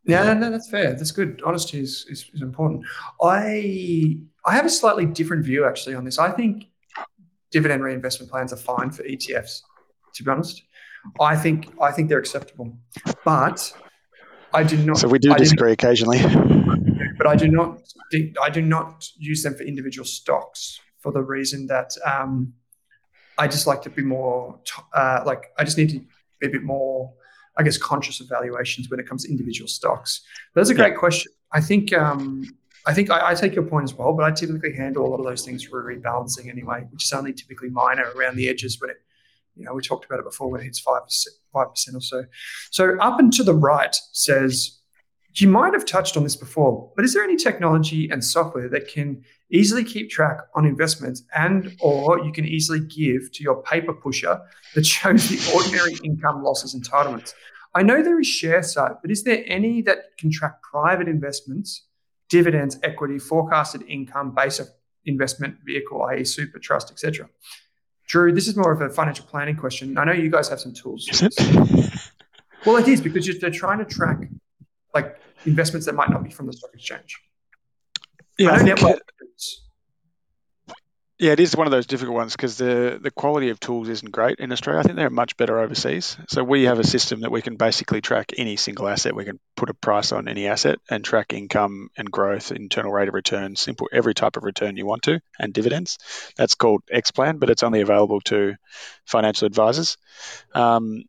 Yeah, 0.03 0.23
no, 0.25 0.33
no, 0.33 0.51
that's 0.51 0.69
fair. 0.69 0.91
That's 0.91 1.11
good. 1.11 1.41
Honesty 1.45 1.79
is, 1.79 2.05
is, 2.09 2.29
is 2.33 2.41
important. 2.41 2.83
I 3.21 4.17
I 4.45 4.55
have 4.55 4.65
a 4.65 4.69
slightly 4.69 5.05
different 5.05 5.45
view 5.45 5.65
actually 5.65 5.95
on 5.95 6.03
this. 6.03 6.19
I 6.19 6.31
think 6.31 6.65
dividend 7.51 7.81
reinvestment 7.81 8.29
plans 8.29 8.51
are 8.51 8.57
fine 8.57 8.91
for 8.91 9.03
ETFs. 9.03 9.61
To 10.15 10.23
be 10.23 10.29
honest, 10.29 10.63
I 11.19 11.35
think 11.35 11.73
I 11.81 11.91
think 11.91 12.09
they're 12.09 12.19
acceptable, 12.19 12.77
but 13.23 13.73
I 14.53 14.63
do 14.63 14.77
not. 14.77 14.97
So 14.97 15.07
we 15.07 15.19
do 15.19 15.33
I 15.33 15.37
disagree 15.37 15.71
occasionally. 15.71 16.19
But 17.17 17.27
I 17.27 17.35
do 17.35 17.47
not. 17.47 17.81
I 18.41 18.49
do 18.49 18.61
not 18.61 19.09
use 19.17 19.43
them 19.43 19.55
for 19.55 19.63
individual 19.63 20.05
stocks 20.05 20.79
for 20.99 21.11
the 21.11 21.21
reason 21.21 21.67
that 21.67 21.95
um, 22.05 22.53
I 23.37 23.47
just 23.47 23.67
like 23.67 23.81
to 23.83 23.89
be 23.89 24.01
more 24.01 24.59
uh, 24.93 25.21
like 25.25 25.51
I 25.57 25.63
just 25.63 25.77
need 25.77 25.89
to 25.89 25.99
be 26.39 26.47
a 26.47 26.49
bit 26.49 26.63
more 26.63 27.13
I 27.57 27.63
guess, 27.63 27.77
conscious 27.77 28.19
of 28.19 28.27
valuations 28.27 28.89
when 28.89 28.99
it 28.99 29.07
comes 29.07 29.23
to 29.23 29.31
individual 29.31 29.67
stocks. 29.67 30.21
But 30.53 30.61
that's 30.61 30.69
a 30.69 30.73
great 30.73 30.93
yeah. 30.93 30.99
question. 30.99 31.31
I 31.51 31.61
think 31.61 31.93
um, 31.93 32.43
I 32.85 32.93
think 32.93 33.09
I, 33.09 33.31
I, 33.31 33.33
take 33.33 33.55
your 33.55 33.63
point 33.63 33.85
as 33.85 33.93
well, 33.93 34.13
but 34.13 34.25
I 34.25 34.31
typically 34.31 34.73
handle 34.73 35.05
a 35.05 35.07
lot 35.07 35.19
of 35.19 35.25
those 35.25 35.45
things 35.45 35.63
through 35.63 35.83
rebalancing 35.83 36.49
anyway, 36.49 36.85
which 36.91 37.05
is 37.05 37.13
only 37.13 37.33
typically 37.33 37.69
minor 37.69 38.11
around 38.15 38.35
the 38.35 38.49
edges 38.49 38.79
when 38.79 38.89
it, 38.89 38.97
you 39.55 39.65
know, 39.65 39.73
we 39.73 39.81
talked 39.81 40.05
about 40.05 40.19
it 40.19 40.25
before 40.25 40.49
when 40.49 40.61
it 40.61 40.65
hits 40.65 40.79
five 40.79 41.03
percent, 41.03 41.35
five 41.53 41.69
percent 41.71 41.97
or 41.97 42.01
so. 42.01 42.25
So 42.71 42.97
up 42.99 43.19
and 43.19 43.31
to 43.33 43.43
the 43.43 43.53
right 43.53 43.95
says 44.11 44.79
you 45.35 45.49
might 45.49 45.73
have 45.73 45.85
touched 45.85 46.15
on 46.15 46.23
this 46.23 46.35
before, 46.35 46.91
but 46.95 47.03
is 47.03 47.13
there 47.13 47.23
any 47.23 47.35
technology 47.35 48.09
and 48.09 48.23
software 48.23 48.69
that 48.69 48.87
can 48.87 49.23
easily 49.51 49.83
keep 49.83 50.09
track 50.09 50.37
on 50.55 50.65
investments 50.65 51.23
and 51.35 51.75
or 51.81 52.19
you 52.19 52.31
can 52.31 52.45
easily 52.45 52.79
give 52.79 53.31
to 53.33 53.43
your 53.43 53.61
paper 53.63 53.93
pusher 53.93 54.39
that 54.75 54.85
shows 54.85 55.27
the 55.27 55.53
ordinary 55.53 55.95
income 56.03 56.43
losses 56.43 56.75
entitlements? 56.75 57.33
I 57.73 57.83
know 57.83 58.01
there 58.01 58.19
is 58.19 58.27
Sharesight, 58.27 58.99
but 59.01 59.11
is 59.11 59.23
there 59.23 59.43
any 59.47 59.81
that 59.81 60.17
can 60.17 60.31
track 60.31 60.61
private 60.61 61.09
investments, 61.09 61.83
dividends, 62.29 62.79
equity, 62.83 63.19
forecasted 63.19 63.83
income, 63.89 64.33
base 64.33 64.59
of 64.59 64.69
investment 65.03 65.57
vehicle, 65.65 66.01
i.e. 66.03 66.23
super 66.23 66.59
trust, 66.59 66.89
etc.? 66.89 67.29
Drew, 68.07 68.31
this 68.31 68.47
is 68.47 68.55
more 68.55 68.71
of 68.71 68.81
a 68.81 68.89
financial 68.89 69.25
planning 69.25 69.55
question. 69.55 69.97
I 69.97 70.03
know 70.03 70.11
you 70.11 70.29
guys 70.29 70.47
have 70.49 70.59
some 70.59 70.73
tools. 70.73 71.09
well, 72.65 72.77
it 72.77 72.87
is 72.87 73.01
because 73.01 73.39
they're 73.39 73.49
trying 73.49 73.79
to 73.79 73.85
track 73.85 74.27
like 74.93 75.19
investments 75.45 75.85
that 75.87 75.95
might 75.95 76.09
not 76.09 76.23
be 76.23 76.29
from 76.29 76.47
the 76.47 76.53
stock 76.53 76.71
exchange. 76.73 77.19
Yeah, 78.37 78.51
I, 78.51 78.55
I 78.55 78.59
think, 78.59 79.01
yeah, 81.17 81.31
it 81.31 81.39
is 81.39 81.55
one 81.55 81.65
of 81.65 81.71
those 81.71 81.85
difficult 81.85 82.15
ones 82.15 82.33
because 82.33 82.57
the 82.57 82.99
the 83.01 83.11
quality 83.11 83.49
of 83.49 83.59
tools 83.59 83.87
isn't 83.87 84.11
great 84.11 84.39
in 84.39 84.51
Australia. 84.51 84.81
I 84.81 84.83
think 84.83 84.97
they're 84.97 85.09
much 85.09 85.37
better 85.37 85.59
overseas. 85.59 86.17
So 86.27 86.43
we 86.43 86.63
have 86.63 86.77
a 86.77 86.83
system 86.83 87.21
that 87.21 87.31
we 87.31 87.41
can 87.41 87.55
basically 87.55 88.01
track 88.01 88.33
any 88.37 88.57
single 88.57 88.87
asset. 88.87 89.15
We 89.15 89.23
can 89.23 89.39
put 89.55 89.69
a 89.69 89.73
price 89.73 90.11
on 90.11 90.27
any 90.27 90.47
asset 90.47 90.79
and 90.89 91.05
track 91.05 91.31
income 91.31 91.89
and 91.95 92.11
growth, 92.11 92.51
internal 92.51 92.91
rate 92.91 93.07
of 93.07 93.13
return, 93.13 93.55
simple 93.55 93.87
every 93.93 94.13
type 94.13 94.35
of 94.35 94.43
return 94.43 94.75
you 94.75 94.85
want 94.85 95.03
to, 95.03 95.21
and 95.39 95.53
dividends. 95.53 95.97
That's 96.35 96.55
called 96.55 96.83
Xplan, 96.93 97.39
but 97.39 97.49
it's 97.49 97.63
only 97.63 97.79
available 97.79 98.19
to 98.21 98.55
financial 99.05 99.45
advisors. 99.45 99.97
Um, 100.53 101.05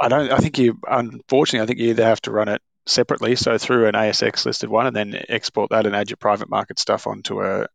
I 0.00 0.08
don't. 0.08 0.32
I 0.32 0.38
think 0.38 0.56
you, 0.56 0.78
unfortunately, 0.88 1.64
I 1.64 1.66
think 1.66 1.80
you 1.80 1.90
either 1.90 2.04
have 2.04 2.22
to 2.22 2.30
run 2.30 2.48
it 2.48 2.62
separately, 2.86 3.36
so 3.36 3.58
through 3.58 3.88
an 3.88 3.94
ASX 3.94 4.46
listed 4.46 4.70
one, 4.70 4.86
and 4.86 4.96
then 4.96 5.22
export 5.28 5.70
that 5.70 5.84
and 5.84 5.94
add 5.94 6.08
your 6.08 6.16
private 6.16 6.48
market 6.48 6.78
stuff 6.78 7.06
onto 7.06 7.42
a 7.42 7.66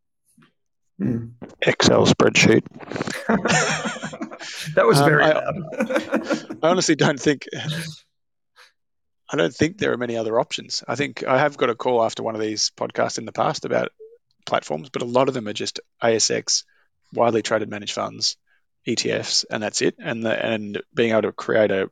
Mm. 1.00 1.32
Excel 1.62 2.06
spreadsheet. 2.06 2.64
that 4.74 4.86
was 4.86 4.98
Um, 4.98 5.08
very 5.08 5.24
I- 5.24 5.38
I 6.62 6.70
honestly 6.70 6.96
don't 6.96 7.20
think. 7.20 7.46
I 9.30 9.36
don't 9.36 9.54
think 9.54 9.78
there 9.78 9.92
are 9.92 9.96
many 9.98 10.16
other 10.16 10.40
options. 10.40 10.82
I 10.88 10.94
think 10.96 11.22
I 11.22 11.38
have 11.38 11.56
got 11.56 11.70
a 11.70 11.74
call 11.74 12.02
after 12.02 12.22
one 12.22 12.34
of 12.34 12.40
these 12.40 12.72
podcasts 12.76 13.18
in 13.18 13.26
the 13.26 13.32
past 13.32 13.64
about 13.64 13.90
platforms, 14.46 14.88
but 14.90 15.02
a 15.02 15.06
lot 15.06 15.28
of 15.28 15.34
them 15.34 15.46
are 15.48 15.52
just 15.52 15.80
ASX, 16.02 16.64
widely 17.12 17.42
traded 17.42 17.68
managed 17.68 17.92
funds, 17.92 18.36
ETFs, 18.86 19.44
and 19.50 19.62
that's 19.62 19.82
it. 19.82 19.96
And 19.98 20.24
the, 20.24 20.44
and 20.44 20.80
being 20.94 21.10
able 21.12 21.22
to 21.22 21.32
create 21.32 21.70
a 21.70 21.90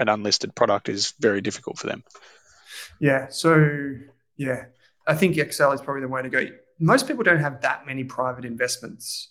an 0.00 0.08
unlisted 0.08 0.54
product 0.54 0.88
is 0.88 1.12
very 1.20 1.42
difficult 1.42 1.78
for 1.78 1.86
them. 1.86 2.02
Yeah. 2.98 3.28
So 3.28 3.92
yeah, 4.38 4.64
I 5.06 5.14
think 5.14 5.36
Excel 5.36 5.72
is 5.72 5.82
probably 5.82 6.00
the 6.00 6.08
way 6.08 6.22
to 6.22 6.30
go. 6.30 6.46
Most 6.82 7.06
people 7.06 7.22
don't 7.22 7.38
have 7.38 7.60
that 7.60 7.86
many 7.86 8.02
private 8.02 8.44
investments 8.44 9.28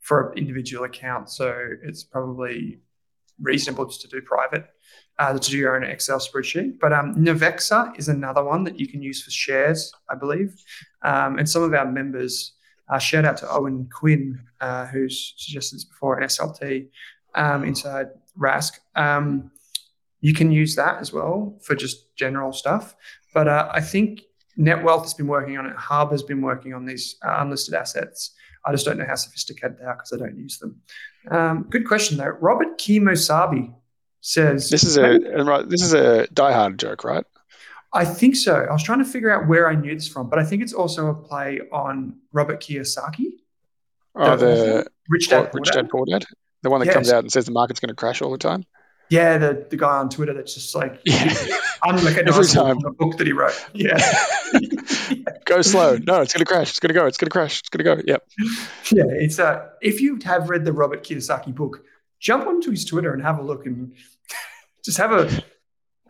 for 0.00 0.30
an 0.30 0.38
individual 0.38 0.84
account, 0.84 1.28
so 1.28 1.54
it's 1.82 2.02
probably 2.02 2.80
reasonable 3.38 3.84
just 3.84 4.00
to 4.00 4.08
do 4.08 4.22
private, 4.22 4.64
uh, 5.18 5.38
to 5.38 5.50
do 5.50 5.58
your 5.58 5.76
own 5.76 5.84
Excel 5.84 6.18
spreadsheet. 6.18 6.78
But 6.80 6.94
um, 6.94 7.14
Navexa 7.16 7.98
is 7.98 8.08
another 8.08 8.42
one 8.42 8.64
that 8.64 8.80
you 8.80 8.88
can 8.88 9.02
use 9.02 9.22
for 9.22 9.30
shares, 9.30 9.92
I 10.08 10.14
believe. 10.14 10.54
Um, 11.02 11.38
and 11.38 11.46
some 11.46 11.62
of 11.62 11.74
our 11.74 11.84
members, 11.84 12.54
uh, 12.88 12.98
shout 12.98 13.26
out 13.26 13.36
to 13.38 13.50
Owen 13.50 13.90
Quinn, 13.92 14.40
uh, 14.62 14.86
who's 14.86 15.34
suggested 15.36 15.76
this 15.76 15.84
before, 15.84 16.18
an 16.18 16.26
SLT 16.26 16.88
um, 17.34 17.62
inside 17.64 18.06
Rask. 18.38 18.78
Um, 18.94 19.50
you 20.22 20.32
can 20.32 20.50
use 20.50 20.74
that 20.76 20.98
as 21.02 21.12
well 21.12 21.58
for 21.62 21.74
just 21.74 22.16
general 22.16 22.54
stuff. 22.54 22.96
But 23.34 23.48
uh, 23.48 23.68
I 23.70 23.82
think 23.82 24.22
NetWealth 24.58 25.02
has 25.02 25.14
been 25.14 25.26
working 25.26 25.58
on 25.58 25.66
it. 25.66 25.76
Hub 25.76 26.10
has 26.12 26.22
been 26.22 26.40
working 26.42 26.72
on 26.74 26.86
these 26.86 27.16
uh, 27.24 27.36
unlisted 27.40 27.74
assets. 27.74 28.32
I 28.64 28.72
just 28.72 28.84
don't 28.84 28.98
know 28.98 29.04
how 29.06 29.14
sophisticated 29.14 29.78
they 29.78 29.84
are 29.84 29.94
because 29.94 30.12
I 30.12 30.16
don't 30.16 30.36
use 30.36 30.58
them. 30.58 30.80
Um, 31.30 31.66
good 31.70 31.86
question 31.86 32.16
though. 32.18 32.36
Robert 32.40 32.78
Kimosabi 32.78 33.74
says 34.20 34.70
This 34.70 34.82
is 34.84 34.96
a. 34.96 35.18
This 35.68 35.82
is 35.82 35.92
a 35.92 36.26
diehard 36.32 36.78
joke, 36.78 37.04
right? 37.04 37.24
I 37.92 38.04
think 38.04 38.36
so. 38.36 38.54
I 38.68 38.72
was 38.72 38.82
trying 38.82 38.98
to 38.98 39.04
figure 39.04 39.30
out 39.30 39.48
where 39.48 39.68
I 39.70 39.74
knew 39.74 39.94
this 39.94 40.08
from, 40.08 40.28
but 40.28 40.38
I 40.38 40.44
think 40.44 40.62
it's 40.62 40.72
also 40.72 41.06
a 41.08 41.14
play 41.14 41.60
on 41.72 42.16
Robert 42.32 42.60
Kiyosaki, 42.60 43.30
Oh, 44.14 44.36
The? 44.36 44.86
Rich 45.08 45.28
Dad 45.28 45.42
Rich 45.44 45.52
Poor 45.52 45.60
Dad 45.64 45.72
Dad. 45.82 45.88
Poor 45.90 46.04
Dad, 46.06 46.24
the 46.62 46.70
one 46.70 46.80
that 46.80 46.86
Yes. 46.86 46.94
comes 46.94 47.12
out 47.12 47.20
and 47.20 47.30
says 47.32 47.44
the 47.46 47.52
market's 47.52 47.80
going 47.80 47.88
to 47.88 47.94
crash 47.94 48.20
all 48.20 48.32
the 48.32 48.38
time. 48.38 48.64
Yeah, 49.08 49.38
the, 49.38 49.66
the 49.70 49.76
guy 49.76 49.98
on 49.98 50.08
Twitter 50.08 50.34
that's 50.34 50.52
just 50.54 50.74
like 50.74 51.00
Yeah. 51.04 51.32
unlike 51.84 52.16
a 52.16 52.26
Every 52.28 52.44
time. 52.46 52.80
from 52.80 52.82
the 52.82 52.90
book 52.98 53.16
that 53.18 53.26
he 53.26 53.32
wrote. 53.32 53.54
Yeah. 53.72 53.98
go 55.44 55.62
slow. 55.62 55.96
No, 55.98 56.22
it's 56.22 56.32
going 56.32 56.44
to 56.44 56.44
crash. 56.44 56.70
It's 56.70 56.80
going 56.80 56.88
to 56.88 56.94
go. 56.94 57.06
It's 57.06 57.16
going 57.16 57.26
to 57.28 57.30
crash. 57.30 57.60
It's 57.60 57.68
going 57.68 57.84
to 57.84 57.96
go. 57.96 58.02
Yep. 58.04 58.28
Yeah, 58.92 59.04
it's 59.08 59.38
uh 59.38 59.68
if 59.80 60.00
you 60.00 60.18
have 60.24 60.50
read 60.50 60.64
the 60.64 60.72
Robert 60.72 61.04
Kiyosaki 61.04 61.54
book, 61.54 61.84
jump 62.18 62.46
onto 62.46 62.70
his 62.70 62.84
Twitter 62.84 63.12
and 63.12 63.22
have 63.22 63.38
a 63.38 63.42
look 63.42 63.66
and 63.66 63.94
just 64.84 64.98
have 64.98 65.12
a 65.12 65.30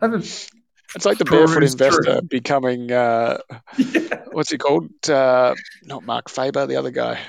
have 0.01 0.13
a 0.13 0.17
It's 0.17 1.05
like 1.05 1.17
the 1.19 1.25
barefoot 1.25 1.63
investor 1.63 2.01
through. 2.03 2.21
becoming 2.23 2.91
uh, 2.91 3.39
yeah, 3.77 4.23
what's 4.31 4.49
he 4.51 4.57
called? 4.57 4.89
Uh, 5.09 5.53
not 5.83 6.03
Marc 6.03 6.29
Faber, 6.29 6.65
the 6.65 6.77
other 6.77 6.91
guy. 6.91 7.19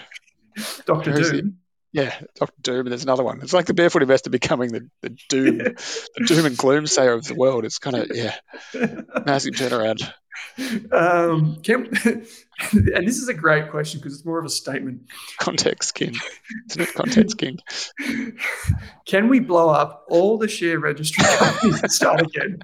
Dr. 0.87 1.13
Doom. 1.13 1.59
Yeah, 1.93 2.15
Doctor 2.37 2.55
Doom. 2.63 2.81
And 2.81 2.89
there's 2.89 3.03
another 3.05 3.25
one. 3.25 3.41
It's 3.43 3.53
like 3.55 3.67
the 3.67 3.75
barefoot 3.75 4.03
investor 4.03 4.31
becoming 4.31 4.73
the, 4.73 4.89
the 5.01 5.11
doom, 5.29 5.59
the 5.59 6.25
doom 6.27 6.47
and 6.47 6.57
gloom 6.57 6.87
sayer 6.87 7.13
of 7.13 7.25
the 7.25 7.35
world. 7.35 7.65
It's 7.65 7.79
kind 7.79 7.97
of 7.97 8.11
yeah, 8.15 8.35
massive 9.25 9.55
turnaround. 9.55 10.03
um, 10.93 11.57
can, 11.63 11.87
and 12.05 13.07
this 13.07 13.19
is 13.19 13.29
a 13.29 13.35
great 13.35 13.71
question 13.71 14.01
because 14.01 14.15
it's 14.15 14.25
more 14.25 14.39
of 14.39 14.45
a 14.45 14.51
statement. 14.51 15.03
Context 15.39 15.95
king, 15.95 16.15
isn't 16.71 16.83
it? 16.83 16.95
Context 16.95 17.39
king. 17.39 17.59
Can 19.07 19.29
we 19.29 19.41
blow 19.41 19.71
up 19.71 20.05
all 20.09 20.39
the 20.39 20.47
share 20.49 20.79
registry 20.79 21.25
companies 21.25 21.83
and 21.83 21.91
start 21.91 22.21
again? 22.21 22.61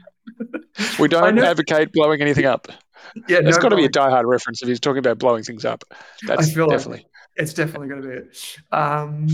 We 0.99 1.09
don't 1.09 1.39
advocate 1.39 1.93
blowing 1.93 2.21
anything 2.21 2.45
up. 2.45 2.69
Yeah, 3.29 3.41
There's 3.41 3.57
no 3.57 3.63
got 3.63 3.69
to 3.71 3.77
be 3.77 3.85
a 3.85 3.89
diehard 3.89 4.25
reference 4.27 4.63
if 4.63 4.69
he's 4.69 4.81
talking 4.81 4.99
about 4.99 5.19
blowing 5.19 5.45
things 5.45 5.65
up. 5.65 5.85
That's 6.27 6.53
feel 6.53 6.67
like- 6.69 6.77
definitely. 6.79 7.07
It's 7.37 7.53
definitely 7.55 7.89
going 7.89 8.03
to 8.03 8.09
be 8.09 8.15
it. 8.15 8.59
Um, 8.71 9.29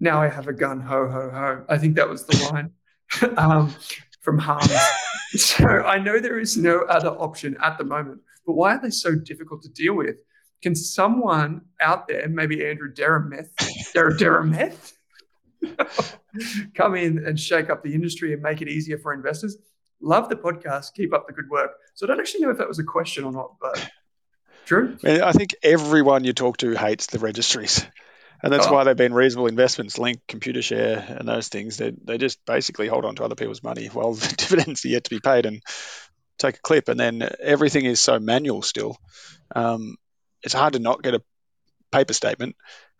now 0.00 0.22
I 0.22 0.28
have 0.28 0.46
a 0.46 0.52
gun, 0.52 0.80
ho 0.80 1.08
ho 1.08 1.30
ho. 1.30 1.64
I 1.68 1.78
think 1.78 1.96
that 1.96 2.08
was 2.08 2.24
the 2.24 2.50
line 2.52 2.70
um, 3.36 3.74
from 4.20 4.38
Hans. 4.38 4.72
so 5.36 5.64
I 5.64 5.98
know 5.98 6.20
there 6.20 6.38
is 6.38 6.56
no 6.56 6.82
other 6.82 7.08
option 7.08 7.56
at 7.62 7.78
the 7.78 7.84
moment, 7.84 8.20
but 8.46 8.54
why 8.54 8.74
are 8.74 8.80
they 8.80 8.90
so 8.90 9.14
difficult 9.14 9.62
to 9.62 9.68
deal 9.68 9.94
with? 9.94 10.16
Can 10.62 10.74
someone 10.74 11.62
out 11.80 12.08
there, 12.08 12.28
maybe 12.28 12.66
Andrew 12.66 12.92
Derameth, 12.92 13.50
Der- 13.94 14.16
Derameth, 14.16 14.94
come 16.74 16.94
in 16.96 17.24
and 17.24 17.38
shake 17.38 17.70
up 17.70 17.82
the 17.82 17.94
industry 17.94 18.32
and 18.32 18.42
make 18.42 18.60
it 18.60 18.68
easier 18.68 18.98
for 18.98 19.12
investors? 19.12 19.56
Love 20.00 20.28
the 20.28 20.36
podcast. 20.36 20.94
Keep 20.94 21.12
up 21.12 21.26
the 21.26 21.32
good 21.32 21.48
work. 21.48 21.72
So 21.94 22.06
I 22.06 22.08
don't 22.08 22.20
actually 22.20 22.40
know 22.40 22.50
if 22.50 22.58
that 22.58 22.68
was 22.68 22.78
a 22.78 22.84
question 22.84 23.24
or 23.24 23.32
not, 23.32 23.54
but 23.60 23.88
true. 24.68 24.96
I 25.02 25.06
mean, 25.08 25.22
I 25.22 25.32
think 25.32 25.56
everyone 25.62 26.24
you 26.24 26.32
talk 26.32 26.58
to 26.58 26.72
hates 26.76 27.06
the 27.06 27.18
registries. 27.18 27.86
And 28.42 28.52
that's 28.52 28.66
Oh. 28.66 28.72
why 28.72 28.84
they've 28.84 28.96
been 28.96 29.14
reasonable 29.14 29.48
investments, 29.48 29.98
Link, 29.98 30.20
Computershare, 30.28 31.18
and 31.18 31.26
those 31.26 31.48
things. 31.48 31.76
They, 31.78 31.90
they 31.90 32.18
just 32.18 32.44
basically 32.44 32.86
hold 32.86 33.04
on 33.04 33.16
to 33.16 33.24
other 33.24 33.34
people's 33.34 33.62
money 33.64 33.86
while 33.86 34.12
the 34.14 34.34
dividends 34.36 34.84
are 34.84 34.88
yet 34.88 35.04
to 35.04 35.10
be 35.10 35.20
paid 35.20 35.46
and 35.46 35.62
take 36.38 36.56
a 36.56 36.60
clip. 36.60 36.88
And 36.88 37.00
then 37.00 37.28
everything 37.40 37.84
is 37.84 38.00
so 38.00 38.20
manual 38.20 38.62
still. 38.62 38.96
Um, 39.56 39.96
it's 40.42 40.54
hard 40.54 40.74
to 40.74 40.78
not 40.78 41.02
get 41.02 41.14
a 41.14 41.22
paper 41.90 42.12
statement. 42.12 42.54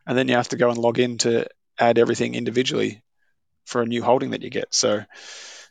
And 0.06 0.16
then 0.16 0.26
you 0.26 0.34
have 0.34 0.48
to 0.48 0.56
go 0.56 0.70
and 0.70 0.78
log 0.78 0.98
in 0.98 1.18
to 1.18 1.46
add 1.78 1.98
everything 1.98 2.34
individually 2.34 3.02
for 3.66 3.82
a 3.82 3.86
new 3.86 4.02
holding 4.02 4.30
that 4.30 4.42
you 4.42 4.50
get. 4.50 4.74
So, 4.74 5.04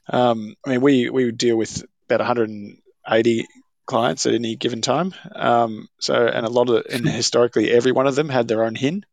um, 0.10 0.56
I 0.66 0.70
mean, 0.70 0.82
we, 0.82 1.10
we 1.10 1.32
deal 1.32 1.58
with 1.58 1.84
about 2.06 2.20
180 2.20 3.48
clients 3.88 4.26
at 4.28 4.36
any 4.36 4.56
given 4.56 4.82
time. 4.82 5.14
Um, 5.34 5.88
so, 6.00 6.14
and 6.14 6.46
a 6.46 6.50
lot 6.50 6.70
of, 6.70 6.86
and 6.92 7.08
historically, 7.08 7.72
every 7.72 7.92
one 7.92 8.06
of 8.06 8.16
them 8.16 8.30
had 8.30 8.48
their 8.48 8.64
own 8.64 8.76
HIN 8.76 9.06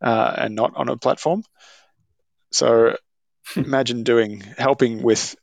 uh, 0.00 0.34
and 0.38 0.54
not 0.54 0.74
on 0.76 0.88
a 0.88 0.96
platform. 0.96 1.42
So, 2.52 2.96
imagine 3.56 4.04
doing 4.04 4.40
helping 4.56 5.02
with 5.02 5.34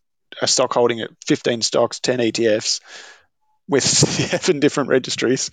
a 0.42 0.48
stock 0.48 0.74
holding 0.74 1.02
at 1.02 1.10
15 1.28 1.62
stocks, 1.62 2.00
10 2.00 2.20
ETFs 2.20 2.80
with 3.68 3.84
seven 3.88 4.60
different 4.60 4.90
registries. 4.90 5.50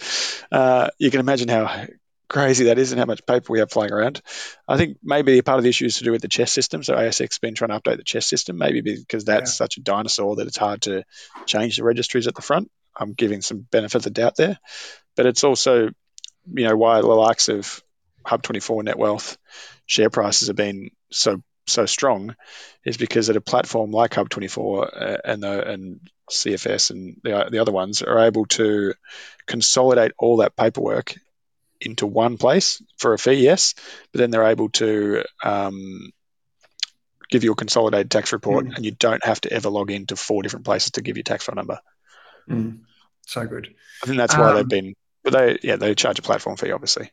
Uh, 0.51 0.88
you 0.99 1.11
can 1.11 1.20
imagine 1.20 1.49
how 1.49 1.86
crazy 2.28 2.64
that 2.64 2.78
is 2.78 2.93
and 2.93 2.99
how 2.99 3.05
much 3.05 3.24
paper 3.26 3.53
we 3.53 3.59
have 3.59 3.70
flying 3.70 3.93
around. 3.93 4.22
I 4.66 4.78
think 4.78 4.99
maybe 5.03 5.40
part 5.43 5.59
of 5.59 5.64
the 5.64 5.68
issue 5.70 5.84
is 5.86 5.99
to 5.99 6.05
do 6.05 6.12
with 6.12 6.22
the 6.22 6.28
CHESS 6.28 6.53
system. 6.53 6.82
So 6.82 6.95
ASX 6.95 7.18
has 7.32 7.38
been 7.38 7.55
trying 7.55 7.70
to 7.70 7.80
update 7.80 7.99
the 7.99 8.05
CHESS 8.05 8.26
system, 8.26 8.57
maybe 8.57 8.80
because 8.80 9.24
that's 9.24 9.51
Yeah. 9.53 9.64
such 9.64 9.76
a 9.76 9.80
dinosaur 9.82 10.36
that 10.36 10.47
it's 10.47 10.57
hard 10.57 10.82
to 10.82 11.05
change 11.47 11.76
the 11.76 11.84
registries 11.84 12.26
at 12.26 12.34
the 12.34 12.43
front. 12.43 12.70
I'm 12.97 13.12
giving 13.14 13.43
some 13.43 13.66
benefit 13.70 13.97
of 13.97 14.03
the 14.03 14.11
doubt 14.11 14.36
there, 14.36 14.59
but 15.16 15.26
it's 15.26 15.45
also, 15.45 15.88
you 16.47 16.64
know, 16.66 16.76
why 16.76 17.01
the 17.01 17.07
likes 17.07 17.49
of 17.49 17.82
Hub24 18.26 18.84
Net 18.84 18.99
Wealth 18.99 19.38
share 19.86 20.11
prices 20.11 20.49
have 20.49 20.57
been 20.57 20.90
so 21.11 21.43
so 21.66 21.86
strong, 21.86 22.34
is 22.84 22.97
because 22.97 23.30
at 23.30 23.36
a 23.36 23.40
platform 23.40 23.93
like 23.93 24.11
Hub24 24.12 25.03
uh, 25.03 25.16
and 25.24 25.43
the 25.43 25.68
and 25.68 26.01
CFS 26.30 26.90
and 26.90 27.20
the 27.22 27.49
the 27.51 27.59
other 27.59 27.72
ones 27.72 28.03
are 28.03 28.18
able 28.26 28.47
to 28.47 28.95
consolidate 29.47 30.12
all 30.18 30.38
that 30.38 30.57
paperwork 30.57 31.14
into 31.80 32.07
one 32.07 32.38
place 32.38 32.82
for 32.99 33.12
a 33.12 33.18
fee, 33.18 33.34
yes, 33.34 33.74
but 34.12 34.18
then 34.20 34.30
they're 34.30 34.47
able 34.47 34.68
to 34.70 35.24
um, 35.43 36.12
give 37.28 37.43
you 37.45 37.53
a 37.53 37.57
consolidated 37.57 38.11
tax 38.11 38.32
report, 38.32 38.66
Mm. 38.66 38.76
and 38.76 38.84
you 38.84 38.93
don't 38.93 39.24
have 39.24 39.40
to 39.40 39.53
ever 39.53 39.68
log 39.68 39.90
into 39.90 40.14
four 40.16 40.43
different 40.43 40.64
places 40.64 40.93
to 40.93 41.03
give 41.03 41.16
you 41.16 41.22
tax 41.22 41.45
file 41.45 41.57
number. 41.57 41.80
Mm, 42.49 42.80
so 43.22 43.47
good. 43.47 43.74
I 44.03 44.07
think 44.07 44.18
that's 44.18 44.36
why 44.36 44.51
Um, 44.51 44.55
they've 44.55 44.68
been. 44.68 44.95
But 45.24 45.32
they, 45.34 45.59
yeah, 45.62 45.76
they 45.76 45.95
charge 45.95 46.18
a 46.18 46.22
platform 46.22 46.57
fee, 46.57 46.72
obviously. 46.72 47.11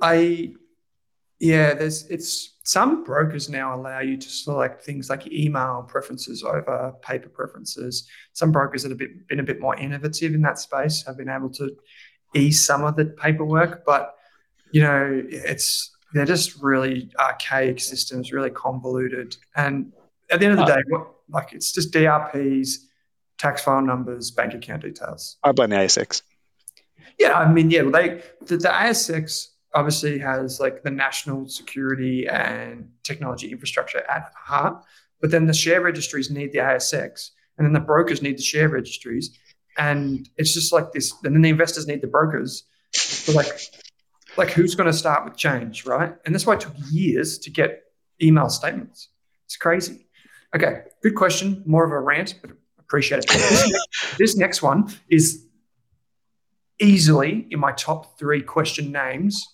I 0.00 0.54
yeah, 1.40 1.74
there's 1.74 2.06
it's 2.08 2.56
some 2.64 3.04
brokers 3.04 3.48
now 3.48 3.74
allow 3.74 4.00
you 4.00 4.16
to 4.16 4.28
select 4.28 4.82
things 4.84 5.08
like 5.08 5.26
email 5.32 5.84
preferences 5.88 6.42
over 6.42 6.94
paper 7.02 7.28
preferences. 7.28 8.08
Some 8.32 8.52
brokers 8.52 8.82
that 8.82 8.90
have 8.90 8.98
been, 8.98 9.24
been 9.28 9.40
a 9.40 9.44
bit 9.44 9.60
more 9.60 9.76
innovative 9.76 10.34
in 10.34 10.42
that 10.42 10.58
space 10.58 11.04
have 11.06 11.16
been 11.16 11.28
able 11.30 11.50
to 11.50 11.76
ease 12.34 12.64
some 12.64 12.84
of 12.84 12.96
the 12.96 13.06
paperwork, 13.06 13.84
but 13.86 14.14
you 14.72 14.82
know, 14.82 15.22
it's 15.28 15.96
they're 16.12 16.26
just 16.26 16.60
really 16.62 17.10
archaic 17.18 17.80
systems, 17.80 18.32
really 18.32 18.50
convoluted. 18.50 19.36
And 19.56 19.92
at 20.30 20.40
the 20.40 20.46
end 20.46 20.60
of 20.60 20.66
the 20.66 20.72
Uh, 20.72 20.76
day, 20.76 20.82
what 20.88 21.08
like 21.30 21.52
it's 21.52 21.72
just 21.72 21.92
DRPs, 21.92 22.87
tax 23.38 23.62
file 23.62 23.82
numbers, 23.82 24.30
bank 24.30 24.54
account 24.54 24.82
details. 24.82 25.36
I 25.42 25.52
blame 25.52 25.70
the 25.70 25.76
ASX. 25.76 26.22
Yeah, 27.18 27.34
I 27.34 27.50
mean, 27.50 27.70
yeah, 27.70 27.82
well, 27.82 27.92
they 27.92 28.22
the, 28.46 28.56
the 28.56 28.68
ASX 28.68 29.48
obviously 29.74 30.18
has 30.18 30.60
like 30.60 30.82
the 30.82 30.90
national 30.90 31.48
security 31.48 32.26
and 32.28 32.90
technology 33.02 33.50
infrastructure 33.50 34.02
at 34.08 34.32
heart, 34.36 34.84
but 35.20 35.30
then 35.30 35.46
the 35.46 35.54
share 35.54 35.80
registries 35.80 36.30
need 36.30 36.52
the 36.52 36.58
ASX, 36.58 37.30
and 37.56 37.66
then 37.66 37.72
the 37.72 37.80
brokers 37.80 38.22
need 38.22 38.38
the 38.38 38.42
share 38.42 38.68
registries, 38.68 39.36
and 39.76 40.28
it's 40.36 40.54
just 40.54 40.72
like 40.72 40.92
this. 40.92 41.12
And 41.24 41.34
then 41.34 41.42
the 41.42 41.48
investors 41.48 41.86
need 41.86 42.02
the 42.02 42.06
brokers. 42.06 42.64
So 42.92 43.32
like, 43.32 43.60
like 44.36 44.50
who's 44.50 44.74
going 44.74 44.86
to 44.86 44.96
start 44.96 45.24
with 45.24 45.36
change, 45.36 45.84
right? 45.86 46.14
And 46.24 46.34
that's 46.34 46.46
why 46.46 46.54
it 46.54 46.60
took 46.60 46.74
years 46.90 47.38
to 47.38 47.50
get 47.50 47.82
email 48.22 48.48
statements. 48.48 49.08
It's 49.46 49.56
crazy. 49.56 50.06
Okay, 50.54 50.82
good 51.02 51.14
question. 51.14 51.62
More 51.66 51.84
of 51.84 51.90
a 51.92 52.00
rant, 52.00 52.36
but 52.40 52.52
appreciate 52.88 53.18
it. 53.18 53.28
This, 53.28 53.70
next, 53.70 54.18
this 54.18 54.36
next 54.36 54.62
one 54.62 54.88
is 55.08 55.44
easily 56.80 57.46
in 57.50 57.60
my 57.60 57.72
top 57.72 58.18
three 58.18 58.40
question 58.40 58.90
names, 58.90 59.46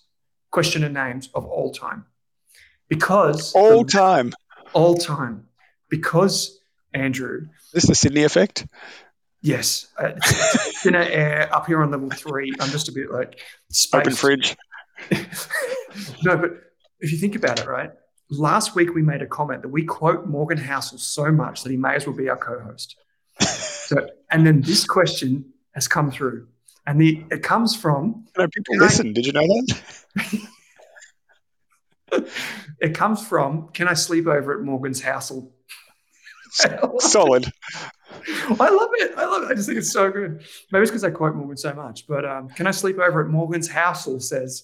questioner 0.51 0.89
names 0.89 1.29
of 1.33 1.45
all 1.45 1.71
time. 1.73 2.05
Because 2.87 3.53
all 3.53 3.83
the, 3.83 3.91
time. 3.91 4.33
All 4.73 4.95
time. 4.95 5.47
Because 5.89 6.59
Andrew. 6.93 7.47
This 7.73 7.83
is 7.83 7.89
the 7.89 7.95
Sydney 7.95 8.23
effect? 8.23 8.67
Yes. 9.41 9.87
Uh, 9.97 10.11
thinner 10.81 10.99
air 10.99 11.53
up 11.53 11.67
here 11.67 11.83
on 11.83 11.91
level 11.91 12.09
three. 12.09 12.53
I'm 12.59 12.69
just 12.69 12.87
a 12.87 12.91
bit 12.91 13.11
like 13.11 13.41
space. 13.69 13.99
Open 13.99 14.13
fridge. 14.13 14.55
no, 16.23 16.37
but 16.37 16.51
if 16.99 17.11
you 17.11 17.17
think 17.17 17.35
about 17.35 17.59
it, 17.59 17.67
right? 17.67 17.91
Last 18.29 18.75
week 18.75 18.95
we 18.95 19.01
made 19.01 19.21
a 19.21 19.27
comment 19.27 19.61
that 19.61 19.69
we 19.69 19.83
quote 19.83 20.25
Morgan 20.25 20.57
Housel 20.57 20.99
so 20.99 21.31
much 21.31 21.63
that 21.63 21.69
he 21.69 21.77
may 21.77 21.95
as 21.95 22.07
well 22.07 22.15
be 22.15 22.29
our 22.29 22.37
co-host. 22.37 22.95
So, 23.85 23.97
and 24.31 24.47
then 24.47 24.61
this 24.61 24.83
question 24.83 25.45
has 25.75 25.87
come 25.87 26.09
through, 26.09 26.47
and 26.87 26.99
the 26.99 27.23
it 27.29 27.43
comes 27.43 27.75
from. 27.75 28.25
You 28.35 28.41
know, 28.41 28.47
people 28.47 28.75
listen. 28.77 29.09
I, 29.09 29.11
Did 29.13 29.27
you 29.27 29.31
know 29.31 29.45
that? 29.45 30.41
it 32.81 32.95
comes 32.95 33.25
from. 33.27 33.69
Can 33.73 33.87
I 33.87 33.93
sleep 33.93 34.25
over 34.25 34.57
at 34.57 34.65
Morgan's 34.65 35.01
house? 35.01 35.31
Solid. 36.97 37.51
I 38.27 38.69
love 38.69 38.89
it. 38.93 39.13
I 39.17 39.25
love 39.25 39.43
it. 39.43 39.51
I 39.51 39.53
just 39.53 39.67
think 39.67 39.77
it's 39.77 39.91
so 39.91 40.09
good. 40.09 40.43
Maybe 40.71 40.81
it's 40.81 40.91
because 40.91 41.03
I 41.03 41.11
quote 41.11 41.35
Morgan 41.35 41.57
so 41.57 41.73
much. 41.73 42.07
But 42.07 42.25
um, 42.25 42.49
can 42.49 42.65
I 42.65 42.71
sleep 42.71 42.97
over 42.97 43.23
at 43.23 43.29
Morgan's 43.29 43.67
house? 43.67 44.07
says, 44.27 44.63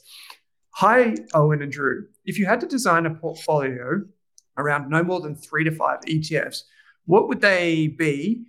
Hi, 0.76 1.16
Owen 1.34 1.62
and 1.62 1.72
Drew. 1.72 2.08
If 2.26 2.40
you 2.40 2.46
had 2.46 2.62
to 2.62 2.68
design 2.68 3.06
a 3.06 3.14
portfolio 3.14 4.02
around 4.58 4.90
no 4.90 5.04
more 5.04 5.20
than 5.20 5.36
three 5.36 5.64
to 5.66 5.72
five 5.72 6.00
ETFs, 6.08 6.64
what 7.06 7.28
would 7.28 7.42
they 7.42 7.88
be 7.88 8.46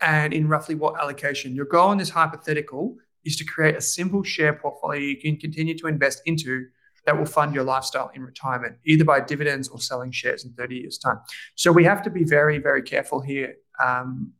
and 0.00 0.32
in 0.32 0.48
roughly 0.48 0.74
what 0.74 1.00
allocation? 1.00 1.54
Your 1.54 1.66
goal 1.66 1.92
in 1.92 1.98
this 1.98 2.10
hypothetical 2.10 2.96
is 3.24 3.36
to 3.36 3.44
create 3.44 3.76
a 3.76 3.80
simple 3.80 4.22
share 4.22 4.54
portfolio 4.54 5.00
you 5.00 5.16
can 5.16 5.36
continue 5.36 5.76
to 5.78 5.86
invest 5.86 6.22
into 6.26 6.66
that 7.06 7.16
will 7.18 7.26
fund 7.26 7.54
your 7.54 7.64
lifestyle 7.64 8.10
in 8.14 8.22
retirement, 8.22 8.76
either 8.84 9.04
by 9.04 9.20
dividends 9.20 9.68
or 9.68 9.80
selling 9.80 10.10
shares 10.10 10.44
in 10.44 10.52
30 10.52 10.76
years' 10.76 10.98
time. 10.98 11.18
So 11.54 11.72
we 11.72 11.84
have 11.84 12.02
to 12.02 12.10
be 12.10 12.24
very, 12.24 12.58
very 12.58 12.82
careful 12.82 13.20
here 13.20 13.54
um, 13.82 14.32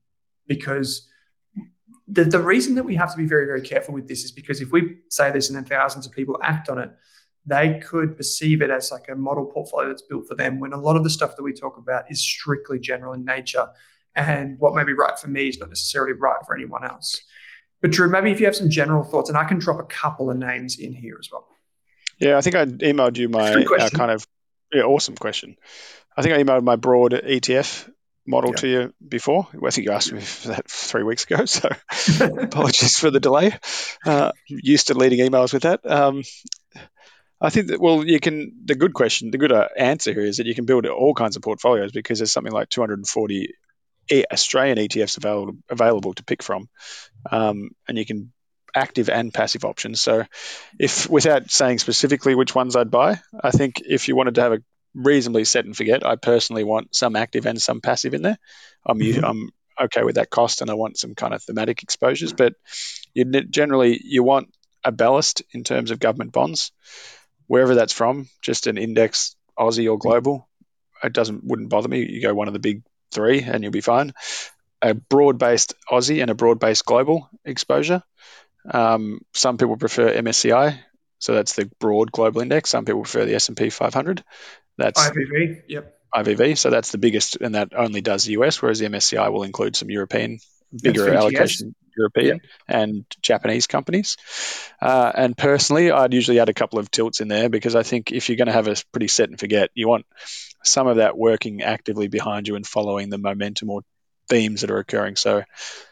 because 0.47 1.09
the, 2.07 2.25
the 2.25 2.41
reason 2.41 2.75
that 2.75 2.85
we 2.85 2.97
have 2.97 3.13
to 3.13 3.17
be 3.17 3.27
very, 3.27 3.47
very 3.47 3.63
careful 3.63 3.95
with 3.95 4.09
this 4.09 4.25
is 4.25 4.33
because 4.33 4.61
if 4.61 4.73
we 4.73 4.99
say 5.09 5.31
this 5.31 5.49
and 5.49 5.57
then 5.57 5.65
thousands 5.65 6.07
of 6.07 6.13
people 6.13 6.39
act 6.43 6.69
on 6.69 6.79
it, 6.79 6.91
they 7.47 7.81
could 7.81 8.17
perceive 8.17 8.61
it 8.61 8.71
as 8.71 8.91
like 8.91 9.09
a 9.09 9.15
model 9.15 9.47
portfolio 9.47 9.89
that's 9.89 10.03
built 10.03 10.29
for 10.29 10.35
them 10.35 10.61
when 10.61 10.73
a 10.73 10.81
lot 10.81 10.97
of 10.97 11.05
the 11.05 11.11
stuff 11.11 11.37
that 11.37 11.43
we 11.43 11.53
talk 11.53 11.79
about 11.79 12.11
is 12.11 12.21
strictly 12.21 12.79
general 12.79 13.15
in 13.15 13.25
nature. 13.25 13.67
And 14.15 14.59
what 14.59 14.75
may 14.75 14.85
be 14.85 14.93
right 14.93 15.19
for 15.19 15.29
me 15.29 15.49
is 15.49 15.59
not 15.59 15.69
necessarily 15.69 16.13
right 16.13 16.41
for 16.47 16.55
anyone 16.55 16.85
else. 16.85 17.23
But 17.81 17.93
Drew, 17.93 18.09
maybe 18.09 18.31
if 18.31 18.41
you 18.41 18.47
have 18.47 18.57
some 18.57 18.71
general 18.71 19.05
thoughts, 19.05 19.31
and 19.31 19.39
I 19.39 19.45
can 19.45 19.59
drop 19.59 19.81
a 19.81 19.85
couple 19.85 20.31
of 20.31 20.37
names 20.37 20.79
in 20.79 20.93
here 20.93 21.17
as 21.19 21.29
well. 21.33 21.47
Yeah, 22.19 22.37
I 22.37 22.43
think 22.43 22.57
I 22.57 22.67
emailed 22.67 23.17
you 23.17 23.29
my 23.29 23.53
uh, 23.53 23.89
kind 23.91 24.11
of 24.11 24.27
yeah, 24.73 24.83
awesome 24.83 25.17
question. 25.17 25.57
I 26.17 26.23
think 26.23 26.35
I 26.35 26.43
emailed 26.43 26.63
my 26.63 26.77
broad 26.77 27.13
ETF 27.13 27.91
model 28.27 28.51
yeah. 28.51 28.57
to 28.57 28.69
you 28.69 28.95
before. 29.07 29.49
I 29.55 29.71
think 29.71 29.87
you 29.87 29.93
asked 29.93 30.13
me 30.13 30.21
for 30.21 30.49
that 30.49 30.69
three 30.71 31.03
weeks 31.03 31.25
ago, 31.25 31.45
so 31.47 31.71
apologies 32.21 32.99
for 32.99 33.11
the 33.11 33.21
delay. 33.21 33.55
Uh, 34.05 34.33
used 34.47 34.89
to 34.89 34.95
leading 34.95 35.21
emails 35.21 35.53
with 35.55 35.63
that. 35.63 35.89
Um, 35.91 36.23
I 37.41 37.49
think 37.49 37.69
that 37.69 37.81
well, 37.81 38.07
you 38.07 38.21
can. 38.21 38.53
The 38.67 38.75
good 38.75 38.93
question, 38.93 39.31
the 39.31 39.39
good 39.39 39.53
uh, 39.53 39.69
answer 39.77 40.13
here 40.13 40.27
is 40.27 40.37
that 40.37 40.47
you 40.47 40.55
can 40.55 40.67
build 40.67 40.85
all 40.87 41.15
kinds 41.15 41.37
of 41.37 41.43
portfolios 41.43 41.91
because 41.91 42.19
there's 42.19 42.33
something 42.33 42.53
like 42.53 42.69
240 42.69 43.55
Australian 44.11 44.79
ETFs 44.79 45.17
available 45.17 45.57
available 45.69 46.15
to 46.15 46.25
pick 46.25 46.43
from, 46.43 46.69
um, 47.31 47.71
and 47.89 47.99
you 47.99 48.07
can 48.07 48.33
active 48.75 49.09
and 49.09 49.33
passive 49.33 49.65
options. 49.65 50.01
So, 50.01 50.25
if 50.79 51.09
without 51.09 51.51
saying 51.51 51.79
specifically 51.79 52.35
which 52.35 52.55
ones 52.55 52.77
I'd 52.77 52.91
buy, 52.91 53.21
I 53.43 53.51
think 53.51 53.83
if 53.85 54.09
you 54.09 54.17
wanted 54.17 54.37
to 54.37 54.43
have 54.43 54.53
a 54.53 54.63
reasonably 54.95 55.45
set 55.45 55.65
and 55.65 55.77
forget, 55.77 56.05
I 56.05 56.17
personally 56.17 56.65
want 56.65 56.95
some 56.95 57.17
active 57.17 57.47
and 57.47 57.61
some 57.61 57.81
passive 57.81 58.15
in 58.15 58.23
there. 58.23 58.39
I'm 58.87 58.99
mm-hmm. 58.99 59.25
I'm 59.25 59.51
okay 59.81 60.03
with 60.03 60.17
that 60.17 60.31
cost, 60.31 60.61
and 60.61 60.71
I 60.71 60.75
want 60.75 60.99
some 60.99 61.15
kind 61.15 61.35
of 61.35 61.43
thematic 61.43 61.83
exposures. 61.83 62.33
But 62.33 62.55
you 63.15 63.25
generally 63.25 64.01
you 64.03 64.23
want 64.23 64.55
a 64.85 64.93
ballast 64.93 65.43
in 65.53 65.65
terms 65.65 65.91
of 65.91 66.01
government 66.01 66.33
bonds, 66.33 66.73
wherever 67.47 67.75
that's 67.75 67.93
from, 67.93 68.29
just 68.41 68.67
an 68.67 68.79
index, 68.79 69.37
Aussie 69.59 69.91
or 69.91 69.99
global. 69.99 70.49
It 71.03 71.13
doesn't 71.13 71.45
wouldn't 71.45 71.71
bother 71.71 71.89
me. 71.89 72.07
You 72.07 72.23
go 72.23 72.35
one 72.35 72.49
of 72.49 72.53
the 72.53 72.61
big 72.61 72.83
three, 73.11 73.43
and 73.43 73.63
you'll 73.63 73.73
be 73.73 73.81
fine. 73.81 74.13
A 74.83 74.95
broad-based 74.95 75.75
Aussie 75.91 76.23
and 76.23 76.31
a 76.31 76.35
broad-based 76.35 76.85
global 76.85 77.29
exposure. 77.45 78.03
Um, 78.71 79.21
some 79.35 79.59
people 79.59 79.77
prefer 79.77 80.15
MSCI, 80.15 80.79
so 81.19 81.35
that's 81.35 81.55
the 81.55 81.71
broad 81.79 82.13
global 82.13 82.41
index. 82.41 82.71
Some 82.71 82.85
people 82.85 83.03
prefer 83.03 83.25
the 83.27 83.35
S&P 83.35 83.71
500. 83.71 84.25
That's 84.79 85.01
IVV. 85.01 85.63
Yep. 85.69 85.97
IVV. 86.15 86.59
So 86.59 86.71
that's 86.71 86.93
the 86.93 86.99
biggest, 86.99 87.37
and 87.37 87.55
that 87.55 87.75
only 87.77 88.01
does 88.01 88.25
the 88.25 88.33
US, 88.33 88.61
whereas 88.61 88.79
the 88.79 88.87
MSCI 88.87 89.31
will 89.31 89.43
include 89.43 89.77
some 89.77 89.91
European, 89.91 90.39
bigger 90.83 91.13
allocation 91.13 91.75
European 91.97 92.41
and 92.69 93.05
Japanese 93.23 93.67
companies. 93.67 94.17
Uh, 94.81 95.13
and 95.15 95.37
personally, 95.37 95.91
I'd 95.91 96.15
usually 96.15 96.41
add 96.41 96.49
a 96.49 96.55
couple 96.55 96.79
of 96.79 96.91
tilts 96.91 97.21
in 97.21 97.29
there 97.29 97.49
because 97.49 97.77
I 97.77 97.83
think 97.83 98.13
if 98.13 98.29
you're 98.29 98.37
going 98.37 98.47
to 98.47 98.53
have 98.53 98.69
a 98.69 98.77
pretty 98.93 99.09
set 99.09 99.29
and 99.29 99.39
forget, 99.39 99.71
you 99.75 99.89
want 99.89 100.07
some 100.65 100.87
of 100.87 100.97
that 100.97 101.17
working 101.17 101.63
actively 101.63 102.09
behind 102.09 102.49
you 102.49 102.57
and 102.57 102.67
following 102.67 103.11
the 103.11 103.19
momentum 103.19 103.71
or 103.71 103.83
themes 104.29 104.61
that 104.61 104.71
are 104.71 104.79
occurring. 104.79 105.17
So 105.17 105.43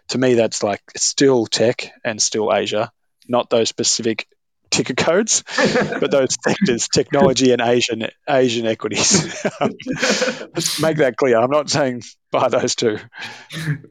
to 0.08 0.18
me, 0.18 0.34
that's 0.34 0.62
like 0.62 0.82
still 0.96 1.46
tech 1.46 1.90
and 2.04 2.20
still 2.20 2.52
Asia, 2.52 2.90
not 3.26 3.50
those 3.50 3.68
specific 3.68 4.26
ticker 4.70 4.94
codes, 4.94 5.44
but 6.00 6.10
those 6.10 6.36
sectors, 6.42 6.88
technology 6.88 7.52
and 7.52 7.60
Asian 7.60 8.08
Asian 8.28 8.66
equities. 8.66 9.44
Let's 9.60 10.80
make 10.80 10.98
that 10.98 11.16
clear. 11.16 11.38
I'm 11.38 11.50
not 11.50 11.70
saying 11.70 12.02
buy 12.30 12.48
those 12.48 12.74
two. 12.74 12.98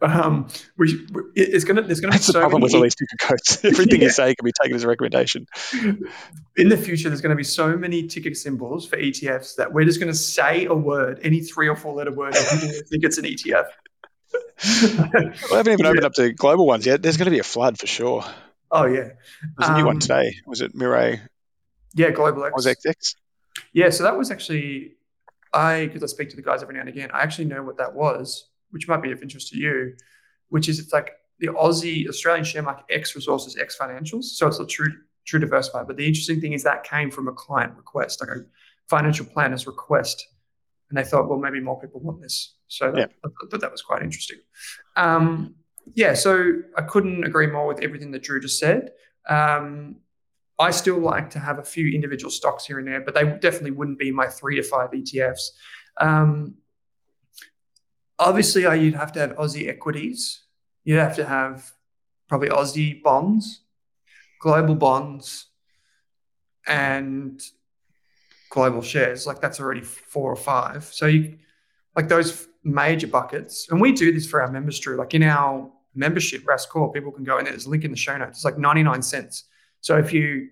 Um, 0.01 0.47
we, 0.77 1.07
it's 1.35 1.63
gonna 1.63 1.81
there's 1.81 1.99
gonna 1.99 2.11
That's 2.11 2.27
be 2.27 2.33
so 2.33 2.39
the 2.39 2.39
problem 2.41 2.61
many... 2.61 2.65
with 2.65 2.75
all 2.75 2.81
these 2.83 2.95
ticker 2.95 3.17
codes. 3.19 3.59
Everything 3.63 4.01
yeah. 4.01 4.05
you 4.05 4.11
say 4.11 4.35
can 4.35 4.45
be 4.45 4.51
taken 4.61 4.75
as 4.75 4.83
a 4.83 4.87
recommendation. 4.87 5.47
In 6.55 6.69
the 6.69 6.77
future, 6.77 7.09
there's 7.09 7.21
going 7.21 7.31
to 7.31 7.35
be 7.35 7.43
so 7.43 7.75
many 7.77 8.07
ticker 8.07 8.33
symbols 8.33 8.87
for 8.87 8.97
ETFs 8.97 9.55
that 9.55 9.73
we're 9.73 9.85
just 9.85 9.99
going 9.99 10.11
to 10.11 10.17
say 10.17 10.65
a 10.65 10.73
word, 10.73 11.19
any 11.23 11.41
three 11.41 11.67
or 11.67 11.75
four 11.75 11.93
letter 11.93 12.11
word, 12.11 12.35
and 12.35 12.61
people 12.61 12.81
think 12.89 13.03
it's 13.03 13.17
an 13.17 13.25
ETF. 13.25 13.67
well, 14.63 15.53
I 15.53 15.57
haven't 15.57 15.73
even 15.73 15.85
opened 15.85 16.05
up 16.05 16.13
to 16.13 16.33
global 16.33 16.65
ones 16.65 16.85
yet. 16.85 17.01
There's 17.03 17.17
going 17.17 17.25
to 17.25 17.31
be 17.31 17.39
a 17.39 17.43
flood 17.43 17.77
for 17.77 17.87
sure. 17.87 18.23
Oh 18.71 18.85
yeah, 18.85 19.09
there's 19.57 19.69
a 19.69 19.73
new 19.73 19.79
um, 19.79 19.85
one 19.85 19.99
today. 19.99 20.35
Was 20.45 20.61
it 20.61 20.75
Mirae? 20.75 21.21
Yeah, 21.93 22.11
Global 22.11 22.45
X. 22.45 22.53
Was 22.55 22.65
XX? 22.65 23.15
Yeah, 23.73 23.89
so 23.89 24.03
that 24.03 24.17
was 24.17 24.31
actually 24.31 24.97
I 25.53 25.85
because 25.85 26.03
I 26.03 26.07
speak 26.07 26.29
to 26.29 26.35
the 26.35 26.41
guys 26.41 26.61
every 26.61 26.75
now 26.75 26.81
and 26.81 26.89
again. 26.89 27.09
I 27.13 27.21
actually 27.21 27.45
know 27.45 27.63
what 27.63 27.77
that 27.77 27.93
was, 27.93 28.49
which 28.71 28.87
might 28.87 29.01
be 29.01 29.11
of 29.11 29.21
interest 29.21 29.49
to 29.49 29.57
you. 29.57 29.95
Which 30.49 30.69
is 30.69 30.79
it's 30.79 30.93
like 30.93 31.11
the 31.39 31.47
Aussie 31.47 32.07
Australian 32.07 32.43
share 32.43 32.61
market 32.61 32.85
X 32.89 33.15
resources 33.15 33.57
X 33.57 33.77
financials. 33.77 34.23
So 34.23 34.47
it's 34.47 34.59
a 34.59 34.65
true 34.65 34.93
true 35.25 35.39
diversified. 35.39 35.87
But 35.87 35.97
the 35.97 36.07
interesting 36.07 36.41
thing 36.41 36.53
is 36.53 36.63
that 36.63 36.83
came 36.83 37.11
from 37.11 37.27
a 37.27 37.33
client 37.33 37.75
request, 37.75 38.21
like 38.21 38.29
a 38.29 38.45
financial 38.89 39.25
planner's 39.25 39.67
request, 39.67 40.25
and 40.89 40.97
they 40.97 41.03
thought, 41.03 41.29
well, 41.29 41.39
maybe 41.39 41.59
more 41.59 41.79
people 41.79 41.99
want 41.99 42.21
this. 42.21 42.55
So 42.67 42.91
that. 42.91 43.11
I 43.23 43.29
thought 43.49 43.61
that 43.61 43.71
was 43.71 43.81
quite 43.81 44.03
interesting. 44.03 44.39
Um, 44.95 45.55
yeah, 45.95 46.13
so 46.13 46.61
I 46.75 46.81
couldn't 46.81 47.23
agree 47.23 47.47
more 47.47 47.67
with 47.67 47.81
everything 47.81 48.11
that 48.11 48.23
Drew 48.23 48.39
just 48.39 48.59
said. 48.59 48.91
Um, 49.27 49.97
I 50.59 50.71
still 50.71 50.99
like 50.99 51.29
to 51.31 51.39
have 51.39 51.59
a 51.59 51.63
few 51.63 51.93
individual 51.93 52.31
stocks 52.31 52.65
here 52.65 52.79
and 52.79 52.87
there, 52.87 53.01
but 53.01 53.13
they 53.13 53.23
definitely 53.23 53.71
wouldn't 53.71 53.99
be 53.99 54.11
my 54.11 54.27
three 54.27 54.55
to 54.55 54.63
five 54.63 54.91
ETFs. 54.91 55.51
Um, 55.99 56.55
obviously, 58.17 58.63
you'd 58.63 58.95
have 58.95 59.11
to 59.13 59.19
have 59.19 59.35
Aussie 59.35 59.69
equities. 59.69 60.41
You'd 60.83 60.99
have 60.99 61.15
to 61.17 61.25
have 61.25 61.71
probably 62.27 62.49
Aussie 62.49 63.03
bonds, 63.03 63.61
global 64.41 64.75
bonds, 64.75 65.47
and 66.65 67.41
global 68.49 68.81
shares. 68.81 69.27
Like 69.27 69.41
that's 69.41 69.59
already 69.59 69.81
four 69.81 70.31
or 70.31 70.35
five. 70.35 70.85
So 70.85 71.05
you 71.05 71.37
like 71.95 72.07
those 72.07 72.47
major 72.63 73.07
buckets, 73.07 73.67
and 73.69 73.79
we 73.79 73.91
do 73.91 74.11
this 74.11 74.27
for 74.27 74.41
our 74.41 74.51
members, 74.51 74.79
Drew. 74.79 74.97
Like 74.97 75.13
in 75.13 75.23
our 75.23 75.71
membership, 75.97 76.43
Rask 76.43 76.69
Core, 76.69 76.91
people 76.91 77.11
can 77.11 77.23
go 77.23 77.37
in 77.37 77.45
there. 77.45 77.53
There's 77.53 77.65
a 77.65 77.69
link 77.69 77.83
in 77.83 77.91
the 77.91 77.97
show 77.97 78.17
notes. 78.17 78.39
It's 78.39 78.45
like 78.45 78.57
99 78.57 79.01
cents. 79.01 79.45
So 79.81 79.97
if 79.97 80.13
you 80.13 80.49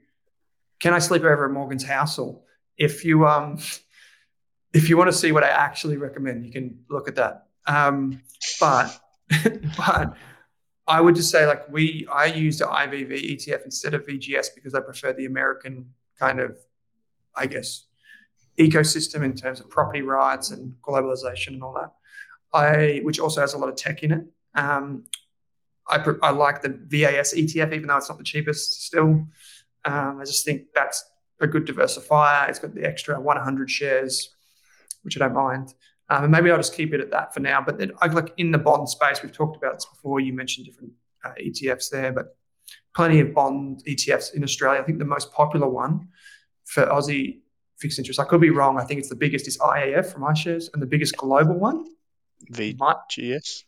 can 0.79 0.93
I 0.93 0.99
sleep 0.99 1.23
over 1.23 1.45
at 1.45 1.51
Morgan's 1.51 1.85
house 1.85 2.19
or 2.19 2.41
if 2.77 3.05
you 3.05 3.25
um 3.25 3.59
if 4.73 4.89
you 4.89 4.97
want 4.97 5.09
to 5.09 5.17
see 5.17 5.31
what 5.31 5.43
I 5.43 5.49
actually 5.49 5.95
recommend, 5.95 6.45
you 6.45 6.51
can 6.51 6.79
look 6.89 7.07
at 7.07 7.15
that. 7.15 7.45
Um, 7.65 8.21
but 8.59 8.99
but 9.77 10.15
I 10.87 11.01
would 11.01 11.15
just 11.15 11.31
say 11.31 11.45
like 11.45 11.69
we 11.71 12.07
I 12.11 12.25
used 12.25 12.61
an 12.61 12.67
IVV 12.67 13.37
ETF 13.37 13.65
instead 13.65 13.93
of 13.93 14.05
VGS 14.05 14.47
because 14.53 14.75
I 14.75 14.81
prefer 14.81 15.13
the 15.13 15.25
American 15.25 15.93
kind 16.19 16.39
of, 16.39 16.57
I 17.35 17.47
guess, 17.47 17.85
ecosystem 18.59 19.23
in 19.23 19.35
terms 19.35 19.59
of 19.59 19.69
property 19.69 20.01
rights 20.01 20.51
and 20.51 20.75
globalization 20.81 21.47
and 21.53 21.63
all 21.63 21.73
that. 21.73 21.91
I 22.53 23.01
which 23.03 23.19
also 23.19 23.41
has 23.41 23.53
a 23.53 23.57
lot 23.57 23.69
of 23.69 23.75
tech 23.75 24.03
in 24.03 24.11
it. 24.11 24.25
Um, 24.53 25.05
I, 25.87 26.03
I 26.21 26.31
like 26.31 26.61
the 26.61 26.69
VAS 26.69 27.33
ETF, 27.33 27.73
even 27.73 27.87
though 27.87 27.97
it's 27.97 28.09
not 28.09 28.17
the 28.17 28.23
cheapest 28.23 28.85
still. 28.85 29.27
Um, 29.85 30.19
I 30.19 30.23
just 30.25 30.45
think 30.45 30.67
that's 30.73 31.03
a 31.39 31.47
good 31.47 31.67
diversifier. 31.67 32.49
It's 32.49 32.59
got 32.59 32.73
the 32.73 32.85
extra 32.85 33.19
100 33.19 33.69
shares, 33.69 34.33
which 35.03 35.15
I 35.17 35.19
don't 35.25 35.35
mind. 35.35 35.73
Um, 36.09 36.23
and 36.23 36.31
maybe 36.31 36.51
I'll 36.51 36.57
just 36.57 36.75
keep 36.75 36.93
it 36.93 37.01
at 37.01 37.11
that 37.11 37.33
for 37.33 37.39
now. 37.39 37.61
But 37.61 37.77
then, 37.77 37.91
like 38.13 38.33
in 38.37 38.51
the 38.51 38.57
bond 38.57 38.89
space, 38.89 39.21
we've 39.23 39.31
talked 39.31 39.57
about 39.57 39.75
this 39.75 39.85
before. 39.85 40.19
You 40.19 40.33
mentioned 40.33 40.65
different 40.65 40.91
uh, 41.23 41.33
ETFs 41.39 41.89
there, 41.89 42.11
but 42.11 42.37
plenty 42.95 43.19
of 43.19 43.33
bond 43.33 43.83
ETFs 43.87 44.33
in 44.33 44.43
Australia. 44.43 44.81
I 44.81 44.83
think 44.83 44.99
the 44.99 45.05
most 45.05 45.31
popular 45.33 45.67
one 45.67 46.09
for 46.65 46.85
Aussie 46.85 47.39
fixed 47.77 47.99
interest, 47.99 48.19
I 48.19 48.23
could 48.23 48.41
be 48.41 48.51
wrong. 48.51 48.79
I 48.79 48.83
think 48.83 48.99
it's 48.99 49.09
the 49.09 49.15
biggest 49.15 49.47
is 49.47 49.57
IAF 49.57 50.05
from 50.11 50.21
iShares, 50.23 50.69
and 50.73 50.81
the 50.81 50.87
biggest 50.87 51.17
global 51.17 51.57
one, 51.57 51.85
VGS, 52.51 53.63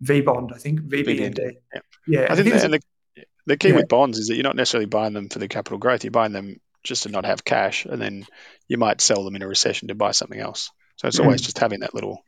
V 0.00 0.20
Bond, 0.20 0.52
I 0.54 0.58
think 0.58 0.80
VBND. 0.80 1.38
Yeah, 1.72 1.80
yeah 2.06 2.26
I 2.30 2.36
think, 2.36 2.54
I 2.54 2.58
think 2.58 2.72
the, 2.72 2.78
the, 3.16 3.24
the, 3.46 3.56
key 3.56 3.68
yeah. 3.68 3.76
with 3.76 3.88
bonds 3.88 4.18
is 4.18 4.28
that 4.28 4.34
you're 4.34 4.44
not 4.44 4.56
necessarily 4.56 4.86
buying 4.86 5.12
them 5.12 5.28
for 5.28 5.38
the 5.38 5.48
capital 5.48 5.78
growth. 5.78 6.04
You're 6.04 6.10
buying 6.10 6.32
them 6.32 6.60
just 6.82 7.04
to 7.04 7.08
not 7.08 7.24
have 7.24 7.44
cash, 7.44 7.86
and 7.86 8.00
then 8.00 8.26
you 8.68 8.76
might 8.76 9.00
sell 9.00 9.24
them 9.24 9.36
in 9.36 9.42
a 9.42 9.48
recession 9.48 9.88
to 9.88 9.94
buy 9.94 10.10
something 10.12 10.38
else. 10.38 10.70
So 10.96 11.08
it's 11.08 11.18
mm. 11.18 11.24
always 11.24 11.42
just 11.42 11.58
having 11.58 11.80
that 11.80 11.94
little 11.94 12.22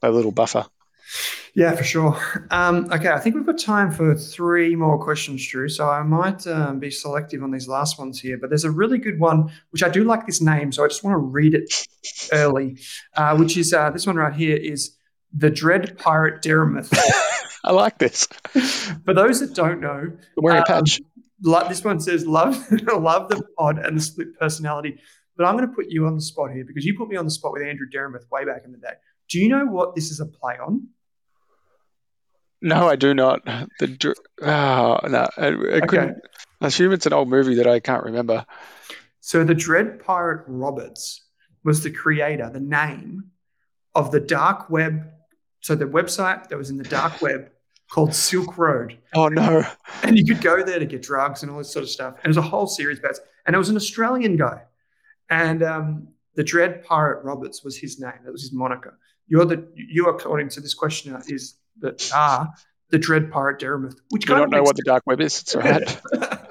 that 0.00 0.12
little 0.12 0.32
buffer. 0.32 0.66
Yeah, 1.54 1.74
for 1.74 1.84
sure. 1.84 2.46
Um, 2.50 2.88
okay, 2.90 3.08
I 3.08 3.18
think 3.18 3.34
we've 3.34 3.44
got 3.44 3.58
time 3.58 3.90
for 3.90 4.14
three 4.14 4.74
more 4.74 5.02
questions, 5.02 5.46
Drew. 5.46 5.68
So 5.68 5.88
I 5.88 6.02
might 6.02 6.46
um, 6.46 6.78
be 6.78 6.90
selective 6.90 7.42
on 7.42 7.50
these 7.50 7.68
last 7.68 7.98
ones 7.98 8.18
here, 8.18 8.38
but 8.38 8.48
there's 8.48 8.64
a 8.64 8.70
really 8.70 8.98
good 8.98 9.18
one, 9.20 9.50
which 9.70 9.82
I 9.82 9.90
do 9.90 10.04
like 10.04 10.26
this 10.26 10.40
name, 10.40 10.72
so 10.72 10.84
I 10.84 10.88
just 10.88 11.04
want 11.04 11.14
to 11.14 11.18
read 11.18 11.54
it 11.54 11.86
early, 12.32 12.78
uh, 13.14 13.36
which 13.36 13.58
is 13.58 13.74
uh, 13.74 13.90
this 13.90 14.06
one 14.06 14.16
right 14.16 14.32
here 14.32 14.56
is 14.56 14.96
the 15.32 15.50
Dread 15.50 15.98
Pirate 15.98 16.42
Derrimouth. 16.42 16.96
I 17.64 17.72
like 17.72 17.98
this. 17.98 18.26
For 19.04 19.14
those 19.14 19.40
that 19.40 19.54
don't 19.54 19.80
know, 19.80 20.16
wearing 20.36 20.58
um, 20.58 20.64
a 20.64 20.66
patch. 20.66 21.00
Like 21.44 21.68
this 21.68 21.84
one 21.84 22.00
says, 22.00 22.26
"Love, 22.26 22.56
love 22.92 23.28
the 23.28 23.42
pod 23.58 23.78
and 23.78 23.96
the 23.96 24.02
split 24.02 24.38
personality." 24.38 24.98
But 25.36 25.46
I'm 25.46 25.56
going 25.56 25.68
to 25.68 25.74
put 25.74 25.86
you 25.88 26.06
on 26.06 26.14
the 26.14 26.20
spot 26.20 26.52
here 26.52 26.64
because 26.64 26.84
you 26.84 26.96
put 26.96 27.08
me 27.08 27.16
on 27.16 27.24
the 27.24 27.30
spot 27.30 27.52
with 27.52 27.62
Andrew 27.62 27.86
Derrimouth 27.92 28.30
way 28.30 28.44
back 28.44 28.62
in 28.64 28.72
the 28.72 28.78
day. 28.78 28.94
Do 29.28 29.38
you 29.38 29.48
know 29.48 29.64
what 29.64 29.94
this 29.94 30.10
is 30.10 30.20
a 30.20 30.26
play 30.26 30.54
on? 30.58 30.88
No, 32.60 32.88
I 32.88 32.96
do 32.96 33.12
not. 33.12 33.44
The 33.44 34.14
oh, 34.42 34.98
no, 35.08 35.28
I, 35.36 35.76
I 35.76 35.80
couldn't. 35.80 36.18
I 36.60 36.66
assume 36.68 36.92
it's 36.92 37.06
an 37.06 37.12
old 37.12 37.28
movie 37.28 37.56
that 37.56 37.66
I 37.66 37.80
can't 37.80 38.04
remember. 38.04 38.46
So 39.20 39.42
the 39.42 39.54
Dread 39.54 40.04
Pirate 40.04 40.44
Roberts 40.46 41.24
was 41.64 41.82
the 41.82 41.90
creator, 41.90 42.50
the 42.52 42.60
name 42.60 43.30
of 43.94 44.12
the 44.12 44.20
dark 44.20 44.70
web. 44.70 45.10
So 45.62 45.74
the 45.74 45.86
website 45.86 46.48
that 46.48 46.58
was 46.58 46.70
in 46.70 46.76
the 46.76 46.84
dark 46.84 47.22
web 47.22 47.50
called 47.90 48.14
Silk 48.14 48.58
Road. 48.58 48.98
Oh 49.14 49.28
no! 49.28 49.64
And 50.02 50.18
you 50.18 50.24
could 50.24 50.42
go 50.42 50.62
there 50.62 50.78
to 50.78 50.86
get 50.86 51.02
drugs 51.02 51.42
and 51.42 51.50
all 51.50 51.58
this 51.58 51.72
sort 51.72 51.84
of 51.84 51.88
stuff. 51.88 52.14
And 52.16 52.24
it 52.24 52.28
was 52.28 52.36
a 52.36 52.42
whole 52.42 52.66
series 52.66 52.98
about. 52.98 53.12
It. 53.12 53.18
And 53.46 53.56
it 53.56 53.58
was 53.58 53.70
an 53.70 53.76
Australian 53.76 54.36
guy, 54.36 54.62
and 55.30 55.62
um, 55.62 56.08
the 56.34 56.44
Dread 56.44 56.84
Pirate 56.84 57.24
Roberts 57.24 57.64
was 57.64 57.76
his 57.76 58.00
name. 58.00 58.12
That 58.24 58.32
was 58.32 58.42
his 58.42 58.52
moniker. 58.52 58.98
You're 59.28 59.44
the 59.44 59.66
you 59.74 60.08
according 60.08 60.48
to 60.50 60.60
this 60.60 60.74
questioner 60.74 61.22
is 61.28 61.54
that 61.80 62.10
are 62.14 62.52
the 62.90 62.98
Dread 62.98 63.30
Pirate 63.30 63.60
Derrimouth. 63.60 63.96
Which 64.10 64.28
you 64.28 64.34
don't 64.34 64.50
know 64.50 64.62
what 64.62 64.76
the 64.76 64.82
dark 64.84 65.04
web 65.06 65.20
is. 65.20 65.40
It's 65.40 65.54
right. 65.54 66.00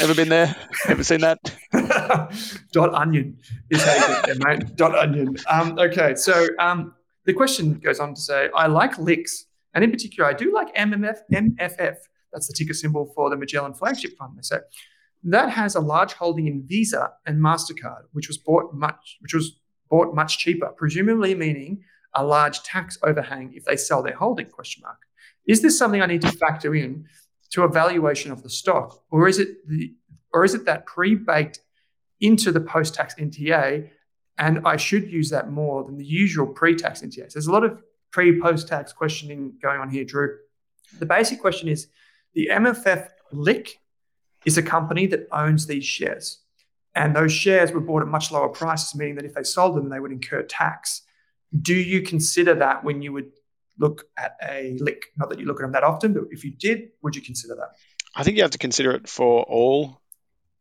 Ever 0.00 0.14
been 0.14 0.28
there? 0.28 0.54
Ever 0.86 1.04
seen 1.04 1.20
that? 1.20 1.38
Dot 2.72 2.94
onion 2.94 3.38
is 3.70 3.82
how 3.82 3.94
you 3.94 4.00
get 4.00 4.26
there, 4.26 4.56
mate. 4.56 4.76
Dot 4.76 4.94
onion. 4.94 5.36
Um, 5.48 5.78
okay, 5.78 6.14
so 6.14 6.46
um, 6.58 6.94
the 7.28 7.34
question 7.34 7.74
goes 7.74 8.00
on 8.00 8.14
to 8.14 8.20
say, 8.22 8.48
I 8.56 8.68
like 8.68 8.98
licks, 8.98 9.44
and 9.74 9.84
in 9.84 9.90
particular, 9.90 10.26
I 10.26 10.32
do 10.32 10.50
like 10.50 10.74
MMF, 10.74 11.18
MFF. 11.30 11.96
That's 12.32 12.46
the 12.48 12.54
ticker 12.54 12.72
symbol 12.72 13.12
for 13.14 13.28
the 13.28 13.36
Magellan 13.36 13.74
Flagship 13.74 14.16
Fund. 14.16 14.38
They 14.38 14.42
say 14.42 14.56
that 15.24 15.50
has 15.50 15.74
a 15.74 15.80
large 15.80 16.14
holding 16.14 16.46
in 16.46 16.66
Visa 16.66 17.12
and 17.26 17.38
Mastercard, 17.38 18.04
which 18.12 18.28
was 18.28 18.38
bought 18.38 18.72
much, 18.72 19.18
which 19.20 19.34
was 19.34 19.60
bought 19.90 20.14
much 20.14 20.38
cheaper, 20.38 20.68
presumably 20.74 21.34
meaning 21.34 21.84
a 22.14 22.24
large 22.24 22.62
tax 22.62 22.96
overhang 23.02 23.52
if 23.54 23.66
they 23.66 23.76
sell 23.76 24.02
their 24.02 24.16
holding? 24.16 24.46
Question 24.46 24.84
mark. 24.84 24.96
Is 25.46 25.60
this 25.60 25.78
something 25.78 26.00
I 26.00 26.06
need 26.06 26.22
to 26.22 26.32
factor 26.32 26.74
in 26.74 27.04
to 27.50 27.64
a 27.64 27.68
valuation 27.68 28.32
of 28.32 28.42
the 28.42 28.48
stock, 28.48 29.02
or 29.10 29.28
is 29.28 29.38
it 29.38 29.68
the, 29.68 29.94
or 30.32 30.46
is 30.46 30.54
it 30.54 30.64
that 30.64 30.86
pre-baked 30.86 31.60
into 32.22 32.52
the 32.52 32.60
post-tax 32.62 33.16
NTA, 33.16 33.90
and 34.38 34.60
I 34.64 34.76
should 34.76 35.10
use 35.10 35.30
that 35.30 35.50
more 35.50 35.84
than 35.84 35.96
the 35.96 36.04
usual 36.04 36.46
pre-tax 36.46 37.02
NTA? 37.02 37.30
So 37.30 37.34
there's 37.34 37.46
a 37.46 37.52
lot 37.52 37.64
of 37.64 37.82
pre-post-tax 38.12 38.92
questioning 38.92 39.54
going 39.60 39.80
on 39.80 39.90
here, 39.90 40.04
Drew. 40.04 40.36
The 40.98 41.06
basic 41.06 41.40
question 41.40 41.68
is: 41.68 41.88
the 42.34 42.48
MFF 42.52 43.08
LIC 43.32 43.80
is 44.44 44.56
a 44.56 44.62
company 44.62 45.06
that 45.06 45.28
owns 45.32 45.66
these 45.66 45.84
shares. 45.84 46.40
And 46.94 47.14
those 47.14 47.32
shares 47.32 47.70
were 47.70 47.80
bought 47.80 48.02
at 48.02 48.08
much 48.08 48.32
lower 48.32 48.48
prices, 48.48 48.94
meaning 48.94 49.16
that 49.16 49.24
if 49.24 49.34
they 49.34 49.42
sold 49.42 49.76
them, 49.76 49.88
they 49.88 50.00
would 50.00 50.10
incur 50.10 50.42
tax. 50.42 51.02
Do 51.60 51.74
you 51.74 52.02
consider 52.02 52.54
that 52.54 52.82
when 52.82 53.02
you 53.02 53.12
would 53.12 53.30
look 53.78 54.04
at 54.16 54.36
a 54.42 54.76
lick? 54.80 55.06
Not 55.16 55.30
that 55.30 55.38
you 55.38 55.46
look 55.46 55.60
at 55.60 55.62
them 55.62 55.72
that 55.72 55.84
often, 55.84 56.12
but 56.12 56.24
if 56.30 56.44
you 56.44 56.50
did, 56.50 56.88
would 57.02 57.14
you 57.14 57.22
consider 57.22 57.54
that? 57.56 57.76
I 58.16 58.24
think 58.24 58.36
you 58.36 58.42
have 58.42 58.52
to 58.52 58.58
consider 58.58 58.92
it 58.92 59.08
for 59.08 59.42
all 59.44 60.00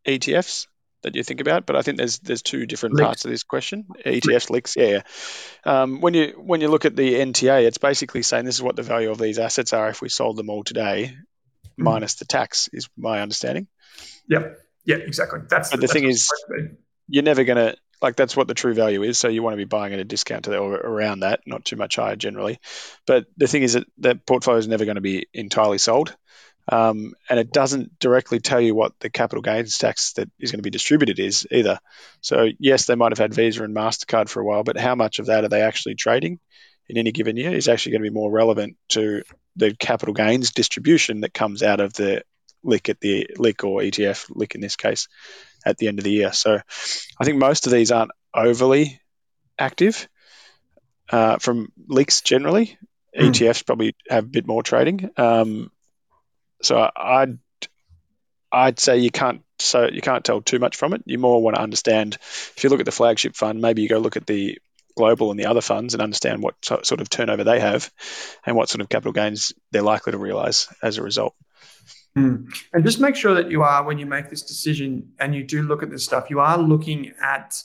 ETFs 0.06 0.68
that 1.04 1.16
you 1.16 1.24
think 1.24 1.42
about, 1.42 1.66
but 1.66 1.76
I 1.76 1.82
think 1.82 1.98
there's 1.98 2.20
there's 2.20 2.42
two 2.42 2.66
different 2.66 2.98
parts 2.98 3.26
of 3.26 3.32
this 3.32 3.44
question. 3.44 3.86
ETFs, 4.06 4.50
licks, 4.50 4.76
yeah. 4.76 5.02
Um, 5.64 6.02
when 6.02 6.14
you 6.14 6.34
when 6.38 6.62
you 6.62 6.70
look 6.70 6.86
at 6.86 6.96
the 6.96 7.16
NTA, 7.16 7.64
it's 7.64 7.78
basically 7.78 8.24
saying 8.24 8.46
this 8.46 8.56
is 8.56 8.64
what 8.64 8.76
the 8.76 8.84
value 8.84 9.12
of 9.12 9.18
these 9.18 9.40
assets 9.40 9.74
are 9.74 9.90
if 9.90 10.02
we 10.02 10.10
sold 10.10 10.38
them 10.38 10.50
all 10.50 10.64
today, 10.64 11.14
mm-hmm. 11.14 11.84
minus 11.84 12.16
the 12.16 12.26
tax, 12.26 12.70
is 12.74 12.90
my 12.98 13.22
understanding. 13.22 13.68
Yep. 14.28 14.60
Yeah, 14.86 14.96
exactly. 14.98 15.40
That's 15.50 15.70
but 15.70 15.82
the, 15.82 15.88
the 15.88 15.94
thing 15.94 16.06
is, 16.06 16.32
you're 17.10 17.24
never 17.24 17.44
going 17.44 17.58
to 17.58 17.76
like 18.02 18.16
that's 18.16 18.38
what 18.38 18.48
the 18.48 18.54
true 18.54 18.74
value 18.74 19.04
is. 19.04 19.18
So 19.18 19.28
you 19.28 19.44
want 19.44 19.54
to 19.54 19.58
be 19.58 19.66
buying 19.66 19.94
at 19.94 20.00
a 20.00 20.04
discount 20.04 20.46
to 20.46 20.52
the, 20.52 20.58
or 20.58 20.76
around 20.76 21.22
that, 21.22 21.42
not 21.46 21.66
too 21.66 21.76
much 21.76 21.96
higher 21.96 22.16
generally. 22.16 22.60
But 23.06 23.26
the 23.38 23.48
thing 23.48 23.64
is 23.64 23.74
that 23.74 23.86
that 24.00 24.26
portfolio 24.26 24.60
is 24.60 24.68
never 24.68 24.86
going 24.86 24.96
to 24.96 25.02
be 25.02 25.28
entirely 25.34 25.78
sold. 25.78 26.16
Um, 26.70 27.14
and 27.30 27.40
it 27.40 27.52
doesn't 27.52 27.98
directly 28.00 28.40
tell 28.40 28.60
you 28.60 28.76
what 28.76 28.94
the 29.00 29.10
capital 29.10 29.42
gains 29.42 29.78
tax 29.78 30.14
that 30.14 30.30
is 30.40 30.52
going 30.52 30.60
to 30.60 30.64
be 30.64 30.70
distributed 30.70 31.20
is 31.20 31.48
either. 31.50 31.80
So 32.22 32.48
yes, 32.60 32.86
they 32.86 32.96
might 32.96 33.14
have 33.14 33.20
had 33.20 33.34
Visa 33.34 33.64
and 33.64 33.76
Mastercard 33.76 34.28
for 34.28 34.42
a 34.42 34.46
while, 34.46 34.64
but 34.64 34.78
how 34.78 34.96
much 34.96 35.20
of 35.20 35.28
that 35.28 35.46
are 35.46 35.50
they 35.50 35.62
actually 35.62 35.96
trading 35.96 36.40
in 36.90 36.98
any 36.98 37.12
given 37.12 37.38
year 37.38 37.54
is 37.54 37.68
actually 37.68 37.94
going 37.94 38.04
to 38.04 38.10
be 38.10 38.14
more 38.14 38.32
relevant 38.32 38.78
to 38.90 39.24
the 39.56 39.76
capital 39.76 40.14
gains 40.14 40.52
distribution 40.52 41.22
that 41.22 41.34
comes 41.34 41.64
out 41.64 41.80
of 41.80 41.94
the 41.94 42.24
lick 42.64 42.90
at 42.90 43.00
the 43.00 43.28
lick 43.38 43.64
or 43.64 43.82
ETF 43.82 44.30
lick 44.30 44.56
in 44.56 44.62
this 44.62 44.76
case 44.76 45.08
at 45.66 45.78
the 45.78 45.88
end 45.88 46.00
of 46.00 46.04
the 46.04 46.12
year. 46.12 46.34
So 46.34 46.60
I 47.20 47.24
think 47.24 47.38
most 47.38 47.66
of 47.66 47.72
these 47.72 47.92
aren't 47.92 48.12
overly 48.34 49.02
active 49.58 50.08
uh, 51.10 51.38
from 51.38 51.72
leaks 51.88 52.22
generally. 52.22 52.78
Mm. 53.18 53.30
ETFs 53.30 53.66
probably 53.66 53.96
have 54.10 54.26
a 54.26 54.28
bit 54.28 54.48
more 54.48 54.64
trading. 54.64 55.10
Um, 55.18 55.72
so 56.62 56.90
I'd 56.96 57.38
I'd 58.52 58.80
say 58.80 59.00
you 59.00 59.12
can't 59.12 59.42
so 59.60 59.88
you 59.88 60.02
can't 60.02 60.24
tell 60.24 60.42
too 60.42 60.60
much 60.60 60.76
from 60.76 60.94
it. 60.94 61.04
You 61.06 61.18
more 61.18 61.42
want 61.42 61.56
to 61.56 61.62
understand. 61.62 62.18
If 62.56 62.64
you 62.64 62.70
look 62.70 62.80
at 62.80 62.86
the 62.86 62.92
flagship 62.92 63.36
fund, 63.36 63.62
maybe 63.62 63.82
you 63.82 63.90
go 63.90 64.00
look 64.00 64.18
at 64.18 64.28
the 64.28 64.60
global 64.96 65.32
and 65.32 65.40
the 65.40 65.46
other 65.46 65.62
funds 65.62 65.94
and 65.94 66.02
understand 66.02 66.42
what 66.42 66.56
sort 66.64 67.02
of 67.02 67.10
turnover 67.10 67.44
they 67.44 67.60
have 67.60 67.92
and 68.46 68.56
what 68.56 68.68
sort 68.70 68.82
of 68.82 68.90
capital 68.90 69.14
gains 69.14 69.54
they're 69.72 69.84
likely 69.84 70.12
to 70.12 70.18
realize 70.18 70.68
as 70.82 70.98
a 70.98 71.04
result. 71.04 71.36
Mm. 72.18 72.52
And 72.74 72.84
just 72.84 73.00
make 73.00 73.16
sure 73.16 73.36
that 73.36 73.52
you 73.52 73.62
are, 73.62 73.84
when 73.84 74.00
you 74.00 74.08
make 74.08 74.30
this 74.30 74.42
decision 74.42 75.14
and 75.20 75.36
you 75.36 75.44
do 75.44 75.62
look 75.62 75.84
at 75.84 75.92
this 75.92 76.04
stuff, 76.04 76.32
you 76.32 76.40
are 76.40 76.58
looking 76.58 77.14
at 77.22 77.62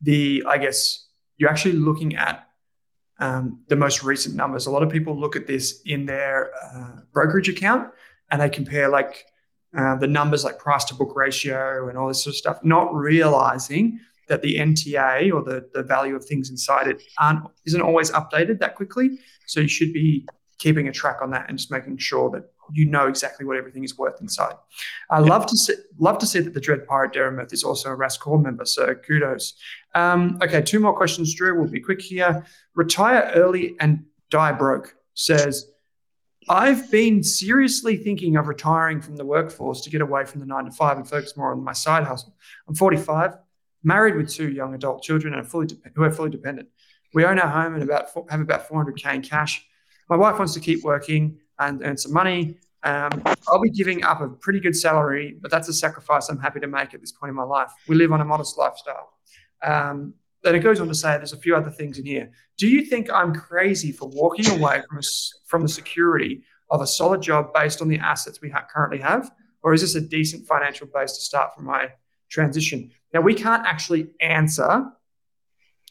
the, 0.00 0.44
I 0.46 0.58
guess, 0.58 1.08
you're 1.38 1.50
actually 1.50 1.74
looking 1.74 2.14
at 2.14 2.46
um, 3.18 3.62
the 3.68 3.76
most 3.76 4.04
recent 4.04 4.36
numbers. 4.36 4.66
A 4.66 4.70
lot 4.70 4.84
of 4.84 4.90
people 4.90 5.18
look 5.18 5.34
at 5.34 5.48
this 5.48 5.80
in 5.84 6.06
their 6.06 6.52
uh, 6.72 7.00
brokerage 7.12 7.48
account 7.48 7.90
and 8.30 8.40
they 8.40 8.48
compare 8.48 8.88
like 8.88 9.24
uh, 9.76 9.96
the 9.96 10.06
numbers 10.06 10.44
like 10.44 10.58
price 10.58 10.84
to 10.84 10.94
book 10.94 11.14
ratio 11.14 11.88
and 11.88 11.98
all 11.98 12.08
this 12.08 12.24
sort 12.24 12.32
of 12.32 12.38
stuff, 12.38 12.58
not 12.64 12.94
realizing 12.94 14.00
that 14.28 14.42
the 14.42 14.56
NTA 14.56 15.32
or 15.32 15.42
the, 15.42 15.68
the 15.72 15.82
value 15.82 16.16
of 16.16 16.24
things 16.24 16.50
inside 16.50 16.88
it 16.88 17.02
aren't 17.18 17.44
isn't 17.64 17.82
always 17.82 18.10
updated 18.10 18.58
that 18.60 18.74
quickly. 18.74 19.18
So 19.46 19.60
you 19.60 19.68
should 19.68 19.92
be 19.92 20.26
keeping 20.58 20.88
a 20.88 20.92
track 20.92 21.18
on 21.20 21.30
that 21.30 21.48
and 21.48 21.58
just 21.58 21.70
making 21.70 21.98
sure 21.98 22.30
that 22.30 22.50
you 22.72 22.86
know 22.86 23.06
exactly 23.06 23.46
what 23.46 23.56
everything 23.56 23.84
is 23.84 23.96
worth 23.96 24.20
inside. 24.20 24.54
I 25.10 25.20
love 25.20 25.46
to 25.46 25.56
see 25.56 25.74
love 25.98 26.18
to 26.18 26.26
see 26.26 26.40
that 26.40 26.54
the 26.54 26.60
Dread 26.60 26.86
Pirate 26.86 27.12
Derrimouth 27.12 27.52
is 27.52 27.62
also 27.62 27.92
a 27.92 27.96
Rask 27.96 28.18
core 28.18 28.38
member, 28.38 28.64
so 28.64 28.94
kudos. 28.94 29.54
Um, 29.94 30.38
okay, 30.42 30.62
two 30.62 30.80
more 30.80 30.96
questions, 30.96 31.34
Drew. 31.34 31.58
We'll 31.58 31.70
be 31.70 31.80
quick 31.80 32.00
here. 32.00 32.44
Retire 32.74 33.30
early 33.34 33.76
and 33.78 34.04
die 34.30 34.52
broke 34.52 34.96
says, 35.14 35.70
I've 36.48 36.90
been 36.92 37.24
seriously 37.24 37.96
thinking 37.96 38.36
of 38.36 38.46
retiring 38.46 39.00
from 39.00 39.16
the 39.16 39.24
workforce 39.24 39.80
to 39.80 39.90
get 39.90 40.00
away 40.00 40.24
from 40.24 40.40
the 40.40 40.46
nine 40.46 40.64
to 40.66 40.70
five 40.70 40.96
and 40.96 41.08
focus 41.08 41.36
more 41.36 41.50
on 41.50 41.62
my 41.62 41.72
side 41.72 42.04
hustle. 42.04 42.36
I'm 42.68 42.74
45, 42.74 43.36
married 43.82 44.14
with 44.14 44.30
two 44.30 44.50
young 44.50 44.74
adult 44.74 45.02
children 45.02 45.34
and 45.34 45.46
fully 45.46 45.66
de- 45.66 45.76
who 45.94 46.04
are 46.04 46.10
fully 46.10 46.30
dependent. 46.30 46.68
We 47.14 47.24
own 47.24 47.40
our 47.40 47.48
home 47.48 47.74
and 47.74 47.82
about 47.82 48.10
have 48.30 48.40
about 48.40 48.68
400k 48.68 49.14
in 49.14 49.22
cash. 49.22 49.66
My 50.08 50.16
wife 50.16 50.38
wants 50.38 50.54
to 50.54 50.60
keep 50.60 50.84
working 50.84 51.38
and 51.58 51.82
earn 51.84 51.96
some 51.96 52.12
money. 52.12 52.58
Um, 52.84 53.22
I'll 53.48 53.60
be 53.60 53.70
giving 53.70 54.04
up 54.04 54.20
a 54.20 54.28
pretty 54.28 54.60
good 54.60 54.76
salary, 54.76 55.36
but 55.40 55.50
that's 55.50 55.68
a 55.68 55.72
sacrifice 55.72 56.28
I'm 56.28 56.38
happy 56.38 56.60
to 56.60 56.68
make 56.68 56.94
at 56.94 57.00
this 57.00 57.10
point 57.10 57.30
in 57.30 57.34
my 57.34 57.42
life. 57.42 57.72
We 57.88 57.96
live 57.96 58.12
on 58.12 58.20
a 58.20 58.24
modest 58.24 58.56
lifestyle. 58.56 59.12
Um, 59.64 60.14
then 60.42 60.54
it 60.54 60.60
goes 60.60 60.80
on 60.80 60.88
to 60.88 60.94
say 60.94 61.16
there's 61.16 61.32
a 61.32 61.38
few 61.38 61.56
other 61.56 61.70
things 61.70 61.98
in 61.98 62.06
here. 62.06 62.30
Do 62.56 62.68
you 62.68 62.84
think 62.84 63.10
I'm 63.12 63.34
crazy 63.34 63.92
for 63.92 64.08
walking 64.08 64.48
away 64.50 64.82
from, 64.88 64.98
a, 64.98 65.02
from 65.46 65.62
the 65.62 65.68
security 65.68 66.44
of 66.70 66.80
a 66.80 66.86
solid 66.86 67.22
job 67.22 67.52
based 67.54 67.82
on 67.82 67.88
the 67.88 67.98
assets 67.98 68.40
we 68.40 68.50
ha- 68.50 68.66
currently 68.72 68.98
have? 68.98 69.30
Or 69.62 69.74
is 69.74 69.80
this 69.80 69.94
a 69.96 70.00
decent 70.00 70.46
financial 70.46 70.86
base 70.86 71.12
to 71.12 71.20
start 71.20 71.54
from 71.54 71.64
my 71.64 71.92
transition? 72.28 72.90
Now, 73.12 73.20
we 73.20 73.34
can't 73.34 73.66
actually 73.66 74.08
answer 74.20 74.84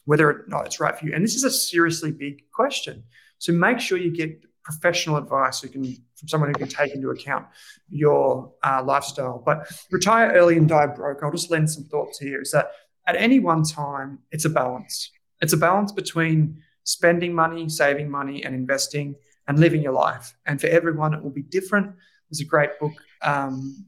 whether 0.06 0.30
or 0.30 0.46
not 0.48 0.66
it's 0.66 0.80
right 0.80 0.98
for 0.98 1.06
you. 1.06 1.14
And 1.14 1.24
this 1.24 1.36
is 1.36 1.44
a 1.44 1.52
seriously 1.52 2.12
big 2.12 2.50
question. 2.52 3.04
So 3.40 3.52
make 3.52 3.80
sure 3.80 3.98
you 3.98 4.16
get 4.16 4.46
professional 4.64 5.18
advice 5.18 5.62
who 5.62 5.68
can 5.68 5.84
from 6.16 6.28
someone 6.28 6.50
who 6.50 6.56
can 6.56 6.68
take 6.68 6.96
into 6.96 7.10
account 7.10 7.46
your 7.90 8.54
uh, 8.64 8.82
lifestyle. 8.84 9.42
But 9.46 9.72
retire 9.92 10.32
early 10.32 10.58
and 10.58 10.68
die 10.68 10.88
broke. 10.88 11.20
I'll 11.22 11.32
just 11.32 11.52
lend 11.52 11.70
some 11.70 11.84
thoughts 11.84 12.18
here. 12.20 12.42
Is 12.42 12.52
that 12.52 12.72
at 13.08 13.16
any 13.16 13.40
one 13.40 13.64
time, 13.64 14.20
it's 14.32 14.46
a 14.46 14.50
balance. 14.50 15.12
It's 15.42 15.54
a 15.54 15.58
balance 15.58 15.92
between 15.92 16.62
spending 16.84 17.34
money, 17.34 17.70
saving 17.70 18.10
money, 18.10 18.44
and 18.44 18.56
investing 18.56 19.16
and 19.48 19.60
living 19.60 19.82
your 19.82 19.94
life. 19.94 20.36
And 20.46 20.60
for 20.60 20.68
everyone, 20.68 21.14
it 21.14 21.24
will 21.24 21.32
be 21.32 21.44
different. 21.44 21.94
There's 22.30 22.42
a 22.42 22.46
great 22.46 22.80
book, 22.80 22.94
um, 23.22 23.86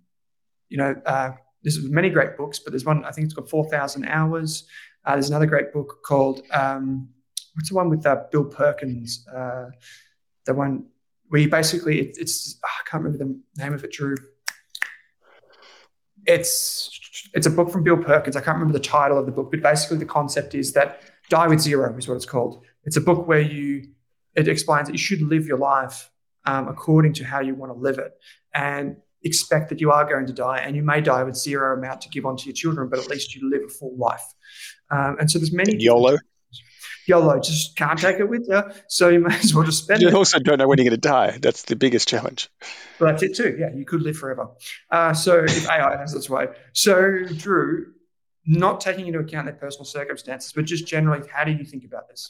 you 0.69 0.77
know, 0.77 0.95
uh, 1.05 1.31
there's 1.63 1.81
many 1.83 2.09
great 2.09 2.37
books, 2.37 2.59
but 2.59 2.71
there's 2.71 2.85
one, 2.85 3.03
I 3.05 3.11
think 3.11 3.25
it's 3.25 3.33
got 3.33 3.49
4,000 3.49 4.05
hours. 4.05 4.65
Uh, 5.05 5.13
there's 5.13 5.29
another 5.29 5.45
great 5.45 5.73
book 5.73 6.03
called, 6.05 6.41
um, 6.51 7.09
what's 7.55 7.69
the 7.69 7.75
one 7.75 7.89
with 7.89 8.05
uh, 8.05 8.23
Bill 8.31 8.45
Perkins? 8.45 9.25
Uh, 9.33 9.69
the 10.45 10.53
one 10.53 10.85
where 11.29 11.41
you 11.41 11.49
basically, 11.49 11.99
it, 11.99 12.17
it's, 12.19 12.59
I 12.63 12.89
can't 12.89 13.03
remember 13.03 13.23
the 13.25 13.61
name 13.61 13.73
of 13.73 13.83
it, 13.83 13.91
Drew. 13.91 14.15
It's 16.27 16.91
it's 17.33 17.47
a 17.47 17.49
book 17.49 17.69
from 17.71 17.83
Bill 17.83 17.97
Perkins. 17.97 18.35
I 18.35 18.41
can't 18.41 18.55
remember 18.55 18.77
the 18.77 18.83
title 18.83 19.17
of 19.17 19.25
the 19.25 19.31
book, 19.31 19.49
but 19.51 19.61
basically 19.61 19.97
the 19.97 20.05
concept 20.05 20.53
is 20.55 20.73
that 20.73 21.01
Die 21.29 21.47
with 21.47 21.59
Zero 21.59 21.95
is 21.97 22.07
what 22.07 22.15
it's 22.15 22.25
called. 22.25 22.63
It's 22.85 22.97
a 22.97 23.01
book 23.01 23.27
where 23.27 23.41
you 23.41 23.89
it 24.35 24.47
explains 24.47 24.87
that 24.87 24.93
you 24.93 24.99
should 24.99 25.21
live 25.21 25.47
your 25.47 25.57
life 25.57 26.09
um, 26.45 26.67
according 26.67 27.13
to 27.13 27.23
how 27.23 27.39
you 27.39 27.55
want 27.55 27.73
to 27.73 27.77
live 27.77 27.97
it, 27.97 28.13
and 28.53 28.97
expect 29.23 29.69
that 29.69 29.81
you 29.81 29.91
are 29.91 30.05
going 30.05 30.25
to 30.27 30.33
die, 30.33 30.59
and 30.59 30.75
you 30.75 30.83
may 30.83 31.01
die 31.01 31.23
with 31.23 31.35
zero 31.35 31.77
amount 31.77 32.01
to 32.01 32.09
give 32.09 32.25
on 32.25 32.37
to 32.37 32.45
your 32.45 32.53
children, 32.53 32.87
but 32.87 32.99
at 32.99 33.07
least 33.09 33.35
you 33.35 33.49
live 33.49 33.63
a 33.65 33.67
full 33.67 33.95
life. 33.97 34.23
Um, 34.91 35.17
and 35.19 35.29
so 35.29 35.39
there's 35.39 35.51
many 35.51 35.75
YOLO. 35.77 36.17
YOLO, 37.07 37.39
just 37.39 37.75
can't 37.75 37.97
take 37.97 38.19
it 38.19 38.29
with 38.29 38.47
you. 38.49 38.61
So 38.87 39.09
you 39.09 39.19
may 39.19 39.35
as 39.35 39.55
well 39.55 39.63
just 39.63 39.83
spend 39.83 40.01
you 40.01 40.09
it. 40.09 40.11
You 40.11 40.17
also 40.17 40.39
don't 40.39 40.57
know 40.57 40.67
when 40.67 40.77
you're 40.77 40.89
going 40.89 40.99
to 41.01 41.07
die. 41.07 41.37
That's 41.41 41.63
the 41.63 41.75
biggest 41.75 42.07
challenge. 42.07 42.49
Well, 42.99 43.11
that's 43.11 43.23
it 43.23 43.35
too. 43.35 43.55
Yeah, 43.57 43.73
you 43.73 43.85
could 43.85 44.01
live 44.01 44.17
forever. 44.17 44.49
Uh, 44.91 45.13
so 45.13 45.43
if 45.43 45.69
AI 45.69 45.97
has 45.97 46.13
its 46.13 46.29
way. 46.29 46.47
So, 46.73 47.23
Drew, 47.23 47.93
not 48.45 48.81
taking 48.81 49.07
into 49.07 49.19
account 49.19 49.45
their 49.45 49.55
personal 49.55 49.85
circumstances, 49.85 50.51
but 50.53 50.65
just 50.65 50.85
generally, 50.85 51.27
how 51.31 51.45
do 51.45 51.51
you 51.51 51.63
think 51.63 51.85
about 51.85 52.09
this? 52.09 52.29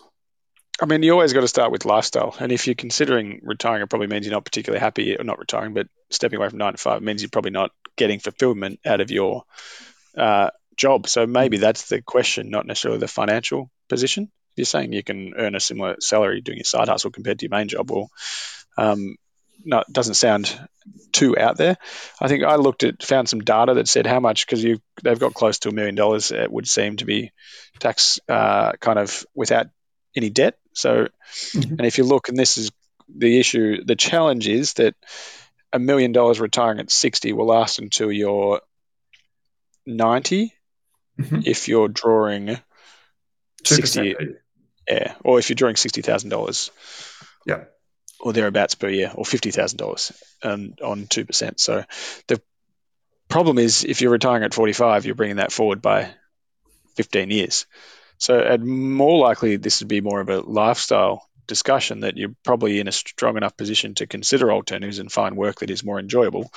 I 0.79 0.85
mean, 0.85 1.01
you 1.01 1.11
always 1.11 1.33
got 1.33 1.41
to 1.41 1.47
start 1.47 1.71
with 1.71 1.85
lifestyle. 1.85 2.35
And 2.39 2.51
if 2.51 2.67
you're 2.67 2.75
considering 2.75 3.41
retiring, 3.43 3.81
it 3.81 3.89
probably 3.89 4.07
means 4.07 4.27
you're 4.27 4.33
not 4.33 4.45
particularly 4.45 4.79
happy, 4.79 5.17
or 5.17 5.23
not 5.23 5.39
retiring, 5.39 5.73
but 5.73 5.87
stepping 6.11 6.37
away 6.37 6.49
from 6.49 6.59
nine 6.59 6.73
to 6.73 6.77
five 6.77 7.01
means 7.01 7.23
you're 7.23 7.29
probably 7.29 7.51
not 7.51 7.71
getting 7.95 8.19
fulfillment 8.19 8.79
out 8.85 9.01
of 9.01 9.09
your 9.09 9.43
uh, 10.15 10.51
job. 10.75 11.07
So 11.07 11.25
maybe 11.25 11.57
that's 11.57 11.89
the 11.89 12.03
question, 12.03 12.51
not 12.51 12.67
necessarily 12.67 12.99
the 12.99 13.07
financial 13.07 13.71
position 13.89 14.31
you're 14.57 14.65
saying 14.65 14.93
you 14.93 15.03
can 15.03 15.33
earn 15.35 15.55
a 15.55 15.59
similar 15.59 15.97
salary 15.99 16.41
doing 16.41 16.57
your 16.57 16.65
side 16.65 16.89
hustle 16.89 17.11
compared 17.11 17.39
to 17.39 17.45
your 17.45 17.57
main 17.57 17.67
job, 17.67 17.89
well, 17.91 18.09
um, 18.77 19.15
no, 19.65 19.79
it 19.79 19.91
doesn't 19.91 20.13
sound 20.13 20.57
too 21.11 21.37
out 21.37 21.57
there. 21.57 21.77
I 22.21 22.27
think 22.27 22.43
I 22.43 22.55
looked 22.55 22.83
at 22.83 23.03
found 23.03 23.27
some 23.27 23.41
data 23.41 23.75
that 23.75 23.87
said 23.87 24.05
how 24.05 24.19
much 24.19 24.45
because 24.45 24.63
you 24.63 24.79
they've 25.03 25.19
got 25.19 25.33
close 25.33 25.59
to 25.59 25.69
a 25.69 25.73
million 25.73 25.95
dollars. 25.95 26.31
It 26.31 26.51
would 26.51 26.67
seem 26.67 26.97
to 26.97 27.05
be 27.05 27.31
tax 27.79 28.19
uh, 28.29 28.73
kind 28.79 28.99
of 28.99 29.25
without 29.35 29.67
any 30.15 30.29
debt. 30.29 30.57
So, 30.73 31.07
mm-hmm. 31.53 31.71
and 31.71 31.85
if 31.85 31.97
you 31.97 32.03
look, 32.03 32.29
and 32.29 32.37
this 32.37 32.57
is 32.57 32.71
the 33.13 33.39
issue, 33.39 33.83
the 33.83 33.95
challenge 33.95 34.47
is 34.47 34.73
that 34.73 34.95
a 35.73 35.79
million 35.79 36.11
dollars 36.11 36.39
retiring 36.39 36.79
at 36.79 36.91
sixty 36.91 37.33
will 37.33 37.47
last 37.47 37.79
until 37.79 38.11
you're 38.11 38.61
90 39.85 40.53
mm-hmm. 41.19 41.39
if 41.45 41.67
you're 41.67 41.87
drawing 41.87 42.59
60 43.63 44.15
yeah, 44.87 45.15
or 45.23 45.39
if 45.39 45.49
you're 45.49 45.55
drawing 45.55 45.75
sixty 45.75 46.01
thousand 46.01 46.29
dollars, 46.29 46.71
yeah, 47.45 47.65
or 48.19 48.33
thereabouts 48.33 48.75
per 48.75 48.89
year, 48.89 49.11
or 49.13 49.25
fifty 49.25 49.51
thousand 49.51 49.77
dollars, 49.77 50.11
um, 50.43 50.73
on 50.83 51.07
two 51.07 51.25
percent. 51.25 51.59
So 51.59 51.83
the 52.27 52.41
problem 53.27 53.57
is 53.57 53.83
if 53.83 54.01
you're 54.01 54.11
retiring 54.11 54.43
at 54.43 54.53
forty 54.53 54.73
five, 54.73 55.05
you're 55.05 55.15
bringing 55.15 55.37
that 55.37 55.51
forward 55.51 55.81
by 55.81 56.11
fifteen 56.95 57.31
years. 57.31 57.65
So 58.17 58.57
more 58.57 59.19
likely 59.19 59.57
this 59.57 59.81
would 59.81 59.89
be 59.89 60.01
more 60.01 60.21
of 60.21 60.29
a 60.29 60.39
lifestyle 60.39 61.26
discussion 61.47 62.01
that 62.01 62.17
you're 62.17 62.35
probably 62.43 62.79
in 62.79 62.87
a 62.87 62.91
strong 62.91 63.37
enough 63.37 63.55
position 63.57 63.95
to 63.95 64.07
consider 64.07 64.51
alternatives 64.51 64.99
and 64.99 65.11
find 65.11 65.35
work 65.35 65.59
that 65.59 65.69
is 65.69 65.83
more 65.83 65.99
enjoyable 65.99 66.51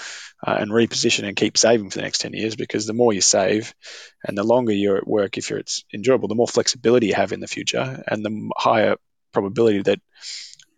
uh, 0.47 0.57
and 0.59 0.71
reposition 0.71 1.27
and 1.27 1.37
keep 1.37 1.57
saving 1.57 1.91
for 1.91 1.99
the 1.99 2.03
next 2.03 2.21
10 2.21 2.33
years 2.33 2.57
because 2.57 2.87
the 2.87 2.93
more 2.93 3.13
you 3.13 3.21
save 3.21 3.75
and 4.25 4.37
the 4.37 4.45
longer 4.45 4.73
you're 4.73 4.97
at 4.97 5.07
work 5.07 5.39
if 5.39 5.51
you're 5.51 5.59
it's 5.59 5.85
enjoyable 5.95 6.29
the 6.29 6.35
more 6.35 6.49
flexibility 6.49 7.09
you 7.09 7.15
have 7.15 7.33
in 7.33 7.41
the 7.41 7.47
future 7.47 8.03
and 8.07 8.25
the 8.25 8.51
higher 8.57 8.97
probability 9.33 9.83
that 9.83 10.01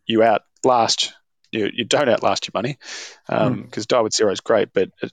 you 0.06 0.22
outlast 0.22 1.12
you, 1.50 1.70
you 1.72 1.84
don't 1.84 2.08
outlast 2.08 2.46
your 2.46 2.52
money 2.54 2.78
because 3.26 3.46
um, 3.46 3.64
mm. 3.64 3.86
die 3.86 4.00
with 4.00 4.14
zero 4.14 4.30
is 4.30 4.40
great 4.40 4.72
but 4.72 4.90
uh, 5.02 5.08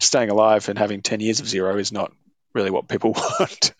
staying 0.00 0.30
alive 0.30 0.68
and 0.68 0.78
having 0.78 1.02
10 1.02 1.20
years 1.20 1.40
of 1.40 1.48
zero 1.48 1.76
is 1.78 1.92
not 1.92 2.12
really 2.54 2.70
what 2.70 2.88
people 2.88 3.12
want. 3.40 3.72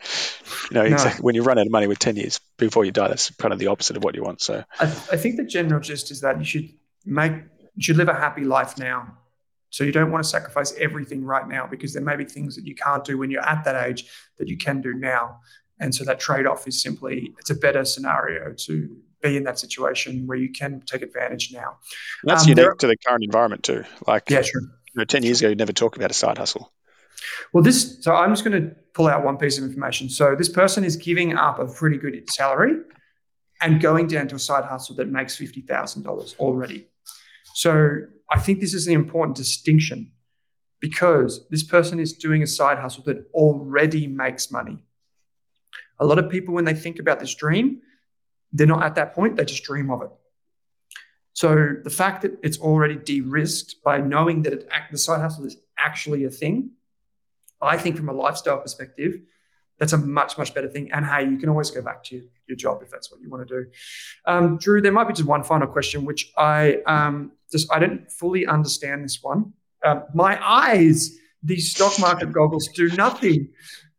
You 0.71 0.75
know, 0.77 0.87
no. 0.87 0.95
exactly 0.95 1.23
when 1.23 1.35
you 1.35 1.43
run 1.43 1.59
out 1.59 1.67
of 1.67 1.73
money 1.73 1.87
with 1.87 1.99
10 1.99 2.17
years 2.17 2.41
before 2.57 2.85
you 2.85 2.93
die, 2.93 3.09
that's 3.09 3.31
kind 3.31 3.53
of 3.53 3.59
the 3.59 3.67
opposite 3.67 3.97
of 3.97 4.05
what 4.05 4.15
you 4.15 4.23
want. 4.23 4.41
So 4.41 4.65
I, 4.79 4.87
th- 4.87 5.09
I 5.13 5.17
think 5.17 5.37
the 5.37 5.45
general 5.45 5.81
gist 5.81 6.11
is 6.11 6.21
that 6.21 6.39
you 6.39 6.45
should 6.45 6.69
make, 7.05 7.33
you 7.33 7.83
should 7.83 7.97
live 7.97 8.09
a 8.09 8.15
happy 8.15 8.45
life 8.45 8.79
now. 8.79 9.17
So 9.71 9.85
you 9.85 9.93
don't 9.93 10.11
want 10.11 10.25
to 10.25 10.29
sacrifice 10.29 10.75
everything 10.79 11.25
right 11.25 11.49
now 11.49 11.67
because 11.67 11.93
there 11.93 12.03
may 12.03 12.17
be 12.17 12.25
things 12.25 12.57
that 12.57 12.67
you 12.67 12.75
can't 12.75 13.05
do 13.05 13.19
when 13.19 13.31
you're 13.31 13.47
at 13.47 13.65
that 13.65 13.89
age 13.89 14.05
that 14.39 14.49
you 14.49 14.57
can 14.57 14.81
do 14.81 14.95
now. 14.95 15.41
And 15.79 15.95
so 15.95 16.05
that 16.05 16.21
trade-off 16.21 16.67
is 16.69 16.83
simply, 16.83 17.33
it's 17.39 17.51
a 17.51 17.55
better 17.55 17.85
scenario 17.85 18.53
to 18.53 18.97
be 19.23 19.37
in 19.37 19.45
that 19.45 19.59
situation 19.59 20.27
where 20.27 20.37
you 20.37 20.51
can 20.51 20.83
take 20.87 21.03
advantage 21.03 21.53
now. 21.53 21.79
And 22.23 22.31
that's 22.31 22.45
um, 22.45 22.51
unique 22.51 22.79
to 22.79 22.87
the 22.87 22.97
current 23.07 23.25
environment 23.25 23.63
too. 23.63 23.85
Like, 24.07 24.29
yeah, 24.29 24.43
sure. 24.43 24.63
You 24.63 24.99
know, 24.99 25.05
10 25.05 25.23
years 25.23 25.41
ago, 25.41 25.51
you'd 25.51 25.59
never 25.59 25.73
talk 25.73 25.97
about 25.97 26.11
a 26.11 26.15
side 26.15 26.39
hustle. 26.39 26.73
Well, 27.53 27.63
this, 27.63 27.99
so 28.03 28.15
I'm 28.15 28.31
just 28.31 28.45
going 28.45 28.61
to 28.61 28.75
pull 28.95 29.09
out 29.09 29.25
one 29.25 29.37
piece 29.37 29.59
of 29.59 29.65
information. 29.65 30.09
So 30.09 30.35
this 30.35 30.49
person 30.49 30.85
is 30.85 30.97
giving 30.97 31.37
up 31.37 31.59
a 31.59 31.67
pretty 31.67 31.97
good 31.97 32.29
salary 32.31 32.77
and 33.61 33.81
going 33.81 34.07
down 34.07 34.29
to 34.29 34.37
a 34.37 34.39
side 34.39 34.65
hustle 34.65 34.97
that 34.97 35.09
makes 35.09 35.37
$50,000 35.37 36.39
already. 36.39 36.89
So 37.55 38.01
I 38.31 38.39
think 38.39 38.61
this 38.61 38.75
is 38.75 38.87
an 38.87 38.95
important 38.95 39.37
distinction 39.37 40.13
because 40.81 41.47
this 41.51 41.63
person 41.63 42.01
is 42.01 42.15
doing 42.15 42.43
a 42.43 42.47
side 42.47 42.79
hustle 42.79 43.05
that 43.05 43.27
already 43.35 44.07
makes 44.07 44.51
money. 44.51 44.83
A 45.99 46.07
lot 46.07 46.19
of 46.19 46.31
people, 46.31 46.55
when 46.55 46.65
they 46.65 46.75
think 46.75 46.99
about 46.99 47.21
this 47.21 47.35
dream, 47.35 47.83
they're 48.53 48.67
not 48.67 48.83
at 48.83 48.95
that 48.95 49.15
point, 49.15 49.37
they 49.37 49.45
just 49.45 49.65
dream 49.65 49.91
of 49.91 50.03
it. 50.03 50.11
So 51.35 51.77
the 51.85 51.91
fact 51.91 52.23
that 52.23 52.39
it's 52.43 52.59
already 52.59 52.97
de 52.97 53.21
risked 53.21 53.77
by 53.85 53.99
knowing 53.99 54.43
that 54.43 54.53
it, 54.53 54.69
the 54.91 54.99
side 54.99 55.21
hustle 55.21 55.45
is 55.45 55.57
actually 55.79 56.25
a 56.25 56.31
thing 56.31 56.71
I 57.61 57.77
think 57.77 57.97
from 57.97 58.09
a 58.09 58.13
lifestyle 58.13 58.59
perspective, 58.59 59.21
that's 59.79 59.95
a 59.95 59.99
much, 59.99 60.37
much 60.37 60.55
better 60.55 60.69
thing. 60.69 60.93
And 60.93 61.05
hey, 61.05 61.29
you 61.29 61.39
can 61.39 61.49
always 61.49 61.71
go 61.71 61.83
back 61.83 62.05
to 62.05 62.17
your, 62.17 62.25
your 62.49 62.57
job 62.57 62.83
if 62.83 62.91
that's 62.91 63.11
what 63.11 63.21
you 63.21 63.31
want 63.31 63.49
to 63.49 63.63
do. 63.63 63.71
Um, 64.27 64.59
Drew, 64.59 64.81
there 64.83 64.93
might 64.93 65.09
be 65.09 65.15
just 65.15 65.27
one 65.27 65.43
final 65.43 65.67
question, 65.67 66.05
which 66.05 66.31
I 66.37 66.83
um, 66.87 67.33
just 67.51 67.73
I 67.73 67.79
don't 67.79 68.11
fully 68.13 68.47
understand 68.47 69.05
this 69.05 69.21
one. 69.23 69.55
Um, 69.83 70.05
my 70.15 70.39
eyes, 70.47 71.17
these 71.43 71.75
stock 71.75 71.99
market 71.99 72.31
goggles 72.31 72.69
do 72.75 72.91
nothing. 72.91 73.49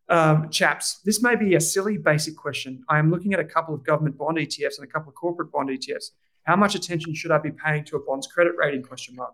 Um, 0.08 0.50
chaps, 0.50 1.00
this 1.04 1.24
may 1.24 1.36
be 1.36 1.56
a 1.56 1.62
silly 1.62 1.98
basic 1.98 2.36
question. 2.36 2.84
I 2.90 3.00
am 3.00 3.10
looking 3.10 3.34
at 3.34 3.40
a 3.40 3.46
couple 3.46 3.74
of 3.74 3.84
government 3.84 4.18
bond 4.18 4.38
ETFs 4.38 4.78
and 4.78 4.88
a 4.88 4.92
couple 4.92 5.10
of 5.10 5.16
corporate 5.16 5.52
bond 5.52 5.70
ETFs. 5.70 6.12
How 6.44 6.56
much 6.56 6.76
attention 6.76 7.16
should 7.16 7.32
I 7.32 7.38
be 7.38 7.52
paying 7.52 7.86
to 7.86 7.96
a 7.96 8.00
bond's 8.06 8.28
credit 8.28 8.54
rating? 8.58 8.84
Question 8.84 9.16
mark 9.16 9.34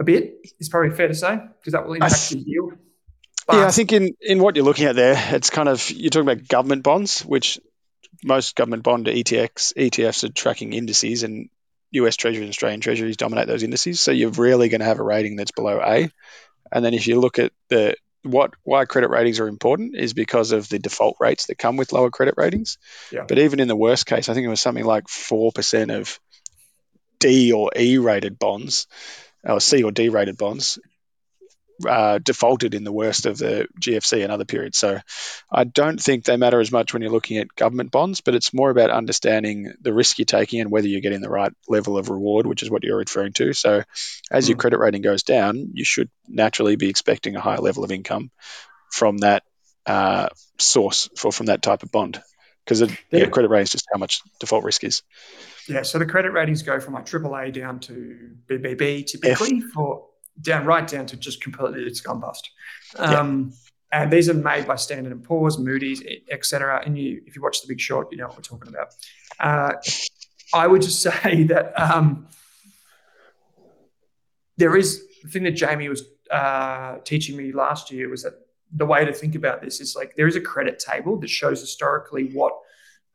a 0.00 0.04
bit 0.04 0.46
is 0.58 0.68
probably 0.68 0.96
fair 0.96 1.08
to 1.08 1.14
say 1.14 1.38
because 1.58 1.74
that 1.74 1.86
will 1.86 1.94
impact 1.94 2.32
your 2.32 2.40
yield. 2.40 2.72
But, 3.46 3.56
yeah, 3.56 3.66
I 3.66 3.70
think 3.70 3.92
in, 3.92 4.14
in 4.20 4.38
what 4.40 4.56
you're 4.56 4.64
looking 4.64 4.86
at 4.86 4.96
there, 4.96 5.14
it's 5.34 5.50
kind 5.50 5.68
of 5.68 5.90
you're 5.90 6.10
talking 6.10 6.28
about 6.28 6.48
government 6.48 6.82
bonds, 6.82 7.20
which 7.20 7.60
most 8.24 8.56
government 8.56 8.82
bond 8.82 9.06
ETFs 9.06 9.74
ETFs 9.74 10.24
are 10.24 10.32
tracking 10.32 10.72
indices, 10.72 11.22
and 11.22 11.50
U.S. 11.92 12.16
Treasuries 12.16 12.42
and 12.42 12.50
Australian 12.50 12.80
Treasuries 12.80 13.16
dominate 13.16 13.46
those 13.46 13.62
indices. 13.62 14.00
So 14.00 14.12
you're 14.12 14.30
really 14.30 14.68
going 14.68 14.80
to 14.80 14.86
have 14.86 15.00
a 15.00 15.04
rating 15.04 15.36
that's 15.36 15.52
below 15.52 15.80
A. 15.80 16.10
And 16.72 16.84
then 16.84 16.94
if 16.94 17.06
you 17.06 17.20
look 17.20 17.38
at 17.38 17.52
the 17.68 17.96
what 18.22 18.52
why 18.62 18.84
credit 18.84 19.08
ratings 19.08 19.40
are 19.40 19.48
important 19.48 19.96
is 19.96 20.12
because 20.12 20.52
of 20.52 20.68
the 20.68 20.78
default 20.78 21.16
rates 21.20 21.46
that 21.46 21.56
come 21.56 21.76
with 21.76 21.92
lower 21.92 22.10
credit 22.10 22.34
ratings. 22.36 22.78
Yeah. 23.10 23.24
But 23.26 23.38
even 23.38 23.60
in 23.60 23.68
the 23.68 23.76
worst 23.76 24.06
case, 24.06 24.28
I 24.28 24.34
think 24.34 24.44
it 24.44 24.50
was 24.50 24.60
something 24.60 24.84
like 24.84 25.08
four 25.08 25.52
percent 25.52 25.90
of 25.90 26.20
D 27.18 27.52
or 27.52 27.70
E 27.76 27.98
rated 27.98 28.38
bonds, 28.38 28.86
or 29.44 29.60
C 29.60 29.82
or 29.82 29.92
D 29.92 30.08
rated 30.08 30.36
bonds, 30.36 30.78
uh, 31.88 32.18
defaulted 32.18 32.74
in 32.74 32.84
the 32.84 32.92
worst 32.92 33.26
of 33.26 33.38
the 33.38 33.66
GFC 33.80 34.22
and 34.22 34.30
other 34.30 34.44
periods. 34.44 34.78
So 34.78 34.98
I 35.50 35.64
don't 35.64 36.00
think 36.00 36.24
they 36.24 36.36
matter 36.36 36.60
as 36.60 36.70
much 36.70 36.92
when 36.92 37.02
you're 37.02 37.10
looking 37.10 37.38
at 37.38 37.54
government 37.54 37.90
bonds, 37.90 38.20
but 38.20 38.34
it's 38.34 38.52
more 38.52 38.70
about 38.70 38.90
understanding 38.90 39.72
the 39.80 39.94
risk 39.94 40.18
you're 40.18 40.26
taking 40.26 40.60
and 40.60 40.70
whether 40.70 40.88
you're 40.88 41.00
getting 41.00 41.22
the 41.22 41.30
right 41.30 41.52
level 41.68 41.96
of 41.96 42.10
reward, 42.10 42.46
which 42.46 42.62
is 42.62 42.70
what 42.70 42.84
you're 42.84 42.98
referring 42.98 43.32
to. 43.34 43.52
So 43.54 43.82
as 44.30 44.48
your 44.48 44.56
Mm. 44.56 44.60
credit 44.60 44.78
rating 44.78 45.02
goes 45.02 45.22
down, 45.22 45.70
you 45.72 45.84
should 45.84 46.10
naturally 46.28 46.76
be 46.76 46.90
expecting 46.90 47.36
a 47.36 47.40
higher 47.40 47.60
level 47.60 47.84
of 47.84 47.92
income 47.92 48.30
from 48.90 49.18
that 49.18 49.42
uh, 49.86 50.28
source 50.58 51.08
for 51.16 51.32
from 51.32 51.46
that 51.46 51.62
type 51.62 51.82
of 51.82 51.90
bond. 51.90 52.22
Because 52.70 52.82
yeah, 53.10 53.18
Yeah. 53.18 53.26
credit 53.26 53.48
rating 53.48 53.64
is 53.64 53.70
just 53.70 53.88
how 53.92 53.98
much 53.98 54.22
default 54.38 54.62
risk 54.62 54.84
is. 54.84 55.02
Yeah, 55.68 55.82
so 55.82 55.98
the 55.98 56.06
credit 56.06 56.30
ratings 56.30 56.62
go 56.62 56.78
from 56.78 56.94
like 56.94 57.04
AAA 57.04 57.52
down 57.52 57.80
to 57.80 58.30
BBB 58.48 59.06
typically 59.06 59.60
for 59.60 60.06
down 60.40 60.64
right 60.64 60.86
down 60.86 61.06
to 61.06 61.16
just 61.16 61.42
completely 61.42 61.82
it's 61.82 62.00
gone 62.00 62.20
bust. 62.20 62.48
Um, 62.96 63.52
And 63.92 64.12
these 64.12 64.28
are 64.28 64.34
made 64.34 64.68
by 64.68 64.76
Standard 64.76 65.10
and 65.10 65.24
Poor's, 65.24 65.58
Moody's, 65.58 66.00
etc. 66.30 66.80
And 66.86 66.96
you, 66.96 67.22
if 67.26 67.34
you 67.34 67.42
watch 67.42 67.60
The 67.60 67.66
Big 67.66 67.80
Short, 67.80 68.06
you 68.12 68.18
know 68.18 68.28
what 68.28 68.36
we're 68.36 68.42
talking 68.42 68.68
about. 68.68 68.94
Uh, 69.40 69.72
I 70.54 70.68
would 70.68 70.82
just 70.82 71.02
say 71.22 71.42
that 71.44 71.72
um, 71.76 72.28
there 74.58 74.76
is 74.76 75.02
the 75.24 75.28
thing 75.28 75.42
that 75.42 75.52
Jamie 75.52 75.88
was 75.88 76.04
uh, 76.30 76.98
teaching 77.04 77.36
me 77.36 77.50
last 77.50 77.90
year 77.90 78.08
was 78.08 78.22
that 78.22 78.34
the 78.72 78.86
way 78.86 79.04
to 79.04 79.12
think 79.12 79.34
about 79.34 79.62
this 79.62 79.80
is 79.80 79.96
like 79.96 80.14
there 80.16 80.26
is 80.26 80.36
a 80.36 80.40
credit 80.40 80.78
table 80.78 81.18
that 81.20 81.30
shows 81.30 81.60
historically 81.60 82.30
what 82.32 82.52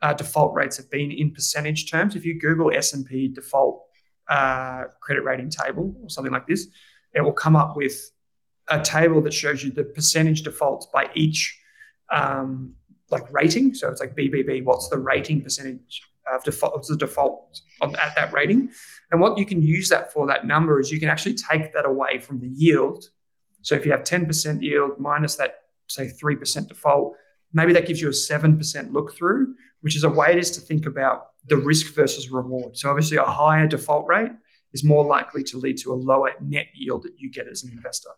uh, 0.01 0.13
default 0.13 0.53
rates 0.53 0.77
have 0.77 0.89
been 0.89 1.11
in 1.11 1.31
percentage 1.31 1.89
terms. 1.89 2.15
If 2.15 2.25
you 2.25 2.39
Google 2.39 2.71
S 2.75 2.93
and 2.93 3.05
P 3.05 3.27
default 3.27 3.83
uh, 4.27 4.85
credit 4.99 5.23
rating 5.23 5.49
table 5.49 5.95
or 6.01 6.09
something 6.09 6.33
like 6.33 6.47
this, 6.47 6.67
it 7.13 7.21
will 7.21 7.33
come 7.33 7.55
up 7.55 7.77
with 7.77 8.11
a 8.69 8.81
table 8.81 9.21
that 9.21 9.33
shows 9.33 9.63
you 9.63 9.71
the 9.71 9.83
percentage 9.83 10.41
defaults 10.43 10.87
by 10.93 11.09
each 11.13 11.57
um, 12.11 12.73
like 13.11 13.31
rating. 13.31 13.73
So 13.73 13.89
it's 13.89 14.01
like 14.01 14.15
BBB. 14.15 14.63
What's 14.63 14.89
the 14.89 14.97
rating 14.97 15.41
percentage 15.41 16.01
of 16.33 16.43
default? 16.43 16.75
What's 16.75 16.89
the 16.89 16.97
default 16.97 17.61
on, 17.81 17.95
at 17.95 18.15
that 18.15 18.33
rating? 18.33 18.71
And 19.11 19.21
what 19.21 19.37
you 19.37 19.45
can 19.45 19.61
use 19.61 19.89
that 19.89 20.11
for 20.11 20.27
that 20.27 20.45
number 20.45 20.79
is 20.79 20.91
you 20.91 20.99
can 20.99 21.09
actually 21.09 21.35
take 21.35 21.73
that 21.73 21.85
away 21.85 22.19
from 22.19 22.39
the 22.39 22.47
yield. 22.47 23.05
So 23.65 23.73
if 23.73 23.83
you 23.83 23.91
have 23.91 24.01
10% 24.01 24.61
yield 24.61 24.99
minus 24.99 25.37
that 25.37 25.61
say 25.87 26.07
3% 26.07 26.67
default, 26.67 27.15
maybe 27.51 27.73
that 27.73 27.87
gives 27.87 27.99
you 27.99 28.09
a 28.09 28.11
7% 28.11 28.93
look 28.93 29.15
through, 29.15 29.55
which 29.81 29.95
is 29.95 30.03
a 30.03 30.09
way 30.09 30.35
just 30.35 30.53
to 30.53 30.61
think 30.61 30.85
about 30.85 31.29
the 31.47 31.57
risk 31.57 31.95
versus 31.95 32.29
reward. 32.29 32.77
So 32.77 32.91
obviously 32.91 33.17
a 33.17 33.23
higher 33.23 33.65
default 33.65 34.05
rate 34.07 34.29
is 34.73 34.83
more 34.83 35.03
likely 35.03 35.43
to 35.45 35.57
lead 35.57 35.79
to 35.79 35.93
a 35.93 35.95
lower 35.95 36.33
net 36.39 36.67
yield 36.75 37.03
that 37.03 37.13
you 37.17 37.31
get 37.31 37.47
as 37.47 37.63
an 37.63 37.71
investor. 37.71 38.11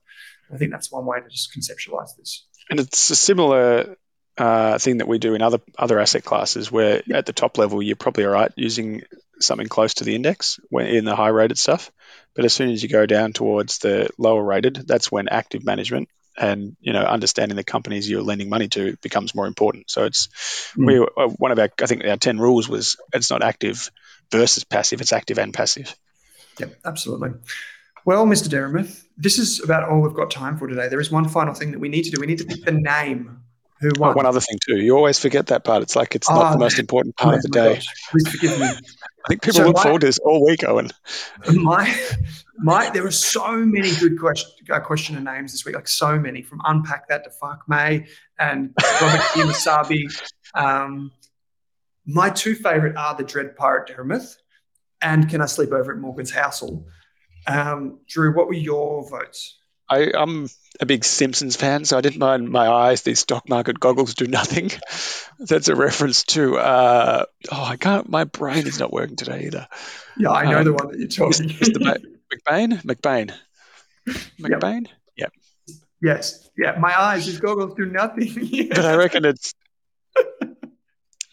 I 0.53 0.57
think 0.57 0.71
that's 0.71 0.91
one 0.91 1.05
way 1.05 1.21
to 1.21 1.29
just 1.29 1.55
conceptualize 1.57 2.17
this. 2.17 2.45
And 2.69 2.81
it's 2.81 3.09
a 3.09 3.15
similar 3.15 3.95
uh, 4.37 4.77
thing 4.79 4.97
that 4.97 5.07
we 5.07 5.17
do 5.17 5.33
in 5.33 5.41
other 5.41 5.59
other 5.79 5.97
asset 5.97 6.25
classes, 6.25 6.69
where 6.69 7.01
at 7.13 7.25
the 7.25 7.31
top 7.31 7.57
level 7.57 7.81
you're 7.81 7.95
probably 7.95 8.25
all 8.25 8.31
right 8.31 8.51
using 8.57 9.03
something 9.39 9.67
close 9.67 9.95
to 9.95 10.03
the 10.03 10.15
index 10.15 10.59
in 10.71 11.05
the 11.05 11.15
high 11.15 11.29
rated 11.29 11.57
stuff. 11.57 11.91
But 12.35 12.45
as 12.45 12.53
soon 12.53 12.69
as 12.69 12.83
you 12.83 12.89
go 12.89 13.05
down 13.05 13.33
towards 13.33 13.79
the 13.79 14.09
lower 14.17 14.43
rated, 14.43 14.75
that's 14.87 15.11
when 15.11 15.27
active 15.27 15.65
management 15.65 16.09
and 16.37 16.77
you 16.79 16.93
know 16.93 17.01
understanding 17.01 17.55
the 17.55 17.63
companies 17.63 18.07
you're 18.07 18.21
lending 18.21 18.49
money 18.49 18.67
to 18.67 18.95
becomes 19.01 19.33
more 19.33 19.47
important. 19.47 19.89
So 19.89 20.05
it's 20.05 20.27
Mm. 20.77 20.85
we 20.85 20.99
uh, 20.99 21.29
one 21.29 21.51
of 21.51 21.59
our 21.59 21.69
I 21.81 21.85
think 21.87 22.05
our 22.05 22.17
ten 22.17 22.37
rules 22.37 22.69
was 22.69 22.97
it's 23.13 23.31
not 23.31 23.43
active 23.43 23.89
versus 24.31 24.63
passive, 24.63 25.01
it's 25.01 25.13
active 25.13 25.39
and 25.39 25.53
passive. 25.53 25.95
Yep, 26.59 26.79
absolutely. 26.85 27.31
Well, 28.05 28.25
Mr. 28.25 28.47
Derrimouth, 28.47 29.03
this 29.17 29.37
is 29.37 29.61
about 29.63 29.89
all 29.89 30.01
we've 30.01 30.13
got 30.13 30.31
time 30.31 30.57
for 30.57 30.67
today. 30.67 30.87
There 30.87 30.99
is 30.99 31.11
one 31.11 31.27
final 31.27 31.53
thing 31.53 31.71
that 31.71 31.79
we 31.79 31.89
need 31.89 32.03
to 32.03 32.11
do. 32.11 32.21
We 32.21 32.27
need 32.27 32.37
to 32.37 32.45
pick 32.45 32.63
the 32.63 32.71
name 32.71 33.41
who 33.79 33.89
Oh, 33.97 33.99
won. 33.99 34.15
one 34.15 34.25
other 34.25 34.39
thing 34.39 34.57
too, 34.67 34.77
you 34.77 34.95
always 34.95 35.19
forget 35.19 35.47
that 35.47 35.63
part. 35.63 35.83
It's 35.83 35.95
like 35.95 36.15
it's 36.15 36.29
not 36.29 36.47
Oh, 36.47 36.51
the 36.53 36.57
most 36.59 36.79
important 36.79 37.15
part 37.15 37.35
of 37.35 37.41
the 37.43 37.49
Oh 37.59 37.63
day. 37.69 37.73
gosh, 37.75 37.87
Please 38.11 38.27
forgive 38.29 38.59
me. 38.59 38.65
I 38.65 39.27
think 39.29 39.41
people 39.41 39.53
So 39.59 39.65
look 39.67 39.75
my- 39.77 39.83
forward 39.83 40.01
to 40.01 40.07
this 40.07 40.19
all 40.19 40.43
week, 40.45 40.63
Owen. 40.63 40.89
my 41.53 41.93
my 42.59 42.89
there 42.89 43.05
are 43.05 43.11
so 43.11 43.55
many 43.57 43.93
good 43.95 44.19
question 44.19 44.49
uh, 44.71 44.79
questioner 44.79 45.19
names 45.19 45.51
this 45.51 45.63
week 45.65 45.75
like 45.75 45.87
so 45.87 46.17
many 46.17 46.41
from 46.41 46.59
unpack 46.65 47.07
that 47.07 47.23
to 47.23 47.29
fuck 47.29 47.61
may 47.67 48.07
and 48.39 48.73
robert 48.99 49.21
Kimasabi. 49.33 50.01
um 50.55 51.11
my 52.07 52.31
two 52.31 52.55
favorite 52.55 52.95
are 52.97 53.13
the 53.15 53.23
dread 53.23 53.55
pirate 53.55 53.87
derrimouth 53.93 54.37
and 55.03 55.29
can 55.29 55.39
i 55.41 55.45
sleep 55.45 55.71
over 55.71 55.91
at 55.91 55.99
morgan's 55.99 56.31
housel 56.31 56.83
um 57.45 57.99
drew 58.07 58.35
what 58.35 58.47
were 58.47 58.53
your 58.55 59.07
votes 59.07 59.59
I, 59.89 60.11
I'm 60.17 60.49
a 60.79 60.85
big 60.85 61.03
Simpsons 61.03 61.55
fan, 61.55 61.85
so 61.85 61.97
I 61.97 62.01
didn't 62.01 62.19
mind 62.19 62.49
my 62.49 62.67
eyes. 62.67 63.01
These 63.01 63.19
stock 63.19 63.49
market 63.49 63.79
goggles 63.79 64.13
do 64.13 64.27
nothing. 64.27 64.71
That's 65.39 65.67
a 65.69 65.75
reference 65.75 66.23
to. 66.25 66.57
Uh, 66.57 67.25
oh, 67.51 67.63
I 67.63 67.77
can't. 67.77 68.09
My 68.09 68.23
brain 68.25 68.67
is 68.67 68.79
not 68.79 68.91
working 68.93 69.15
today 69.15 69.45
either. 69.45 69.67
yeah 70.17 70.31
i 70.31 70.49
know 70.49 70.59
Um, 70.59 70.63
the 70.65 70.73
one 70.73 70.87
that 70.91 70.99
you're 70.99 71.07
talking 71.07 71.49
Mr. 71.49 71.79
Ba- 71.83 71.99
McBain, 72.35 72.81
McBain, 72.83 73.33
McBain. 74.39 74.87
Yep. 75.17 75.31
yes 76.01 76.49
yeah 76.57 76.77
my 76.79 76.93
eyes 76.99 77.25
these 77.25 77.39
goggles 77.39 77.73
do 77.75 77.85
nothing 77.85 78.67
but 78.69 78.85
I 78.85 78.95
reckon 78.95 79.23
it's. 79.25 79.53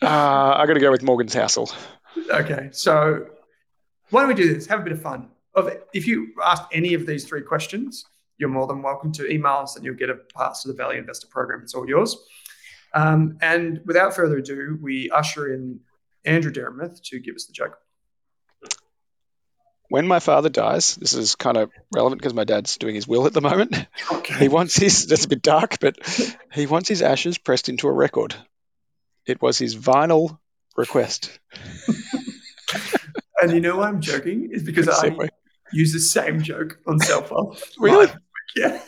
Uh, 0.02 0.54
I 0.58 0.66
got 0.66 0.74
to 0.74 0.80
go 0.80 0.90
with 0.90 1.02
Morgan's 1.02 1.34
Housel. 1.34 1.72
Okay, 2.30 2.68
so 2.72 3.26
why 4.10 4.20
don't 4.20 4.28
we 4.28 4.34
do 4.34 4.52
this? 4.54 4.66
Have 4.66 4.80
a 4.80 4.82
bit 4.82 4.92
of 4.92 5.00
fun. 5.02 5.28
Of 5.54 5.70
if 5.92 6.06
you 6.06 6.32
ask 6.44 6.62
any 6.72 6.94
of 6.94 7.06
these 7.06 7.24
three 7.24 7.42
questions, 7.42 8.04
you're 8.38 8.48
more 8.48 8.66
than 8.66 8.82
welcome 8.82 9.12
to 9.12 9.30
email 9.30 9.60
us, 9.62 9.76
and 9.76 9.84
you'll 9.84 9.94
get 9.94 10.10
a 10.10 10.16
pass 10.36 10.62
to 10.62 10.68
the 10.68 10.74
Value 10.74 10.98
Investor 10.98 11.28
Program. 11.28 11.60
It's 11.62 11.74
all 11.74 11.88
yours. 11.88 12.16
Um, 12.92 13.38
and 13.40 13.80
without 13.84 14.14
further 14.14 14.38
ado, 14.38 14.78
we 14.80 15.10
usher 15.10 15.52
in 15.52 15.80
Andrew 16.24 16.52
Derrimouth 16.52 17.02
to 17.04 17.18
give 17.18 17.34
us 17.34 17.46
the 17.46 17.52
joke. 17.52 17.76
When 19.88 20.06
my 20.08 20.18
father 20.18 20.48
dies, 20.48 20.96
this 20.96 21.12
is 21.14 21.34
kind 21.34 21.56
of 21.56 21.70
relevant 21.94 22.20
because 22.20 22.34
my 22.34 22.44
dad's 22.44 22.78
doing 22.78 22.94
his 22.94 23.06
will 23.06 23.26
at 23.26 23.32
the 23.32 23.40
moment. 23.40 23.86
He 24.38 24.48
wants 24.48 24.76
his. 24.76 25.06
That's 25.06 25.26
a 25.26 25.28
bit 25.28 25.42
dark, 25.42 25.78
but 25.80 25.96
he 26.52 26.66
wants 26.66 26.88
his 26.88 27.02
ashes 27.02 27.38
pressed 27.38 27.68
into 27.68 27.86
a 27.86 27.92
record. 27.92 28.34
It 29.26 29.42
was 29.42 29.58
his 29.58 29.76
vinyl 29.76 30.38
request. 30.76 31.38
And 33.44 33.52
you 33.52 33.60
know 33.60 33.76
why 33.76 33.88
I'm 33.88 34.00
joking 34.00 34.50
is 34.52 34.62
because 34.62 34.88
I. 34.88 35.14
use 35.74 35.92
the 35.92 36.00
same 36.00 36.40
joke 36.42 36.78
on 36.86 36.98
Self 37.00 37.30
Really? 37.78 38.08
Yeah. 38.56 38.80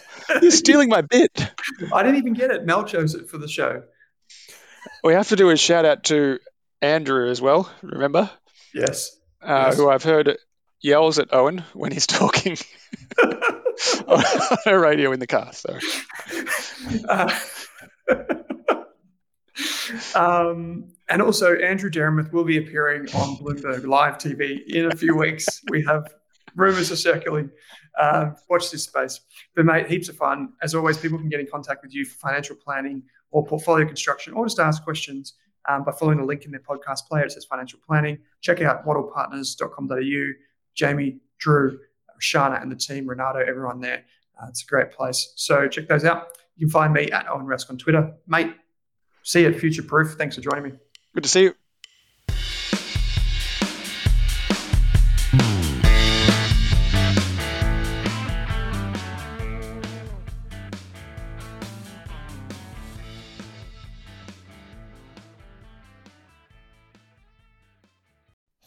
You're 0.43 0.51
stealing 0.51 0.89
my 0.89 1.03
bit. 1.03 1.31
I 1.93 2.03
didn't 2.03 2.19
even 2.19 2.33
get 2.33 2.51
it. 2.51 2.65
Mel 2.65 2.85
chose 2.85 3.15
it 3.15 3.29
for 3.29 3.39
the 3.39 3.49
show. 3.49 3.83
We 5.05 5.13
have 5.15 5.29
to 5.29 5.37
do 5.37 5.51
a 5.51 5.57
shout 5.57 5.85
out 5.85 6.05
to 6.05 6.39
Andrew 6.83 7.31
as 7.31 7.41
well. 7.41 7.71
Remember, 7.83 8.31
Yes. 8.75 9.17
uh, 9.43 9.67
Yes. 9.69 9.77
who 9.77 9.89
I've 9.89 10.03
heard 10.03 10.37
yells 10.81 11.19
at 11.19 11.33
Owen 11.33 11.65
when 11.75 11.93
he's 11.93 12.07
talking 12.19 12.57
on 13.23 14.23
a 14.67 14.79
radio 14.79 15.13
in 15.13 15.21
the 15.21 15.27
car. 15.27 15.53
So 15.53 15.79
Uh, 17.09 17.33
um, 20.15 20.93
and 21.09 21.23
also, 21.23 21.55
Andrew 21.57 21.91
Derrimouth 21.91 22.33
will 22.33 22.45
be 22.45 22.59
appearing 22.59 23.03
on 23.15 23.37
Bloomberg 23.37 23.87
Live 23.87 24.19
TV 24.19 24.61
in 24.67 24.91
a 24.91 24.97
few 24.97 25.17
weeks. 25.17 25.63
We 25.71 25.85
have 25.85 26.13
rumors 26.57 26.91
are 26.91 26.97
circulating. 26.97 27.51
Uh, 27.99 28.31
watch 28.49 28.71
this 28.71 28.85
space. 28.85 29.21
But, 29.55 29.65
mate, 29.65 29.87
heaps 29.89 30.09
of 30.09 30.17
fun. 30.17 30.55
As 30.63 30.75
always, 30.75 30.99
people 30.99 31.19
can 31.19 31.29
get 31.29 31.41
in 31.41 31.47
contact 31.47 31.83
with 31.83 31.95
you 31.95 32.05
for 32.05 32.19
financial 32.19 32.57
planning 32.57 33.03
or 33.31 33.47
portfolio 33.47 33.87
construction 33.87 34.33
or 34.33 34.47
just 34.47 34.59
ask 34.59 34.83
questions 34.83 35.35
um, 35.69 35.85
by 35.85 35.93
following 35.93 36.19
the 36.19 36.25
link 36.25 36.45
in 36.45 36.51
their 36.51 36.61
podcast 36.61 37.07
player. 37.09 37.25
It 37.25 37.33
says 37.33 37.45
financial 37.45 37.79
planning. 37.87 38.19
Check 38.41 38.61
out 38.63 38.87
wattlepartners.com.au. 38.87 40.33
Jamie, 40.75 41.19
Drew, 41.39 41.79
Shana, 42.21 42.61
and 42.63 42.71
the 42.71 42.77
team, 42.77 43.07
Renato, 43.07 43.39
everyone 43.39 43.81
there. 43.81 44.05
Uh, 44.41 44.47
it's 44.49 44.63
a 44.63 44.67
great 44.67 44.93
place. 44.93 45.33
So 45.37 45.69
check 45.69 45.89
those 45.89 46.05
out. 46.05 46.29
You 46.57 46.67
can 46.67 46.73
find 46.73 46.93
me 46.93 47.11
at 47.11 47.29
Owen 47.29 47.47
Rask 47.47 47.71
on 47.71 47.79
Twitter. 47.79 48.13
Mate, 48.27 48.55
see 49.23 49.43
you 49.43 49.49
at 49.49 49.59
Future 49.59 49.83
Proof. 49.83 50.13
Thanks 50.13 50.37
for 50.37 50.43
joining 50.43 50.65
me. 50.65 50.73
good 51.15 51.25
to 51.25 51.29
see 51.29 51.43
you. 51.45 51.66